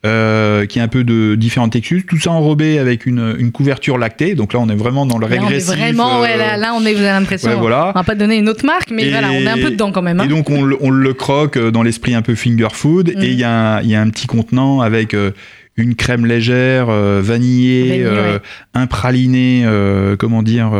Euh, 0.04 0.66
qui 0.66 0.80
a 0.80 0.82
un 0.82 0.88
peu 0.88 1.04
de 1.04 1.36
différentes 1.36 1.70
textures, 1.74 2.00
tout 2.08 2.18
ça 2.18 2.32
enrobé 2.32 2.80
avec 2.80 3.06
une, 3.06 3.36
une 3.38 3.52
couverture 3.52 3.98
lactée. 3.98 4.34
Donc 4.34 4.52
là, 4.52 4.58
on 4.58 4.68
est 4.68 4.74
vraiment 4.74 5.06
dans 5.06 5.16
le 5.16 5.28
Là, 5.28 5.36
on 5.38 5.42
est 5.44 5.46
régressif. 5.46 5.76
vraiment, 5.78 6.18
euh, 6.18 6.22
ouais, 6.22 6.36
là, 6.36 6.56
là, 6.56 6.72
on 6.76 6.84
est, 6.84 6.92
vous 6.92 6.98
avez 6.98 7.10
l'impression. 7.20 7.50
ouais, 7.50 7.56
voilà. 7.56 7.92
On 7.94 7.98
va 8.00 8.02
pas 8.02 8.16
donner 8.16 8.36
une 8.38 8.48
autre 8.48 8.66
marque, 8.66 8.90
mais 8.90 9.04
Et- 9.06 9.10
voilà, 9.12 9.28
on 9.30 9.34
est 9.34 9.46
un 9.46 9.58
peu 9.58 9.70
dedans 9.70 9.92
quand 9.92 10.02
même. 10.02 10.18
hein. 10.18 10.24
Et 10.24 10.28
donc 10.28 10.50
on, 10.50 10.64
le- 10.64 10.76
on 10.80 10.90
le 10.90 11.14
croque 11.14 11.56
euh, 11.56 11.70
dans 11.70 11.84
l'esprit 11.84 12.16
un 12.16 12.22
peu 12.22 12.34
finger 12.34 12.66
food. 12.72 13.12
Mhm. 13.14 13.22
Et 13.22 13.26
il 13.28 13.38
y, 13.38 13.44
a 13.44 13.76
un- 13.76 13.80
il 13.82 13.90
y 13.90 13.94
a 13.94 14.00
un 14.00 14.10
petit 14.10 14.26
contenant 14.26 14.80
avec 14.80 15.14
euh, 15.14 15.30
une 15.76 15.94
crème 15.94 16.26
légère, 16.26 16.86
euh, 16.90 17.20
vanillée, 17.22 17.84
Vanillée, 18.02 18.04
euh, 18.04 18.32
ouais. 18.34 18.40
un 18.74 18.86
praliné, 18.88 19.62
euh, 19.66 20.16
comment 20.16 20.42
dire, 20.42 20.72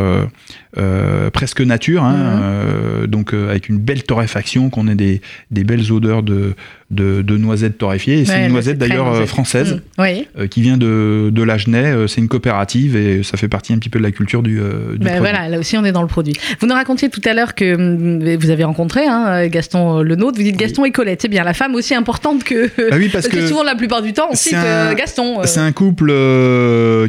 euh, 0.78 1.30
presque 1.30 1.61
nature. 1.61 2.02
hein, 2.04 2.12
Mhm. 2.12 2.40
euh, 2.42 3.06
donc 3.06 3.35
euh, 3.35 3.50
avec 3.50 3.68
une 3.68 3.78
belle 3.78 4.02
torréfaction, 4.04 4.70
qu'on 4.70 4.88
ait 4.88 4.94
des, 4.94 5.20
des 5.50 5.64
belles 5.64 5.90
odeurs 5.92 6.22
de, 6.22 6.54
de, 6.90 7.22
de 7.22 7.37
noisettes 7.37 7.78
torréfiées. 7.78 8.20
Et 8.20 8.24
c'est 8.24 8.37
une 8.37 8.42
là, 8.44 8.48
noisette 8.48 8.78
d'ailleurs 8.78 9.26
française. 9.28 9.80
Oui. 9.98 10.26
euh, 10.38 10.46
qui 10.46 10.62
vient 10.62 10.76
de, 10.76 11.30
de 11.32 11.42
l'Agenais. 11.42 11.92
Euh, 11.92 12.06
C'est 12.06 12.20
une 12.20 12.28
coopérative 12.28 12.96
et 12.96 13.22
ça 13.22 13.37
fait 13.37 13.48
partie 13.48 13.72
un 13.72 13.78
petit 13.78 13.88
peu 13.88 13.98
de 13.98 14.04
la 14.04 14.11
culture 14.12 14.42
du, 14.42 14.54
du 14.56 14.61
Ben 14.61 14.98
produit. 14.98 15.18
voilà, 15.18 15.48
là 15.48 15.58
aussi 15.58 15.76
on 15.76 15.85
est 15.85 15.92
dans 15.92 16.02
le 16.02 16.08
produit. 16.08 16.35
Vous 16.61 16.66
nous 16.66 16.74
racontiez 16.74 17.08
tout 17.11 17.20
à 17.24 17.35
l'heure 17.35 17.54
que 17.54 17.74
hum, 17.74 18.37
vous 18.37 18.50
avez 18.50 18.64
rencontré 18.64 19.06
hein, 19.06 19.46
Gaston 19.48 19.98
euh, 19.98 20.02
le 20.02 20.16
nôtre. 20.16 20.38
Vous 20.38 20.44
dites 20.44 20.56
Gaston 20.56 20.85
et 20.85 20.90
Colette, 20.90 21.22
c'est 21.22 21.28
bien 21.28 21.44
la 21.44 21.54
femme 21.54 21.74
aussi 21.74 21.94
importante 21.94 22.44
que. 22.44 22.66
Bah 22.90 22.96
oui, 22.98 23.08
parce 23.12 23.28
que 23.28 23.46
souvent 23.46 23.62
la 23.62 23.74
plupart 23.74 24.02
du 24.02 24.12
temps 24.12 24.28
on 24.30 24.35
cite 24.35 24.54
un- 24.54 24.94
Gaston. 24.94 25.40
c'est 25.44 25.61
un 25.61 25.72
couple 25.72 26.12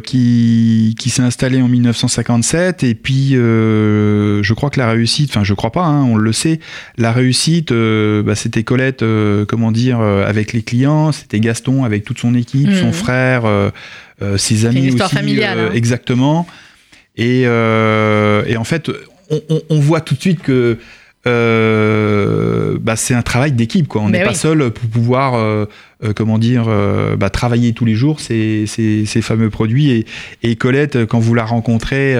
qui, 0.04 0.94
qui 0.98 1.10
s'est 1.10 1.22
installé 1.22 1.60
en 1.62 1.68
1957 1.68 2.82
et 2.84 2.94
puis 2.94 3.34
euh, 3.54 4.42
je 4.42 4.52
crois 4.54 4.70
que 4.70 4.78
la 4.78 4.90
réussite, 4.90 5.30
enfin 5.30 5.44
je 5.44 5.54
crois 5.54 5.70
pas, 5.72 5.84
hein, 5.84 6.02
on 6.04 6.16
le 6.16 6.32
sait, 6.32 6.60
la 6.98 7.12
réussite, 7.12 7.72
euh, 7.72 8.22
bah, 8.22 8.34
c'était 8.34 8.62
Colette, 8.64 9.02
euh, 9.02 9.44
comment 9.46 9.72
dire, 9.72 10.00
euh, 10.00 10.26
avec 10.28 10.52
les 10.52 10.62
clients, 10.62 11.12
c'était 11.12 11.40
Gaston 11.40 11.84
avec 11.84 12.04
toute 12.04 12.18
son 12.18 12.34
équipe, 12.34 12.68
Mhm. 12.68 12.74
son 12.80 12.92
frère, 12.92 13.44
euh, 13.46 13.70
euh, 14.22 14.36
ses 14.36 14.66
amis 14.66 14.78
une 14.80 14.84
histoire 14.86 15.08
aussi, 15.08 15.16
familiale, 15.16 15.58
hein. 15.58 15.70
exactement. 15.74 16.46
Et, 17.16 17.42
et 17.42 18.56
en 18.56 18.64
fait, 18.64 18.90
on, 19.30 19.40
on- 19.48 19.62
on 19.70 19.78
voit 19.80 20.00
tout 20.00 20.14
de 20.16 20.20
suite 20.20 20.42
que 20.42 20.78
euh, 21.26 22.76
bah, 22.80 22.96
c'est 22.96 23.14
un 23.14 23.22
travail 23.22 23.52
d'équipe. 23.52 23.88
Quoi. 23.88 24.02
On 24.02 24.10
n'est 24.10 24.24
pas 24.24 24.34
seul 24.34 24.70
pour 24.70 24.88
pouvoir, 24.90 25.34
euh, 25.34 25.66
euh, 26.04 26.12
comment 26.14 26.38
dire, 26.38 26.66
bah, 27.18 27.30
travailler 27.30 27.72
tous 27.72 27.84
les 27.84 27.94
jours 27.94 28.20
ces, 28.20 28.64
ces, 28.66 29.06
ces 29.06 29.22
fameux 29.22 29.50
produits. 29.50 29.90
Et, 29.90 30.06
et 30.42 30.56
Colette, 30.56 31.06
quand 31.06 31.18
vous 31.18 31.34
la 31.34 31.44
rencontrez, 31.44 32.14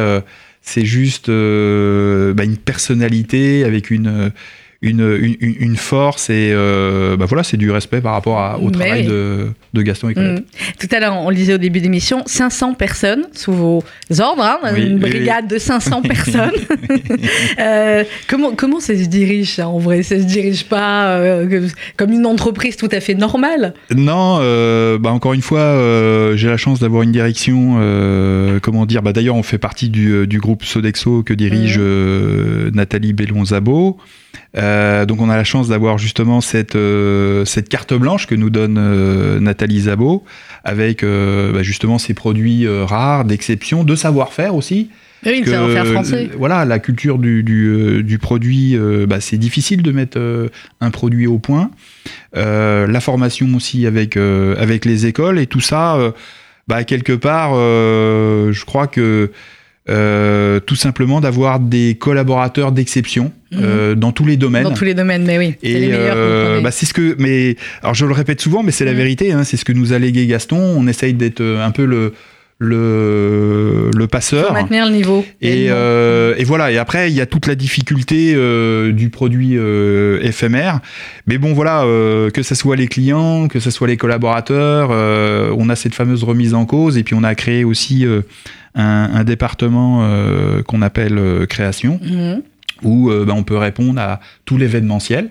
c'est 0.65 0.87
juste 0.87 1.29
euh, 1.29 2.33
bah, 2.33 2.45
une 2.45 2.57
personnalité 2.57 3.65
avec 3.65 3.91
une, 3.91 4.33
une, 4.85 5.01
une, 5.21 5.37
une- 5.41 5.57
une 5.61 5.77
force 5.77 6.31
et 6.31 6.51
euh, 6.53 7.17
bah, 7.17 7.27
voilà, 7.27 7.43
c'est 7.43 7.57
du 7.57 7.71
respect 7.71 8.01
par 8.01 8.13
rapport 8.13 8.39
à- 8.39 8.59
au 8.59 8.67
Mais 8.67 8.71
travail 8.73 9.01
oui. 9.03 9.07
de, 9.09 9.47
de 9.73 9.83
Gaston 9.83 10.09
et 10.11 10.15
Colette. 10.15 10.39
Hum. 10.39 10.45
Tout 10.79 10.89
à 10.95 11.01
l'heure, 11.01 11.15
on 11.17 11.31
le 11.31 11.37
disait 11.37 11.55
au 11.55 11.59
début 11.59 11.81
d'émission, 11.81 12.23
500 12.27 12.75
personnes 12.75 13.25
sous 13.33 13.53
vos 13.53 13.83
ordres, 14.19 14.43
hein, 14.45 14.59
Oui, 14.75 14.83
une 14.87 14.95
oui, 14.95 15.11
brigade 15.11 15.49
de 15.49 15.59
500 15.59 16.03
personnes. 16.03 16.51
Euh, 17.59 18.05
comment, 18.29 18.53
comment 18.55 18.81
ça 18.81 18.95
se 18.97 19.05
dirige 19.07 19.55
ça 19.55 19.69
en 19.69 19.79
vrai? 19.79 20.03
Ça 20.03 20.17
se 20.19 20.25
dirige 20.25 20.65
pas 20.65 21.17
euh, 21.17 21.69
comme 21.97 22.13
une 22.13 22.27
entreprise 22.27 22.77
tout 22.77 22.89
à 22.93 23.01
fait 23.01 23.15
normale? 23.15 23.75
Non, 23.95 24.39
bah 24.99 25.11
encore 25.11 25.33
une 25.35 25.43
fois, 25.43 25.75
j'ai 26.37 26.49
la 26.49 26.57
chance 26.57 26.81
d'avoir 26.81 27.03
une 27.03 27.13
direction. 27.13 27.79
comment 28.63 28.87
dire 28.87 29.03
bah 29.03 29.13
D'ailleurs, 29.13 29.37
on 29.37 29.43
fait 29.43 29.59
partie 29.59 29.89
du, 29.89 30.27
du 30.27 30.39
groupe 30.41 30.65
Sodexo 30.65 31.23
que 31.23 31.35
dirige 31.35 31.77
euh, 31.79 32.71
Nathalie 32.73 33.13
Bellon-Zabo. 33.13 33.97
Euh, 34.57 35.07
donc, 35.07 35.21
on 35.21 35.29
a 35.29 35.37
la 35.37 35.45
chance 35.45 35.69
d'avoir 35.69 35.99
justement 35.99 36.41
cette, 36.41 36.77
euh, 36.77 37.45
cette 37.45 37.69
carte 37.69 37.95
blanche 37.95 38.27
que 38.27 38.35
nous 38.35 38.51
donne 38.51 38.77
euh, 38.79 39.41
Nathalie 39.41 39.83
Zabo, 39.83 40.25
avec 40.65 41.05
bah, 41.05 41.63
justement 41.63 41.99
ces 41.99 42.15
produits 42.15 42.67
rares, 42.69 43.25
d'exception, 43.25 43.85
de 43.85 43.95
savoir-faire 43.95 44.55
aussi. 44.55 44.91
Oui, 45.27 45.41
le 45.41 45.45
que, 45.45 45.51
savoir-faire 45.51 45.87
français. 45.87 46.31
Voilà, 46.37 46.65
la 46.65 46.79
culture 46.79 47.19
du, 47.19 47.43
du, 47.43 48.03
du 48.03 48.19
produit, 48.19 48.77
bah, 49.07 49.21
c'est 49.21 49.39
difficile 49.39 49.83
de 49.83 49.93
mettre 49.93 50.19
un 50.81 50.91
produit 50.91 51.27
au 51.27 51.39
point. 51.39 51.71
La 52.35 53.01
formation 53.01 53.47
aussi 53.55 53.87
avec, 53.87 54.17
avec 54.17 54.85
les 54.85 55.07
écoles 55.07 55.39
et 55.39 55.47
tout 55.47 55.61
ça, 55.61 55.99
bah, 56.67 56.85
quelque 56.85 57.13
part, 57.13 57.55
je 57.55 58.65
crois 58.65 58.87
que 58.87 59.31
euh, 59.91 60.61
tout 60.61 60.77
simplement 60.77 61.21
d'avoir 61.21 61.61
des 61.61 61.97
collaborateurs 62.01 62.73
d'exception 62.73 63.33
euh, 63.55 63.95
dans 63.95 64.13
tous 64.13 64.25
les 64.25 64.37
domaines. 64.39 64.63
Dans 64.65 64.73
tous 64.73 64.85
les 64.85 64.95
domaines, 64.95 65.25
mais 65.25 65.39
oui. 65.39 65.55
Et 65.63 65.91
euh, 65.93 66.61
bah, 66.63 66.71
c'est 66.71 66.87
ce 66.87 66.95
que, 66.95 67.15
mais 67.19 67.57
alors 67.83 67.95
je 67.95 68.07
le 68.07 68.13
répète 68.13 68.41
souvent, 68.41 68.63
mais 68.63 68.73
c'est 68.73 68.85
la 68.87 68.93
Mm. 68.95 68.97
vérité. 68.97 69.33
hein, 69.33 69.45
c'est 69.45 69.57
ce 69.59 69.65
que 69.65 69.73
nous 69.73 69.93
a 69.93 69.99
légué 69.99 70.27
Gaston. 70.27 70.57
On 70.59 70.87
essaye 70.87 71.13
d'être 71.15 71.41
euh, 71.43 71.65
un 71.65 71.71
peu 71.71 71.85
le 71.85 72.15
le, 72.61 73.91
le 73.97 74.07
passeur. 74.07 74.53
maintenir 74.53 74.87
le 74.87 74.93
niveau. 74.93 75.25
Et, 75.43 75.67
le 75.67 75.73
euh, 75.73 76.35
et 76.39 76.45
voilà. 76.45 76.71
Et 76.71 76.79
après, 76.79 77.11
il 77.11 77.15
y 77.15 77.21
a 77.21 77.27
toute 77.27 77.47
la 77.47 77.55
difficulté 77.57 78.33
euh, 78.35 78.93
du 78.93 79.11
produit 79.11 79.55
euh, 79.57 80.21
éphémère. 80.23 80.81
Mais 81.27 81.37
bon, 81.39 81.53
voilà, 81.53 81.83
euh, 81.83 82.31
que 82.31 82.43
ce 82.43 82.55
soit 82.55 82.77
les 82.77 82.87
clients, 82.87 83.49
que 83.49 83.59
ce 83.61 83.71
soit 83.71 83.89
les 83.89 83.97
collaborateurs, 83.97 84.91
euh, 84.93 85.53
on 85.59 85.69
a 85.69 85.77
cette 85.77 85.95
fameuse 85.95 86.23
remise 86.25 86.55
en 86.55 86.65
cause. 86.65 86.97
Et 86.97 87.03
puis, 87.03 87.15
on 87.19 87.25
a 87.25 87.35
créé 87.35 87.65
aussi 87.65 88.07
euh, 88.07 88.23
un, 88.75 89.11
un 89.15 89.25
département 89.25 90.01
euh, 90.05 90.63
qu'on 90.63 90.83
appelle 90.83 91.19
euh, 91.19 91.47
création, 91.47 92.01
Mhm. 92.03 92.43
où 92.83 93.11
euh, 93.11 93.25
bah, 93.25 93.35
on 93.37 93.43
peut 93.45 93.57
répondre 93.57 94.01
à 94.01 94.21
tout 94.45 94.59
l'événementiel. 94.59 95.31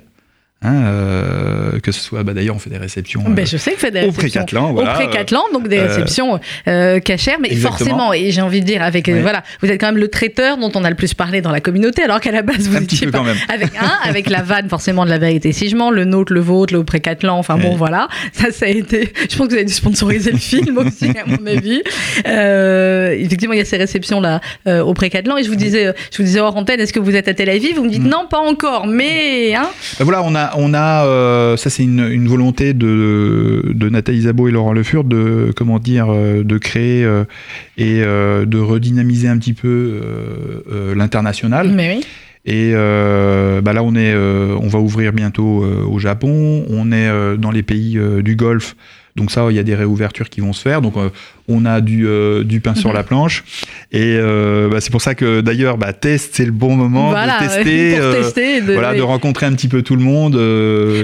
Hein, 0.63 0.85
euh, 0.85 1.79
que 1.81 1.91
ce 1.91 1.99
soit, 1.99 2.23
bah, 2.23 2.33
d'ailleurs, 2.33 2.55
on 2.55 2.59
fait 2.59 2.69
des 2.69 2.77
réceptions 2.77 3.21
euh, 3.27 3.29
Ben, 3.31 3.45
je 3.45 3.57
sais 3.57 3.71
que 3.73 3.79
faites 3.79 3.93
des 3.93 4.03
au 4.03 4.11
réceptions. 4.11 4.41
Précatelan. 4.41 4.73
Voilà, 4.73 4.91
au 4.91 4.95
Précatelan, 4.95 5.41
donc 5.53 5.67
des 5.67 5.77
euh, 5.77 5.87
réceptions 5.87 6.39
euh, 6.67 6.99
cachères, 6.99 7.37
mais 7.41 7.49
exactement. 7.51 7.77
forcément, 7.77 8.13
et 8.13 8.31
j'ai 8.31 8.41
envie 8.41 8.61
de 8.61 8.65
dire, 8.65 8.81
avec 8.81 9.09
euh, 9.09 9.19
voilà, 9.21 9.43
vous 9.61 9.69
êtes 9.69 9.79
quand 9.79 9.87
même 9.87 9.97
le 9.97 10.07
traiteur 10.07 10.57
dont 10.57 10.71
on 10.75 10.83
a 10.85 10.89
le 10.89 10.95
plus 10.95 11.13
parlé 11.13 11.41
dans 11.41 11.51
la 11.51 11.59
communauté, 11.59 12.03
alors 12.03 12.19
qu'à 12.21 12.31
la 12.31 12.41
base 12.43 12.67
vous 12.69 12.77
étiez 12.81 13.07
peu 13.07 13.11
pas 13.11 13.17
quand 13.19 13.23
même. 13.25 13.37
avec 13.49 13.71
un, 13.77 13.91
avec 14.09 14.29
la 14.29 14.41
vanne 14.41 14.69
forcément 14.69 15.03
de 15.05 15.09
la 15.09 15.17
vérité 15.17 15.51
si 15.51 15.67
je 15.69 15.75
mens, 15.75 15.91
le 15.91 16.05
nôtre, 16.05 16.31
le 16.33 16.39
vôtre, 16.39 16.73
le 16.73 16.83
Précatelan, 16.83 17.37
enfin 17.37 17.57
bon 17.57 17.75
voilà, 17.75 18.07
ça 18.31 18.51
ça 18.51 18.65
a 18.65 18.69
été, 18.69 19.11
je 19.29 19.35
pense 19.35 19.47
que 19.47 19.51
vous 19.51 19.57
avez 19.57 19.65
dû 19.65 19.73
sponsoriser 19.73 20.31
le 20.31 20.37
film 20.37 20.77
aussi 20.77 21.09
à 21.09 21.25
mon 21.25 21.45
avis. 21.45 21.81
Euh, 22.27 23.11
effectivement 23.11 23.53
il 23.53 23.59
y 23.59 23.61
a 23.61 23.65
ces 23.65 23.77
réceptions 23.77 24.21
là 24.21 24.39
euh, 24.67 24.81
au 24.81 24.93
Précatelan 24.93 25.37
et 25.37 25.43
je 25.43 25.49
vous 25.49 25.55
disais, 25.55 25.87
euh, 25.87 25.93
je 26.11 26.17
vous 26.17 26.23
disais 26.23 26.39
hors 26.39 26.55
antenne, 26.55 26.79
est-ce 26.79 26.93
que 26.93 26.99
vous 26.99 27.15
êtes 27.15 27.27
à 27.27 27.33
Tel 27.33 27.49
Aviv? 27.49 27.75
Vous 27.75 27.83
me 27.83 27.89
dites 27.89 28.03
Mm. 28.03 28.09
non 28.09 28.27
pas 28.29 28.39
encore, 28.39 28.87
mais 28.87 29.53
hein, 29.55 29.69
Ben 29.99 30.03
voilà, 30.03 30.23
on 30.23 30.35
a, 30.35 30.52
on 30.55 30.73
a 30.73 31.05
euh, 31.05 31.57
ça 31.57 31.69
c'est 31.69 31.83
une, 31.83 32.07
une 32.09 32.27
volonté 32.27 32.73
de, 32.73 33.71
de 33.73 33.89
Nathalie 33.89 34.21
Zabo 34.21 34.47
et 34.47 34.51
Laurent 34.51 34.73
Le 34.73 34.83
Fur 34.83 35.03
de, 35.03 35.51
comment 35.55 35.79
dire, 35.79 36.07
euh, 36.09 36.43
de 36.43 36.57
créer 36.57 37.03
euh, 37.03 37.23
et 37.77 38.01
euh, 38.03 38.45
de 38.45 38.57
redynamiser 38.59 39.27
un 39.27 39.37
petit 39.37 39.53
peu 39.53 40.01
l'international. 40.95 41.69
mais 41.69 41.97
oui. 41.97 42.05
Et 42.45 42.73
bah 42.73 43.71
là, 43.73 43.83
on 43.83 43.95
est, 43.95 44.13
on 44.15 44.67
va 44.67 44.79
ouvrir 44.79 45.13
bientôt 45.13 45.63
au 45.63 45.99
Japon. 45.99 46.65
On 46.69 46.91
est 46.91 47.37
dans 47.37 47.51
les 47.51 47.63
pays 47.63 47.97
du 48.21 48.35
Golfe. 48.35 48.75
Donc 49.15 49.31
ça, 49.31 49.47
il 49.49 49.55
y 49.55 49.59
a 49.59 49.63
des 49.63 49.75
réouvertures 49.75 50.29
qui 50.29 50.41
vont 50.41 50.53
se 50.53 50.61
faire. 50.61 50.81
Donc 50.81 50.95
on 51.49 51.65
a 51.65 51.81
du, 51.81 52.07
euh, 52.07 52.43
du 52.43 52.59
pain 52.61 52.73
sur 52.75 52.89
Mhm. 52.89 52.95
la 52.95 53.03
planche. 53.03 53.43
Et 53.91 54.15
euh, 54.17 54.69
bah, 54.69 54.77
c'est 54.81 54.91
pour 54.91 55.01
ça 55.01 55.13
que 55.13 55.41
d'ailleurs, 55.41 55.77
bah, 55.77 55.91
test, 55.93 56.31
c'est 56.35 56.45
le 56.45 56.51
bon 56.51 56.75
moment 56.75 57.09
voilà, 57.09 57.37
de 57.39 57.45
tester. 57.47 57.91
pour 57.97 58.03
euh, 58.05 58.21
tester, 58.21 58.61
de- 58.61 58.73
voilà, 58.73 58.91
oui. 58.91 58.97
de 58.97 59.01
rencontrer 59.03 59.45
un 59.45 59.53
petit 59.53 59.67
peu 59.67 59.81
tout 59.81 59.95
le 59.95 60.01
monde. 60.03 60.33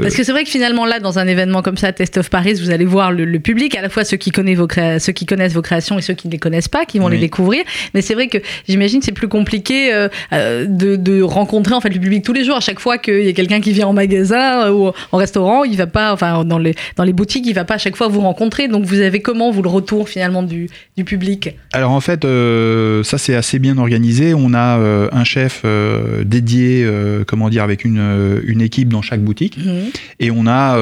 Parce 0.01 0.15
que 0.15 0.23
c'est 0.23 0.31
vrai 0.31 0.43
que 0.43 0.49
finalement 0.49 0.85
là, 0.85 0.99
dans 0.99 1.19
un 1.19 1.27
événement 1.27 1.61
comme 1.61 1.77
ça, 1.77 1.91
Test 1.91 2.17
of 2.17 2.29
Paris, 2.29 2.53
vous 2.55 2.71
allez 2.71 2.85
voir 2.85 3.11
le, 3.11 3.25
le 3.25 3.39
public, 3.39 3.75
à 3.77 3.81
la 3.81 3.89
fois 3.89 4.03
ceux 4.05 4.17
qui, 4.17 4.31
connaissent 4.31 4.57
vos 4.57 4.67
créa- 4.67 4.99
ceux 4.99 5.11
qui 5.11 5.25
connaissent 5.25 5.53
vos 5.53 5.61
créations 5.61 5.97
et 5.99 6.01
ceux 6.01 6.13
qui 6.13 6.27
ne 6.27 6.31
les 6.31 6.39
connaissent 6.39 6.67
pas, 6.69 6.85
qui 6.85 6.99
vont 6.99 7.05
Oui. 7.07 7.13
les 7.13 7.19
découvrir. 7.19 7.63
Mais 7.93 8.01
c'est 8.01 8.13
vrai 8.13 8.27
que 8.27 8.37
j'imagine 8.67 8.99
que 8.99 9.05
c'est 9.05 9.11
plus 9.11 9.27
compliqué 9.27 9.91
de, 10.31 10.95
de 10.95 11.21
rencontrer 11.21 11.73
en 11.75 11.81
fait 11.81 11.89
le 11.89 11.99
public 11.99 12.23
tous 12.23 12.33
les 12.33 12.43
jours. 12.43 12.55
À 12.55 12.61
chaque 12.61 12.79
fois 12.79 12.97
qu'il 12.97 13.23
y 13.25 13.29
a 13.29 13.33
quelqu'un 13.33 13.59
qui 13.61 13.71
vient 13.73 13.87
en 13.87 13.93
magasin 13.93 14.71
ou 14.71 14.91
en 15.11 15.17
restaurant, 15.17 15.63
il 15.63 15.75
va 15.77 15.87
pas, 15.87 16.13
enfin 16.13 16.43
dans 16.45 16.57
les 16.57 16.75
dans 16.95 17.03
les 17.03 17.13
boutiques, 17.13 17.45
il 17.47 17.53
va 17.53 17.65
pas 17.65 17.75
à 17.75 17.77
chaque 17.77 17.95
fois 17.95 18.07
vous 18.07 18.21
rencontrer. 18.21 18.67
Donc 18.67 18.85
vous 18.85 18.99
avez 19.01 19.19
comment 19.21 19.51
vous 19.51 19.61
le 19.61 19.69
retour 19.69 20.07
finalement 20.07 20.28
du, 20.43 20.69
du 20.97 21.03
public 21.03 21.55
Alors 21.73 21.91
en 21.91 22.01
fait, 22.01 22.25
euh, 22.25 23.03
ça 23.03 23.17
c'est 23.17 23.35
assez 23.35 23.59
bien 23.59 23.77
organisé. 23.77 24.33
On 24.33 24.53
a 24.53 24.79
euh, 24.79 25.09
un 25.11 25.23
chef 25.23 25.61
euh, 25.65 26.23
dédié, 26.23 26.87
comment 27.27 27.49
dire, 27.49 27.63
avec 27.63 27.85
une, 27.85 28.41
une 28.45 28.61
équipe 28.61 28.89
dans 28.89 29.01
chaque 29.01 29.21
boutique. 29.21 29.57
Mhm. 29.57 29.89
Et 30.19 30.31
on 30.31 30.47
a, 30.47 30.77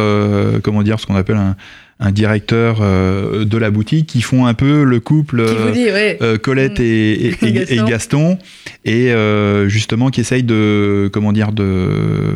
comment 0.62 0.84
dire, 0.84 1.00
ce 1.00 1.06
qu'on 1.06 1.16
appelle 1.16 1.38
un, 1.38 1.56
un 2.00 2.12
directeur 2.12 2.80
de 2.82 3.58
la 3.58 3.72
boutique 3.72 4.06
qui 4.08 4.22
font 4.22 4.46
un 4.46 4.54
peu 4.54 4.84
le 4.84 5.00
couple 5.00 5.44
dit, 5.74 5.86
ouais. 5.86 6.20
Colette 6.44 6.80
et, 6.80 7.12
et- 7.28 7.36
et- 7.42 7.52
Gaston. 7.54 7.74
et 7.86 7.90
Gaston 7.90 8.38
et 8.86 9.68
justement 9.70 10.10
qui 10.12 10.22
essaye 10.22 10.44
de 10.44 11.10
comment 11.12 11.32
dire 11.34 11.52
de 11.52 12.36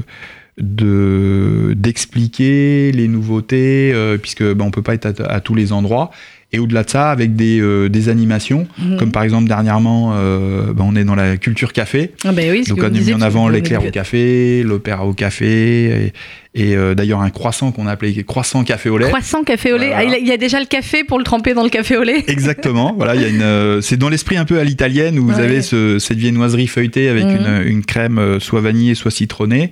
de 0.58 1.74
d'expliquer 1.76 2.92
les 2.92 3.08
nouveautés 3.08 3.92
euh, 3.94 4.18
puisque 4.18 4.44
bah, 4.44 4.64
on 4.66 4.72
peut 4.72 4.82
pas 4.82 4.94
être 4.94 5.22
à, 5.22 5.26
à 5.36 5.40
tous 5.40 5.56
les 5.56 5.72
endroits 5.74 6.12
et 6.54 6.60
au-delà 6.60 6.84
de 6.84 6.90
ça 6.90 7.12
avec 7.12 7.36
des, 7.36 7.60
euh, 7.62 7.88
des 7.90 8.10
animations 8.10 8.68
Mhm. 8.78 8.98
comme 8.98 9.12
par 9.12 9.24
exemple 9.24 9.48
dernièrement 9.48 10.14
euh, 10.16 10.74
bah, 10.74 10.84
on 10.86 10.96
est 10.96 11.04
dans 11.04 11.16
la 11.16 11.38
culture 11.38 11.72
café 11.74 12.12
Ah 12.26 12.32
ben 12.32 12.52
oui, 12.52 12.64
donc 12.68 12.80
on 12.82 12.86
a 12.86 12.90
mis 12.90 13.14
en 13.14 13.22
avant 13.22 13.48
l'éclair 13.48 13.84
au 13.86 13.90
café 13.90 14.64
l'opéra 14.64 15.06
au 15.06 15.14
café 15.14 16.12
et, 16.56 16.72
et, 16.72 16.76
euh, 16.76 16.94
d'ailleurs 16.96 17.22
un 17.22 17.30
croissant 17.30 17.72
qu'on 17.72 17.88
a 17.88 17.92
appelé 17.92 18.24
croissant 18.24 18.64
café 18.64 18.90
au 18.90 18.98
lait 18.98 19.08
Croissant 19.08 19.44
café 19.44 19.72
au 19.72 19.78
lait. 19.78 19.88
Voilà. 19.94 20.10
Ah, 20.12 20.18
il, 20.20 20.28
y 20.28 20.32
a, 20.32 20.38
déjà 20.38 20.60
le 20.60 20.66
café 20.66 21.04
pour 21.06 21.18
le 21.18 21.24
tremper 21.24 21.54
dans 21.54 21.64
le 21.64 21.70
café 21.70 21.96
au 21.96 22.04
lait. 22.04 22.24
Exactement. 22.28 22.94
Voilà, 22.98 23.16
il 23.16 23.22
y 23.22 23.26
a 23.26 23.30
une. 23.30 23.42
euh, 23.42 23.80
c'est 23.82 23.96
dans 23.98 24.10
l'esprit 24.10 24.36
un 24.38 24.44
peu 24.46 24.60
à 24.60 24.64
l'italienne 24.66 25.18
où 25.20 25.26
vous 25.28 25.36
Ouais. 25.36 25.44
avez 25.44 25.62
ce- 25.62 25.98
cette 26.00 26.18
viennoiserie 26.18 26.68
feuilletée 26.68 27.08
avec 27.08 27.24
Mhm. 27.26 27.38
une, 27.64 27.68
une 27.68 27.86
crème 27.86 28.18
euh, 28.20 28.40
soit 28.42 28.60
vanillée, 28.60 28.96
soit 28.96 29.12
citronnée. 29.12 29.72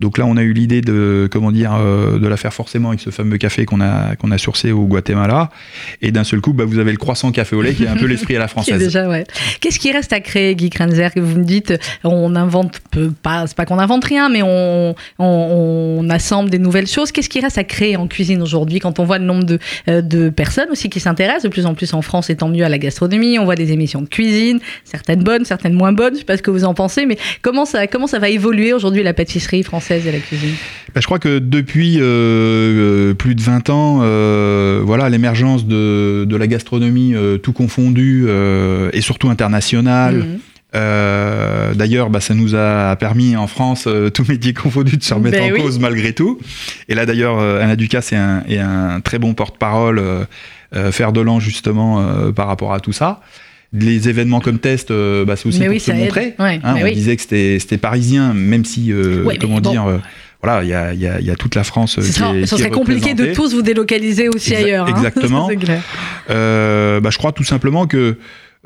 Donc 0.00 0.18
là, 0.18 0.26
on 0.26 0.36
a 0.36 0.42
eu 0.42 0.52
l'idée 0.52 0.80
de 0.80 1.28
comment 1.30 1.52
dire 1.52 1.72
euh, 1.74 2.18
de 2.18 2.26
la 2.26 2.36
faire 2.36 2.52
forcément 2.52 2.88
avec 2.88 3.00
ce 3.00 3.10
fameux 3.10 3.38
café 3.38 3.64
qu'on 3.64 3.80
a 3.80 4.16
qu'on 4.16 4.30
a 4.30 4.38
sourcé 4.38 4.72
au 4.72 4.86
Guatemala. 4.86 5.50
Et 6.02 6.10
d'un 6.10 6.24
seul 6.24 6.40
coup, 6.40 6.52
bah, 6.52 6.64
vous 6.64 6.78
avez 6.78 6.90
le 6.90 6.96
croissant 6.98 7.30
café 7.32 7.54
au 7.56 7.62
lait 7.62 7.74
qui 7.74 7.84
est 7.84 7.88
un 7.88 7.96
peu 7.96 8.06
l'esprit 8.08 8.36
à 8.36 8.40
la 8.40 8.48
française. 8.48 8.78
déjà, 8.78 9.08
ouais. 9.08 9.24
Qu'est-ce 9.60 9.78
qui 9.78 9.92
reste 9.92 10.12
à 10.12 10.20
créer, 10.20 10.54
Guy 10.56 10.70
Krenzer 10.70 11.12
que 11.14 11.20
Vous 11.20 11.38
me 11.38 11.44
dites, 11.44 11.74
on 12.02 12.34
invente 12.34 12.80
peu- 12.90 13.10
pas, 13.22 13.46
c'est 13.46 13.56
pas 13.56 13.66
qu'on 13.66 13.78
invente 13.78 14.04
rien, 14.04 14.28
mais 14.28 14.42
on, 14.42 14.94
on, 15.18 15.24
on 16.00 16.10
assemble 16.10 16.50
des 16.50 16.58
nouvelles 16.58 16.88
choses. 16.88 17.12
Qu'est-ce 17.12 17.28
qui 17.28 17.40
reste 17.40 17.58
à 17.58 17.64
créer 17.64 17.96
en 17.96 18.08
cuisine 18.08 18.42
aujourd'hui 18.42 18.80
quand 18.80 18.98
on 18.98 19.04
voit 19.04 19.18
le 19.18 19.24
nombre 19.24 19.44
de, 19.44 19.58
euh, 19.88 20.02
de 20.02 20.28
personnes 20.28 20.68
aussi 20.70 20.90
qui 20.90 20.98
s'intéressent 21.00 21.44
de 21.44 21.48
plus 21.48 21.66
en 21.66 21.74
plus 21.74 21.94
en 21.94 22.02
France 22.02 22.30
et 22.30 22.36
tant 22.36 22.48
mieux 22.48 22.64
à 22.64 22.68
la 22.68 22.78
gastronomie? 22.78 23.38
On 23.38 23.44
voit 23.44 23.54
des 23.54 23.70
émissions 23.72 24.02
de 24.02 24.08
cuisine, 24.08 24.58
certaines 24.84 25.22
bonnes, 25.22 25.44
certaines 25.44 25.74
moins 25.74 25.92
bonnes. 25.92 26.14
Je 26.14 26.18
sais 26.18 26.24
pas 26.24 26.36
ce 26.36 26.42
que 26.42 26.50
vous 26.50 26.64
en 26.64 26.74
pensez, 26.74 27.06
mais 27.06 27.16
comment 27.42 27.64
ça, 27.64 27.86
comment 27.86 28.06
ça 28.08 28.18
va 28.18 28.28
évoluer 28.28 28.72
aujourd'hui 28.72 29.02
la 29.02 29.14
pâtisserie 29.14 29.62
française? 29.62 29.83
Et 29.90 30.12
la 30.12 30.18
cuisine 30.18 30.54
Bah, 30.94 31.00
je 31.00 31.06
crois 31.06 31.18
que 31.18 31.38
depuis 31.38 31.98
euh, 32.00 32.02
euh, 32.04 33.14
plus 33.14 33.34
de 33.34 33.42
20 33.42 33.70
ans, 33.70 34.00
euh, 34.02 34.80
voilà, 34.84 35.08
l'émergence 35.08 35.66
de, 35.66 36.24
de 36.26 36.36
la 36.36 36.46
gastronomie 36.46 37.14
euh, 37.14 37.36
tout 37.38 37.52
confondu 37.52 38.24
euh, 38.26 38.90
et 38.92 39.00
surtout 39.00 39.28
internationale. 39.30 40.16
Mhm. 40.16 40.38
Euh, 40.76 41.74
D'ailleurs, 41.74 42.10
bah, 42.10 42.20
ça 42.20 42.34
nous 42.34 42.54
a 42.56 42.96
permis 42.96 43.36
en 43.36 43.46
France, 43.46 43.84
euh, 43.86 44.10
tout 44.10 44.24
métier 44.28 44.52
confondu, 44.54 44.96
de 44.96 45.02
se 45.02 45.14
remettre 45.14 45.38
Ben 45.38 45.50
en 45.50 45.54
oui. 45.54 45.60
cause 45.62 45.78
malgré 45.78 46.12
tout. 46.12 46.38
Et 46.88 46.94
là, 46.94 47.06
d'ailleurs, 47.06 47.38
Anna 47.38 47.76
Ducasse 47.76 48.12
est 48.12 48.16
un, 48.16 48.42
est 48.48 48.58
un 48.58 49.00
très 49.00 49.18
bon 49.18 49.34
porte-parole, 49.34 50.00
euh, 50.00 50.90
fer 50.90 51.12
de 51.12 51.20
lance 51.20 51.42
justement 51.42 52.04
par 52.32 52.48
rapport 52.48 52.72
à 52.72 52.80
tout 52.80 52.92
ça. 52.92 53.20
Les 53.76 54.08
événements 54.08 54.38
comme 54.40 54.58
test, 54.60 54.90
euh, 54.92 55.24
bah, 55.24 55.34
c'est 55.36 55.48
aussi 55.48 55.58
Mais 55.58 55.66
pour 55.66 55.74
oui, 55.74 55.80
se 55.80 55.86
ça 55.86 55.94
aide. 55.94 55.98
montrer. 56.04 56.34
Ouais, 56.38 56.60
Hein, 56.62 56.76
on 56.78 56.82
oui. 56.84 56.92
disait 56.94 57.16
que 57.16 57.22
c'était 57.22 57.76
parisien, 57.78 58.32
même 58.32 58.64
si, 58.64 58.92
euh, 58.92 59.24
Ouais, 59.24 59.36
comment 59.36 59.60
bon. 59.60 59.70
dire, 59.72 59.84
euh, 59.86 59.98
voilà, 60.42 60.62
il 60.62 60.68
y 61.00 61.00
y 61.04 61.24
y 61.26 61.30
a 61.30 61.36
toute 61.36 61.56
la 61.56 61.64
France 61.64 61.98
euh, 61.98 62.02
Ce 62.02 62.06
qui 62.06 62.12
sera- 62.12 62.36
est- 62.36 62.46
ce 62.46 62.54
qui 62.54 62.60
est 62.60 62.64
serait 62.64 62.70
compliqué 62.70 63.14
de 63.14 63.32
tous 63.34 63.52
vous 63.52 63.62
délocaliser 63.62 64.28
aussi 64.28 64.52
Exa- 64.52 64.56
ailleurs. 64.64 64.86
hein. 64.86 64.94
exactement. 64.96 65.48
Clair. 65.48 65.82
Euh, 66.30 67.00
bah, 67.00 67.10
je 67.10 67.18
crois 67.18 67.32
tout 67.32 67.42
simplement 67.44 67.86
que 67.88 68.16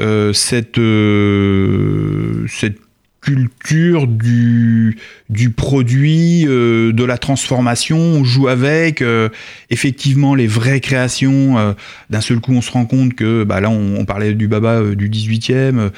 euh, 0.00 0.32
cette, 0.34 0.78
euh, 0.78 2.46
cette 2.48 2.76
culture 3.20 4.06
du, 4.06 4.96
du 5.28 5.50
produit, 5.50 6.44
euh, 6.46 6.92
de 6.92 7.04
la 7.04 7.18
transformation, 7.18 7.98
on 7.98 8.24
joue 8.24 8.48
avec. 8.48 9.02
euh, 9.02 9.28
effectivement, 9.70 10.34
les 10.34 10.46
vraies 10.46 10.80
créations, 10.80 11.58
euh, 11.58 11.72
d'un 12.10 12.20
seul 12.20 12.40
coup, 12.40 12.52
on 12.52 12.60
se 12.62 12.70
rend 12.70 12.84
compte 12.86 13.14
que 13.14 13.44
bah, 13.44 13.60
là, 13.60 13.70
on, 13.70 13.96
on 13.98 14.04
parlait 14.04 14.34
du 14.34 14.48
baba 14.48 14.80
euh, 14.80 14.94
du 14.94 15.08
18e. 15.10 15.90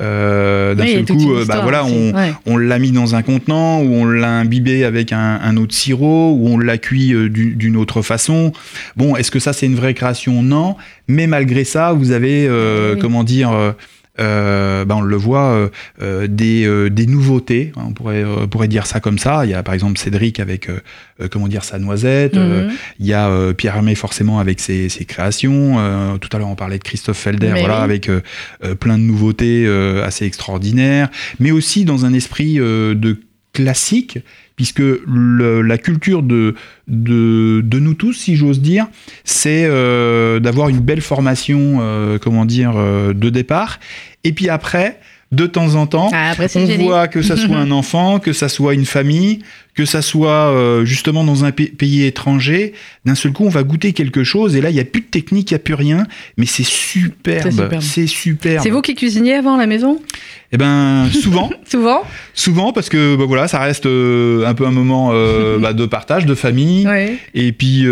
euh, 0.00 0.74
d'un 0.76 0.84
Oui, 0.84 0.92
seul 0.92 1.04
coup, 1.06 1.32
euh, 1.34 1.44
bah, 1.44 1.58
voilà, 1.62 1.84
on, 1.84 2.12
Ouais. 2.14 2.32
on 2.46 2.56
l'a 2.56 2.78
mis 2.78 2.92
dans 2.92 3.14
un 3.16 3.22
contenant, 3.22 3.80
ou 3.82 3.92
on 3.94 4.04
l'a 4.04 4.30
imbibé 4.30 4.84
avec 4.84 5.12
un, 5.12 5.40
un 5.42 5.56
autre 5.56 5.74
sirop, 5.74 6.36
ou 6.38 6.48
on 6.48 6.58
l'a 6.58 6.78
cuit 6.78 7.12
du- 7.30 7.56
d'une 7.56 7.76
autre 7.76 8.02
façon. 8.02 8.52
Bon, 8.96 9.16
est-ce 9.16 9.30
que 9.32 9.40
ça 9.40 9.52
c'est 9.52 9.66
une 9.66 9.74
vraie 9.74 9.94
création? 9.94 10.42
Non. 10.42 10.76
Mais 11.08 11.26
malgré 11.26 11.64
ça, 11.64 11.92
vous 11.92 12.12
avez, 12.12 12.46
euh, 12.46 12.94
Oui. 12.94 13.00
comment 13.00 13.24
dire, 13.24 13.50
euh, 14.20 14.84
ben, 14.84 14.96
on 14.96 15.00
le 15.00 15.16
voit, 15.16 15.50
euh, 15.52 15.68
euh, 16.02 16.26
des, 16.28 16.64
euh, 16.66 16.88
des 16.90 17.06
nouveautés. 17.06 17.72
hein, 17.76 17.82
on 17.88 17.92
pourrait, 17.92 18.24
euh, 18.24 18.46
pourrait 18.46 18.68
dire 18.68 18.86
ça 18.86 19.00
comme 19.00 19.18
ça. 19.18 19.44
Il 19.44 19.50
y 19.50 19.54
a 19.54 19.62
par 19.62 19.74
exemple 19.74 19.98
Cédric 19.98 20.40
avec, 20.40 20.68
comment 21.30 21.48
dire, 21.48 21.64
sa 21.64 21.78
noisette. 21.78 22.34
Mhm. 22.36 22.70
il 23.00 23.06
y 23.06 23.12
a 23.12 23.28
euh, 23.28 23.52
Pierre 23.52 23.76
Hermé 23.76 23.94
forcément 23.94 24.38
avec 24.40 24.60
ses, 24.60 24.88
ses 24.88 25.04
créations. 25.04 25.76
Euh, 25.78 26.16
tout 26.18 26.28
à 26.32 26.38
l'heure 26.38 26.48
on 26.48 26.54
parlait 26.56 26.78
de 26.78 26.84
Christophe 26.84 27.18
Felder, 27.18 27.50
Mais 27.52 27.60
voilà, 27.60 27.78
oui. 27.78 27.84
avec 27.84 28.10
plein 28.80 28.98
de 28.98 29.02
nouveautés 29.02 29.64
euh, 29.66 30.04
assez 30.04 30.24
extraordinaires, 30.24 31.08
mais 31.40 31.50
aussi 31.50 31.84
dans 31.84 32.04
un 32.04 32.12
esprit 32.12 32.58
euh, 32.60 32.94
de 32.94 33.18
classique, 33.52 34.18
puisque 34.56 34.78
le- 34.80 35.62
la 35.62 35.78
culture 35.78 36.22
de, 36.22 36.54
de, 36.86 37.60
de 37.64 37.78
nous 37.78 37.94
tous, 37.94 38.12
si 38.12 38.36
j'ose 38.36 38.60
dire, 38.60 38.86
c'est 39.24 39.64
euh, 39.66 40.38
d'avoir 40.38 40.68
une 40.68 40.78
belle 40.80 41.00
formation, 41.00 41.78
euh, 41.80 42.18
comment 42.18 42.44
dire, 42.44 42.72
euh, 42.76 43.12
de 43.14 43.30
départ, 43.30 43.80
et 44.24 44.32
puis 44.32 44.48
après, 44.48 44.98
de 45.30 45.46
temps 45.46 45.74
en 45.74 45.86
temps, 45.86 46.10
Ah, 46.12 46.30
après, 46.30 46.48
on 46.56 46.64
voit 46.84 47.08
que 47.08 47.22
ça 47.22 47.36
soit 47.36 47.56
un 47.56 47.70
enfant, 47.70 48.18
que 48.18 48.32
ça 48.32 48.48
soit 48.48 48.74
une 48.74 48.86
famille, 48.86 49.40
que 49.78 49.84
ça 49.84 50.02
soit 50.02 50.50
euh, 50.50 50.84
justement 50.84 51.22
dans 51.22 51.44
un 51.44 51.52
pa- 51.52 51.62
pays 51.78 52.04
étranger. 52.04 52.72
D'un 53.04 53.14
seul 53.14 53.32
coup, 53.32 53.44
on 53.44 53.48
va 53.48 53.62
goûter 53.62 53.92
quelque 53.92 54.24
chose 54.24 54.56
et 54.56 54.60
là, 54.60 54.70
il 54.70 54.74
n'y 54.74 54.80
a 54.80 54.84
plus 54.84 55.02
de 55.02 55.06
technique, 55.06 55.52
il 55.52 55.54
n'y 55.54 55.56
a 55.56 55.60
plus 55.60 55.74
rien, 55.74 56.04
mais 56.36 56.46
c'est 56.46 56.64
superbe. 56.66 57.78
C'est 57.80 58.08
superbe. 58.08 58.60
C'est 58.64 58.70
vous 58.70 58.82
qui 58.82 58.96
cuisiniez 58.96 59.34
avant 59.34 59.54
à 59.54 59.58
la 59.58 59.66
maison? 59.68 60.00
Eh 60.50 60.56
ben, 60.56 61.06
souvent, 61.12 61.50
Souvent? 61.64 62.02
Souvent 62.34 62.72
parce 62.72 62.88
que 62.88 63.14
bah, 63.14 63.24
voilà, 63.28 63.46
ça 63.48 63.60
reste 63.60 63.86
euh, 63.86 64.46
un 64.46 64.54
peu 64.54 64.66
un 64.66 64.70
moment 64.72 65.10
euh, 65.12 65.58
bah, 65.60 65.72
de 65.74 65.86
partage, 65.86 66.26
de 66.26 66.34
famille, 66.34 66.86
Ouais. 66.88 67.16
et 67.34 67.52
puis 67.52 67.84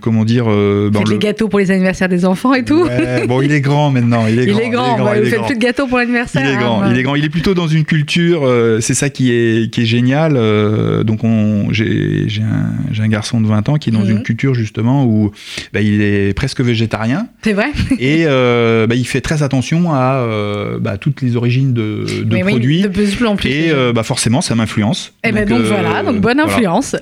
comment 0.00 0.24
dire, 0.24 0.44
bah, 0.44 0.52
le- 0.52 1.10
les 1.10 1.18
gâteaux 1.18 1.48
pour 1.48 1.58
les 1.58 1.70
anniversaires 1.72 2.08
des 2.08 2.24
enfants 2.24 2.54
et 2.54 2.64
tout? 2.64 2.84
Ouais, 2.84 3.26
bon, 3.26 3.40
il 3.42 3.50
est 3.52 3.60
grand 3.60 3.90
maintenant. 3.90 4.26
Il 4.28 4.38
est 4.38 4.44
Il 4.44 4.50
grand. 4.50 4.60
est 4.60 4.68
grand, 4.70 5.04
bah, 5.04 5.16
il 5.16 5.24
vous 5.24 5.30
faites 5.30 5.42
plus 5.46 5.56
de 5.56 5.60
gâteaux 5.60 5.86
pour 5.88 5.98
l'anniversaire. 5.98 6.42
Il 6.44 6.50
est 6.52 6.54
hein, 6.54 6.60
grand, 6.60 6.90
il 6.90 6.96
est 6.98 7.02
grand. 7.02 7.14
Il 7.16 7.24
est 7.24 7.28
plutôt 7.30 7.54
dans 7.54 7.66
une 7.68 7.84
culture, 7.84 8.48
c'est 8.80 8.94
ça 8.94 9.10
qui 9.10 9.32
est, 9.32 9.70
qui 9.72 9.82
est 9.82 9.86
génial. 9.86 10.36
Euh, 10.76 11.04
donc 11.04 11.24
on, 11.24 11.68
j'ai, 11.72 12.26
un, 12.42 13.08
garçon 13.08 13.40
de 13.40 13.46
20 13.46 13.68
ans 13.68 13.76
qui 13.76 13.90
est 13.90 13.92
dans 13.92 14.00
Mhm. 14.00 14.10
une 14.10 14.22
culture 14.22 14.54
justement 14.54 15.04
où 15.04 15.30
bah, 15.72 15.80
il 15.80 16.02
est 16.02 16.32
presque 16.34 16.60
végétarien 16.60 17.28
C'est 17.42 17.52
vrai 17.52 17.68
et 17.98 18.24
euh, 18.26 18.86
bah, 18.86 18.94
il 18.94 19.06
fait 19.06 19.20
très 19.20 19.42
attention 19.42 19.92
à 19.92 20.16
euh, 20.16 20.78
bah, 20.80 20.96
toutes 20.98 21.22
les 21.22 21.36
origines 21.36 21.72
de, 21.72 22.04
de 22.24 22.34
Mais 22.34 22.42
oui, 22.42 22.50
produits. 22.50 22.82
de 22.82 22.88
plus 22.88 23.24
en 23.26 23.36
plus. 23.36 23.48
et 23.50 23.72
bah, 23.94 24.02
forcément, 24.02 24.40
ça 24.40 24.54
m'influence. 24.54 25.12
Eh 25.24 25.32
ben 25.32 25.48
donc 25.48 25.60
euh, 25.60 25.68
voilà, 25.68 26.02
donc 26.02 26.20
bonne 26.20 26.36
voilà. 26.38 26.52
influence. 26.52 26.96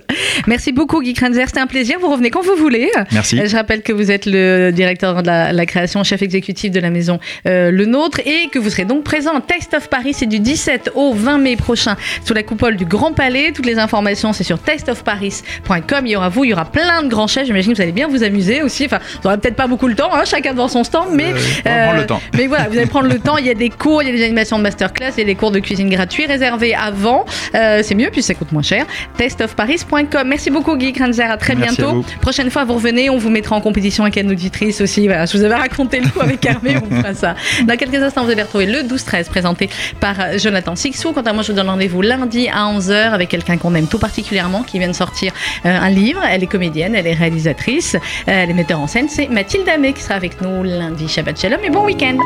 Merci 0.47 0.72
beaucoup 0.72 1.01
Guy 1.03 1.14
Krenzer, 1.14 1.47
c'était 1.47 1.61
un 1.61 1.66
plaisir. 1.66 1.97
Vous 2.01 2.11
revenez 2.11 2.31
quand 2.31 2.43
vous 2.43 2.57
voulez. 2.57 2.91
Merci. 3.12 3.41
Je 3.45 3.57
rappelle 3.57 3.83
que 3.83 3.93
vous 3.93 4.11
êtes 4.11 4.27
le 4.27 4.70
directeur 4.70 5.22
de 5.22 5.27
la, 5.27 5.53
la 5.53 5.66
création, 5.66 6.05
chef 6.05 6.22
exécutif 6.22 6.70
de 6.70 6.81
la 6.81 6.91
maison 6.91 7.18
Le 7.45 7.85
Nôtre 7.85 8.20
et 8.27 8.49
que 8.53 8.59
vous 8.59 8.70
serez 8.70 8.85
donc 8.85 9.05
présent 9.05 9.41
Taste 9.41 9.75
of 9.75 9.89
Paris. 9.89 10.12
C'est 10.14 10.27
du 10.27 10.39
17 10.41 10.91
au 10.95 11.14
20 11.14 11.39
mai 11.39 11.57
prochain 11.57 11.97
sous 12.25 12.35
la 12.35 12.43
coupole 12.43 12.77
du 12.77 12.85
Grand 12.85 13.12
Palais. 13.12 13.53
Toutes 13.55 13.67
les 13.67 13.79
informations, 13.79 14.33
c'est 14.33 14.45
sur 14.45 14.59
tasteofparis.com. 14.59 16.07
Il 16.07 16.11
y 16.11 16.17
aura 16.17 16.29
vous, 16.29 16.45
il 16.45 16.51
y 16.51 16.53
aura 16.53 16.65
plein 16.65 17.03
de 17.03 17.09
grands 17.09 17.27
chefs. 17.27 17.47
J'imagine 17.47 17.73
que 17.73 17.77
vous 17.77 17.83
allez 17.83 17.93
bien 17.93 18.09
vous 18.09 18.23
amuser 18.23 18.63
aussi. 18.63 18.85
Enfin, 18.87 18.99
vous 18.99 19.29
n'aurez 19.29 19.39
peut-être 19.39 19.57
pas 19.57 19.67
beaucoup 19.67 19.89
le 19.89 19.95
temps, 19.95 20.13
hein, 20.13 20.25
chacun 20.25 20.53
devant 20.53 20.69
son 20.69 20.85
stand, 20.85 21.09
mais. 21.13 21.33
Euh, 21.33 21.35
va 21.65 21.85
prendre 21.85 22.01
le 22.01 22.07
temps. 22.07 22.21
Mais 22.35 22.47
voilà, 22.47 22.69
vous 22.69 22.77
allez 22.77 22.87
prendre 22.87 23.09
le 23.09 23.19
temps. 23.19 23.37
Il 23.39 23.47
y 23.47 23.51
a 23.51 23.55
des 23.55 23.71
cours, 23.71 24.03
il 24.03 24.09
y 24.09 24.13
a 24.13 24.15
des 24.15 24.25
animations 24.25 24.59
de 24.59 24.63
masterclass, 24.63 25.13
il 25.17 25.21
y 25.21 25.23
a 25.23 25.27
des 25.27 25.35
cours 25.35 25.51
de 25.51 25.61
cuisine 25.61 25.89
gratuits 25.89 26.27
réservés 26.27 26.75
avant. 26.75 27.25
Euh, 27.55 27.81
c'est 27.83 27.95
mieux, 27.95 28.11
puis 28.11 28.23
ça 28.23 28.35
coûte 28.35 28.53
moins 28.53 28.63
cher. 28.63 28.87
Tasteofparis.com. 29.17 30.27
Merci 30.27 30.51
beaucoup, 30.51 30.77
Guy 30.77 30.93
Kranzer. 30.93 31.31
À 31.31 31.37
très 31.37 31.55
Merci 31.55 31.81
à 31.81 31.85
bientôt. 31.85 32.03
vous. 32.03 32.21
Prochaine 32.21 32.51
fois, 32.51 32.65
vous 32.65 32.75
revenez, 32.75 33.11
on 33.11 33.19
vous 33.19 33.31
mettra 33.31 33.57
en 33.57 33.61
compétition 33.61 34.05
avec 34.05 34.17
une 34.17 34.31
auditrice 34.31 34.81
aussi. 34.81 35.07
Voilà, 35.07 35.27
je 35.27 35.37
vous 35.37 35.45
avais 35.45 35.55
raconté 35.55 36.01
le 36.01 36.09
coup 36.09 36.21
avec 36.21 36.45
Hermé, 36.45 36.77
on 36.83 36.95
fera 37.03 37.15
ça. 37.15 37.35
Dans 37.67 37.77
quelques 37.77 38.03
instants, 38.03 38.25
vous 38.25 38.31
allez 38.31 38.43
retrouver 38.43 38.67
le 38.67 38.81
12-13 38.81 39.29
présenté 39.29 39.69
par 40.01 40.21
euh, 40.21 40.39
Jonathan 40.39 40.75
Sixou. 40.75 41.13
Quant 41.13 41.23
à 41.23 41.33
moi, 41.33 41.43
je 41.43 41.53
vous 41.53 41.57
donne 41.57 41.69
rendez-vous 41.69 42.03
lundi 42.03 42.49
à 42.49 42.65
11h 42.73 43.13
avec 43.13 43.29
quelqu'un 43.29 43.43
qu'on 43.61 43.74
aime 43.74 43.86
tout 43.86 43.99
particulièrement, 43.99 44.62
qui 44.62 44.78
vient 44.78 44.88
de 44.88 44.95
sortir 44.95 45.32
euh, 45.64 45.68
un 45.68 45.90
livre. 45.90 46.22
Elle 46.28 46.42
est 46.42 46.49
comédienne, 46.49 46.95
elle 46.95 47.07
est 47.07 47.14
réalisatrice, 47.14 47.95
euh, 47.95 47.99
elle 48.26 48.51
est 48.51 48.55
metteur 48.55 48.80
en 48.80 48.86
scène. 48.86 49.09
C'est 49.09 49.28
Mathilde 49.28 49.68
Amé 49.68 49.92
qui 49.92 50.03
sera 50.03 50.14
avec 50.14 50.40
nous 50.40 50.62
lundi. 50.62 51.09
Shabbat 51.09 51.40
Shalom 51.40 51.61
et 51.64 51.70
bon 51.70 51.84
week-end. 51.84 52.16